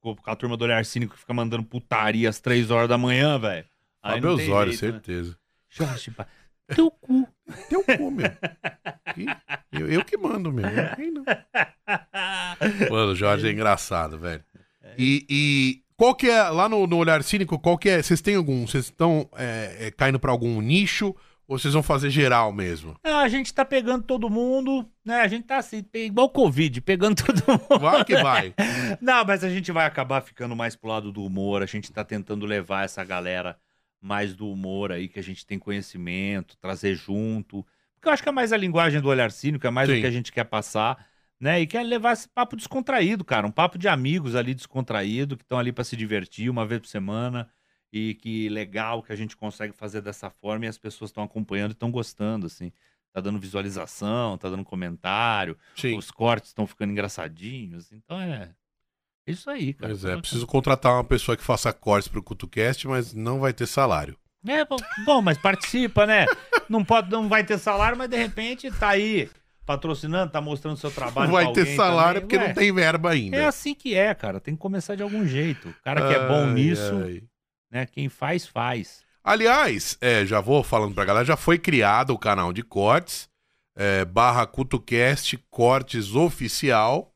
[0.00, 3.38] Com a turma do Olhar Cínico que fica mandando putaria às 3 horas da manhã,
[3.38, 3.66] velho.
[4.02, 4.92] Fábio tem Osório, jeito, né?
[4.92, 5.36] certeza.
[5.68, 6.26] Jorge, pá,
[6.74, 7.28] teu cu.
[7.68, 8.30] Teu cu, meu.
[9.72, 10.64] Eu, eu que mando, meu.
[10.66, 11.24] Ninguém não.
[12.90, 14.42] Mano, o Jorge é engraçado, velho.
[14.96, 18.34] E, e qual que é, lá no, no Olhar Cínico, qual que é, vocês têm
[18.34, 21.14] algum, vocês estão é, é, caindo pra algum nicho
[21.50, 22.94] ou vocês vão fazer geral mesmo?
[23.02, 25.20] Não, a gente tá pegando todo mundo, né?
[25.20, 27.80] A gente tá assim, igual o Covid, pegando todo mundo.
[27.80, 28.54] Vai que vai.
[29.02, 31.60] Não, mas a gente vai acabar ficando mais pro lado do humor.
[31.60, 33.58] A gente tá tentando levar essa galera
[34.00, 37.66] mais do humor aí, que a gente tem conhecimento, trazer junto.
[37.94, 39.98] Porque eu acho que é mais a linguagem do olhar cínico, é mais Sim.
[39.98, 41.04] o que a gente quer passar,
[41.40, 41.60] né?
[41.60, 43.44] E quer levar esse papo descontraído, cara.
[43.44, 46.86] Um papo de amigos ali descontraído, que estão ali pra se divertir uma vez por
[46.86, 47.48] semana.
[47.92, 51.70] E que legal que a gente consegue fazer dessa forma e as pessoas estão acompanhando
[51.70, 52.72] e estão gostando, assim.
[53.12, 55.98] Tá dando visualização, tá dando comentário, Sim.
[55.98, 57.90] os cortes estão ficando engraçadinhos.
[57.90, 58.50] Então é.
[59.26, 59.92] Isso aí, cara.
[59.92, 63.66] Pois é, preciso contratar uma pessoa que faça cortes pro CutuCast, mas não vai ter
[63.66, 64.16] salário.
[64.46, 66.26] É, bom, bom, mas participa, né?
[66.68, 69.28] Não, pode, não vai ter salário, mas de repente tá aí
[69.66, 71.26] patrocinando, tá mostrando seu trabalho.
[71.26, 72.28] Não vai ter salário também.
[72.28, 73.36] porque Ué, não tem verba ainda.
[73.36, 74.40] É assim que é, cara.
[74.40, 75.68] Tem que começar de algum jeito.
[75.68, 77.22] O cara que é bom nisso, ai.
[77.70, 77.86] Né?
[77.86, 79.02] Quem faz, faz.
[79.22, 83.28] Aliás, é, já vou falando pra galera, já foi criado o canal de cortes,
[83.76, 87.14] é, barra CutoCast Cortes Oficial,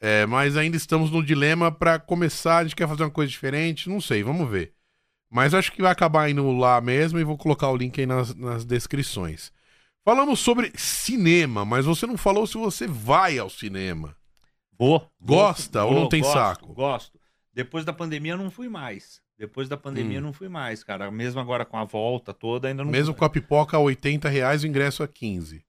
[0.00, 3.88] é, mas ainda estamos no dilema pra começar, a gente quer fazer uma coisa diferente,
[3.88, 4.72] não sei, vamos ver.
[5.30, 8.34] Mas acho que vai acabar indo lá mesmo e vou colocar o link aí nas,
[8.34, 9.52] nas descrições.
[10.04, 14.14] Falamos sobre cinema, mas você não falou se você vai ao cinema.
[14.78, 15.10] Vou.
[15.20, 16.74] Gosta gosto, ou não vou, tem gosto, saco?
[16.74, 17.18] Gosto.
[17.52, 19.23] Depois da pandemia eu não fui mais.
[19.38, 20.22] Depois da pandemia Hum.
[20.22, 21.10] não fui mais, cara.
[21.10, 24.62] Mesmo agora com a volta toda, ainda não Mesmo com a pipoca a 80 reais,
[24.62, 25.64] o ingresso a 15.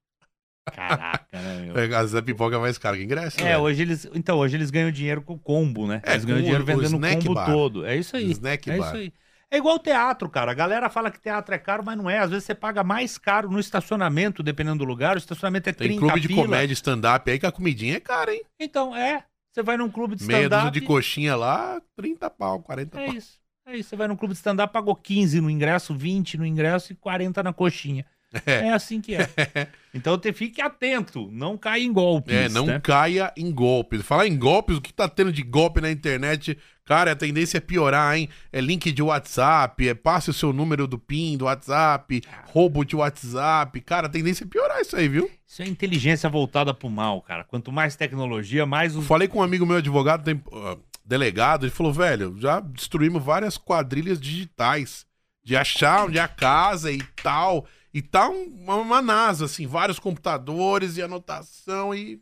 [0.72, 1.74] Caraca, né, meu?
[1.78, 3.40] É, Às vezes a pipoca é mais cara que ingresso.
[3.40, 3.60] É, velho.
[3.60, 4.08] hoje eles.
[4.14, 6.00] Então, hoje eles ganham dinheiro com o combo, né?
[6.04, 7.46] É, eles ganham dinheiro o- vendendo o snack combo bar.
[7.46, 7.86] todo.
[7.86, 8.30] É isso aí.
[8.30, 8.86] Snack é bar.
[8.86, 9.12] isso aí.
[9.48, 10.50] É igual teatro, cara.
[10.50, 12.18] A galera fala que teatro é caro, mas não é.
[12.18, 15.14] Às vezes você paga mais caro no estacionamento, dependendo do lugar.
[15.14, 16.42] O estacionamento é Tem 30 clube de pila.
[16.42, 18.42] comédia stand-up aí que a comidinha é cara, hein?
[18.58, 19.22] Então, é.
[19.52, 20.70] Você vai num clube de Meia stand-up.
[20.72, 23.14] de coxinha lá, 30 pau, 40 É pau.
[23.14, 23.38] É isso.
[23.74, 27.42] Você vai num clube de stand-up, pagou 15 no ingresso, 20 no ingresso e 40
[27.42, 28.06] na coxinha.
[28.46, 28.66] É.
[28.68, 29.28] É assim que é.
[29.94, 32.34] Então te fique atento, não caia em golpes.
[32.34, 32.78] É, não né?
[32.80, 34.02] caia em golpes.
[34.02, 37.60] Falar em golpes, o que tá tendo de golpe na internet, cara, a tendência é
[37.60, 38.28] piorar, hein?
[38.52, 42.20] É link de WhatsApp, é passe o seu número do PIN do WhatsApp,
[42.52, 43.80] roubo de WhatsApp.
[43.80, 45.30] Cara, a tendência é piorar isso aí, viu?
[45.46, 47.42] Isso é inteligência voltada pro mal, cara.
[47.42, 49.06] Quanto mais tecnologia, mais os.
[49.06, 50.76] falei com um amigo meu advogado, tem- ah,
[51.06, 55.06] delegado, ele falou, velho, já destruímos várias quadrilhas digitais
[55.44, 57.66] de achar onde é a casa e tal.
[57.94, 62.20] E tá um- uma, uma NASA, assim, vários computadores e anotação e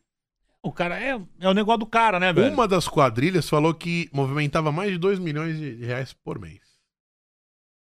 [0.62, 2.52] O cara é, é o negócio do cara, né, velho?
[2.52, 6.60] Uma das quadrilhas falou que movimentava mais de 2 milhões de reais por mês.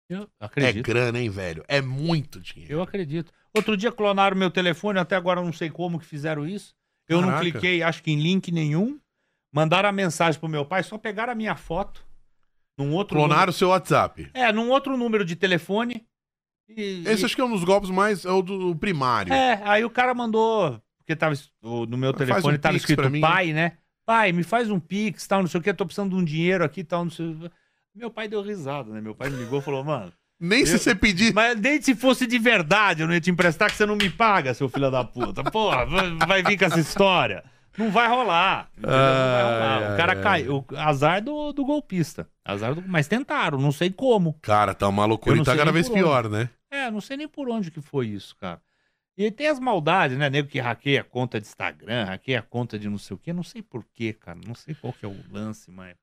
[0.09, 0.85] Eu É acredito.
[0.85, 1.63] grana, hein, velho?
[1.67, 2.73] É muito dinheiro.
[2.73, 3.31] Eu acredito.
[3.55, 6.73] Outro dia clonaram meu telefone, até agora eu não sei como que fizeram isso.
[7.07, 7.43] Eu não Caraca.
[7.51, 8.99] cliquei, acho que em link nenhum.
[9.53, 12.05] Mandaram a mensagem pro meu pai, só pegaram a minha foto.
[12.77, 14.21] Num outro Clonaram o seu WhatsApp.
[14.23, 16.05] número- É, num outro número de telefone.
[16.69, 18.23] E, Esse e- acho que é um dos golpes mais.
[18.25, 19.33] É o do primário.
[19.33, 23.51] É, aí o cara mandou, porque tava o- no meu telefone um tava escrito pai,
[23.51, 23.73] né?
[24.05, 26.63] Pai, me faz um pix, tal, não sei o que, tô precisando de um dinheiro
[26.63, 27.35] aqui, tal, não sei.
[27.93, 29.01] Meu pai deu risada, né?
[29.01, 31.33] Meu pai me ligou e falou, mano, Nem se Eu- você pedir.
[31.33, 34.09] mas nem se fosse de verdade eu não ia te emprestar que você não me
[34.09, 35.43] paga, seu filho da puta.
[35.43, 35.85] Porra,
[36.25, 37.43] vai vir com essa história.
[37.79, 38.69] Não vai rolar.
[38.77, 38.91] entendeu?
[38.97, 39.93] Não vai rolar.
[39.93, 40.65] O cara ai, caiu.
[40.69, 42.27] o Azar do, do golpista.
[42.43, 42.83] Azar do...
[42.87, 44.33] Mas tentaram, não sei como.
[44.41, 46.49] Cara, tá uma loucura e tá cada vez pior, né?
[46.69, 48.61] É, não sei nem por onde que foi isso, cara.
[49.17, 50.29] E tem as maldades, né?
[50.29, 53.33] Nego que hackeia a conta de Instagram, hackeia a conta de não sei o quê.
[53.33, 54.39] Não sei por quê, cara.
[54.45, 55.95] Não sei qual que é o lance, mas.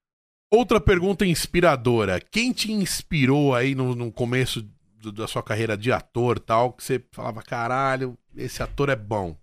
[0.51, 2.21] Outra pergunta inspiradora.
[2.21, 4.63] Quem te inspirou aí no, no começo
[5.01, 9.37] do- da sua carreira de ator tal, que você falava, caralho, esse ator é bom?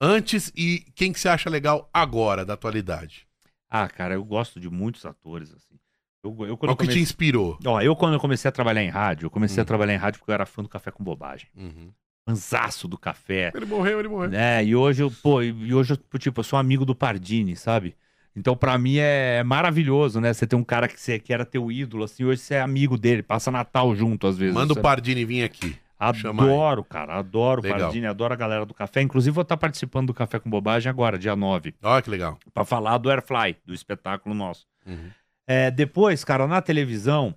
[0.00, 3.26] Antes e quem que você acha legal agora, da atualidade?
[3.68, 5.78] Ah, cara, eu gosto de muitos atores, assim.
[6.24, 7.58] Eu, eu, quando eu que te inspirou?
[7.64, 9.62] Ó, eu quando eu comecei a trabalhar em rádio, eu comecei Hum.
[9.62, 11.48] a trabalhar em rádio porque eu era fã do Café com Bobagem.
[11.56, 11.92] Uhum.
[12.28, 13.50] Fanzaço do café.
[13.54, 14.32] Ele morreu, ele morreu.
[14.32, 17.96] É, e hoje eu, pô, e hoje eu, tipo, eu sou amigo do Pardini, sabe?
[18.36, 20.32] Então, pra mim é maravilhoso, né?
[20.32, 22.96] Você tem um cara que, você, que era teu ídolo, assim, hoje você é amigo
[22.96, 24.54] dele, passa Natal junto às vezes.
[24.54, 24.80] Manda o?
[24.80, 25.76] Pardini vir aqui.
[26.00, 27.80] Adoro, cara, adoro o Legal.
[27.80, 29.02] Pardini, adoro a galera do café.
[29.02, 32.38] Inclusive, vou estar participando do Café com Bobagem agora, dia 9, Olha que legal.
[32.54, 34.66] pra falar do Airfly, do espetáculo nosso.
[34.86, 35.10] Uhum.
[35.46, 37.34] É, depois, cara, na televisão,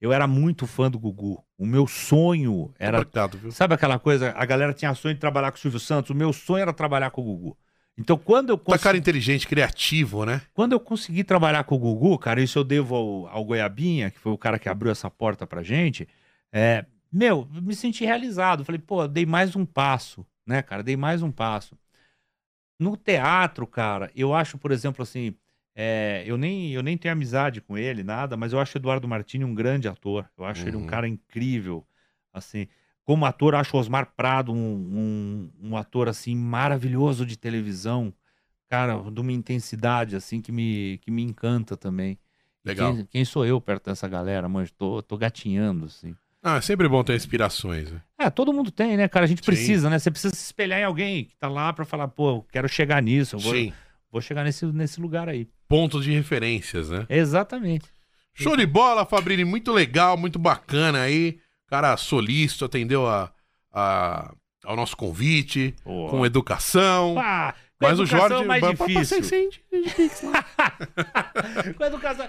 [0.00, 1.42] eu era muito fã do Gugu.
[1.58, 3.50] O meu sonho era Obrigado, viu?
[3.52, 4.32] Sabe aquela coisa?
[4.36, 6.10] A galera tinha sonho de trabalhar com o Silvio Santos.
[6.10, 7.56] O meu sonho era trabalhar com o Gugu.
[7.98, 10.42] Então, quando eu, Tá consegui, cara inteligente, criativo, né?
[10.52, 14.18] quando eu consegui trabalhar com o Gugu, cara, isso eu devo ao, ao Goiabinha, que
[14.18, 16.06] foi o cara que abriu essa porta pra gente.
[16.52, 18.64] É, meu, eu me senti realizado.
[18.64, 20.82] Falei, pô, dei mais um passo, né, cara?
[20.82, 21.76] Dei mais um passo.
[22.78, 25.34] No teatro, cara, eu acho, por exemplo, assim,
[25.74, 29.44] é, eu, nem, eu nem tenho amizade com ele, nada, mas eu acho Eduardo Martini
[29.44, 30.28] um grande ator.
[30.36, 30.86] Eu acho ele um Uhum.
[30.86, 31.86] cara incrível,
[32.32, 32.66] assim.
[33.04, 38.12] Como ator, eu acho Osmar Prado um, um, um ator, assim, maravilhoso de televisão.
[38.68, 42.18] Cara, de uma intensidade, assim, que me, que me encanta também.
[42.64, 42.94] Legal.
[42.94, 44.68] Quem, quem sou eu perto dessa galera, mano?
[44.76, 46.16] Tô, tô gatinhando, assim.
[46.48, 47.90] Ah, é sempre bom ter inspirações.
[47.90, 48.00] né?
[48.20, 49.24] É, todo mundo tem, né, cara?
[49.24, 49.46] A gente Sim.
[49.46, 49.98] precisa, né?
[49.98, 53.02] Você precisa se espelhar em alguém que tá lá pra falar, pô, eu quero chegar
[53.02, 53.72] nisso, eu vou, Sim.
[54.12, 55.48] vou chegar nesse, nesse lugar aí.
[55.68, 57.04] Pontos de referências, né?
[57.08, 57.86] Exatamente.
[58.32, 59.44] Show de bola, Fabrini.
[59.44, 61.40] Muito legal, muito bacana aí.
[61.68, 63.32] Cara solícito, atendeu a,
[63.72, 64.32] a-
[64.64, 67.14] ao nosso convite, com educação.
[67.16, 69.18] Pá, com Mas o educação Jorge é mais vai- vai passar difícil.
[69.18, 69.58] em cem de
[69.94, 70.44] Pix lá.
[71.76, 72.28] com educação.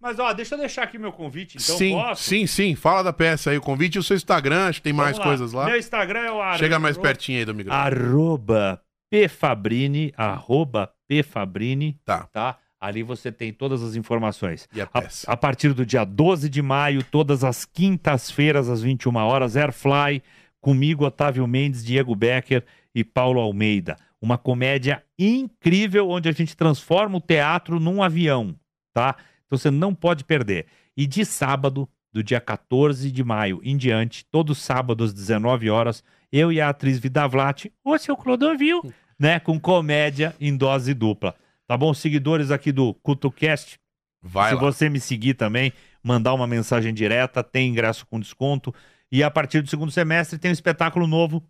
[0.00, 2.22] Mas, ó, deixa eu deixar aqui meu convite, então sim, posso?
[2.22, 2.74] sim, sim.
[2.76, 3.58] Fala da peça aí.
[3.58, 4.66] O convite e o seu Instagram.
[4.68, 5.64] Acho que tem mais Vamos coisas lá.
[5.66, 7.82] Meu Instagram é o arro- Chega mais pertinho aí do microfone.
[7.96, 8.80] Arroba
[9.10, 12.28] pfabrini, arroba pfabrini, Tá.
[12.32, 12.58] tá?
[12.80, 14.68] Ali você tem todas as informações.
[14.72, 15.28] E a A, peça.
[15.30, 20.22] a partir do dia 12 de maio, todas as quintas-feiras, às 21 horas, Airfly,
[20.60, 23.96] comigo, Otávio Mendes, Diego Becker e Paulo Almeida.
[24.22, 28.54] Uma comédia incrível onde a gente transforma o teatro num avião,
[28.94, 29.16] tá?
[29.48, 30.66] Então você não pode perder.
[30.96, 36.04] E de sábado, do dia 14 de maio em diante, todo sábado às 19 horas,
[36.30, 38.82] eu e a atriz Vida Vlat, o seu Clodovil,
[39.18, 39.40] né?
[39.40, 41.34] Com comédia em dose dupla.
[41.66, 41.92] Tá bom?
[41.92, 43.78] Seguidores aqui do CultoCast,
[44.22, 44.60] Vai se lá.
[44.60, 45.72] você me seguir também,
[46.02, 48.74] mandar uma mensagem direta, tem ingresso com desconto.
[49.10, 51.42] E a partir do segundo semestre tem um espetáculo novo,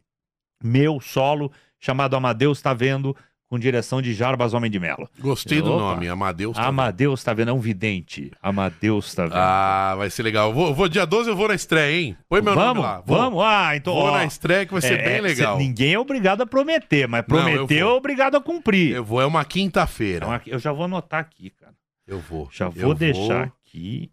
[0.63, 3.17] meu, solo, chamado Amadeus Tá Vendo,
[3.49, 5.09] com direção de Jarbas Homem de Melo.
[5.19, 5.81] Gostei do Opa.
[5.95, 6.57] nome, Amadeus.
[6.57, 8.31] tá Amadeus Tá Vendo, é um vidente.
[8.43, 9.35] Amadeus Tá Vendo.
[9.37, 10.53] Ah, vai ser legal.
[10.53, 12.17] Vou, vou dia 12 eu vou na estreia, hein?
[12.29, 13.03] Põe meu vamos, nome lá.
[13.07, 13.43] Vou, vamos.
[13.43, 15.57] Ah, então, vou ó, na estreia que vai ser é, bem é, legal.
[15.57, 17.95] cê- ninguém é obrigado a prometer, mas Não, eu prometeu vou.
[17.95, 18.95] é obrigado a cumprir.
[18.95, 20.27] Eu vou, é uma quinta-feira.
[20.35, 21.73] Aqui- eu já vou anotar aqui, cara.
[22.07, 22.49] Eu vou.
[22.53, 24.11] Já Eu vou deixar aqui,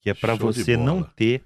[0.00, 1.42] que é de você não ter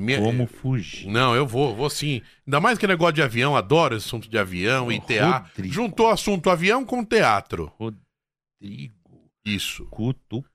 [0.00, 1.08] Me- como fugir.
[1.08, 2.22] Não, eu vou, vou sim.
[2.46, 5.68] Ainda mais que negócio de avião, adoro esse assunto de avião e Ô, teatro.
[5.68, 7.72] Juntou assunto avião com teatro.
[7.78, 8.94] Rodrigo
[9.44, 9.84] Isso.
[9.86, 10.48] Cutuques.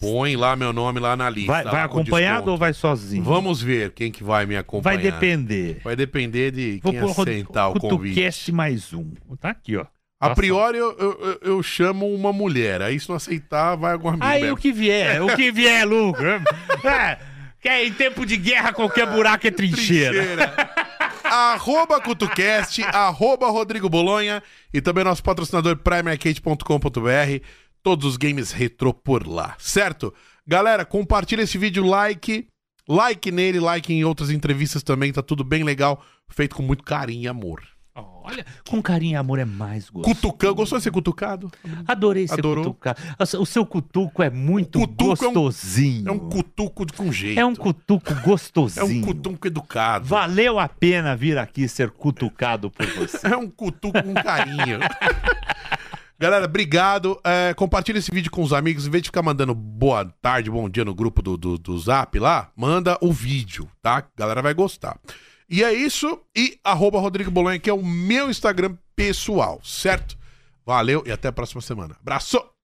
[0.00, 1.52] Põe lá meu nome lá na lista.
[1.52, 3.22] Vai, vai com acompanhado ou vai sozinho?
[3.22, 4.94] Vamos ver quem que vai me acompanhar.
[4.96, 5.80] Vai depender.
[5.84, 8.50] Vai depender de Vou quem aceitar o convite.
[8.52, 9.12] Mais um.
[9.38, 9.84] Tá aqui, ó.
[10.22, 12.80] A Tá priori eu, eu, eu- chamo uma mulher.
[12.82, 14.54] Aí se não aceitar, vai algum amigo Aí mesmo.
[14.54, 16.42] o que vier, o que vier, Lucas.
[16.84, 17.18] É,
[17.60, 20.12] que é em tempo de guerra, qualquer buraco é trincheira.
[20.12, 20.54] Trincheira.
[21.24, 24.42] arroba CutuCast, arroba Rodrigo Bolonha
[24.72, 27.44] e também nosso patrocinador primearcade.com.br.
[27.82, 30.12] Todos os games retrô por lá, certo?
[30.46, 32.46] Galera, compartilha esse vídeo, like,
[32.88, 37.22] like nele, like em outras entrevistas também, tá tudo bem legal, feito com muito carinho
[37.22, 37.62] e amor.
[37.94, 40.14] Olha, com carinho e amor é mais gostoso.
[40.14, 41.50] Cutucão, gostou de ser cutucado?
[41.86, 42.64] Adorei ser Adorou?
[42.64, 43.00] cutucado.
[43.38, 46.08] O seu cutuco é muito cutuco é um- gostosinho.
[46.08, 47.38] É um cutuco de- com jeito.
[47.40, 49.02] É um cutuco É gostosinho.
[49.02, 50.06] um cutuco educado.
[50.06, 53.26] Valeu a pena vir aqui ser cutucado por você.
[53.26, 54.78] É um cutuco com carinho.
[56.18, 57.18] Galera, obrigado.
[57.24, 58.86] É, compartilha esse vídeo com os amigos.
[58.86, 62.18] Em vez de ficar mandando boa tarde, bom dia no grupo do, do, do Zap
[62.18, 63.96] lá, manda o vídeo, tá?
[63.98, 64.98] A galera vai gostar.
[65.50, 66.20] E é isso.
[66.36, 70.16] E arroba Rodrigo Bolonha, que é o meu Instagram pessoal, certo?
[70.64, 71.96] Valeu e até a próxima semana.
[72.00, 72.59] Abraço!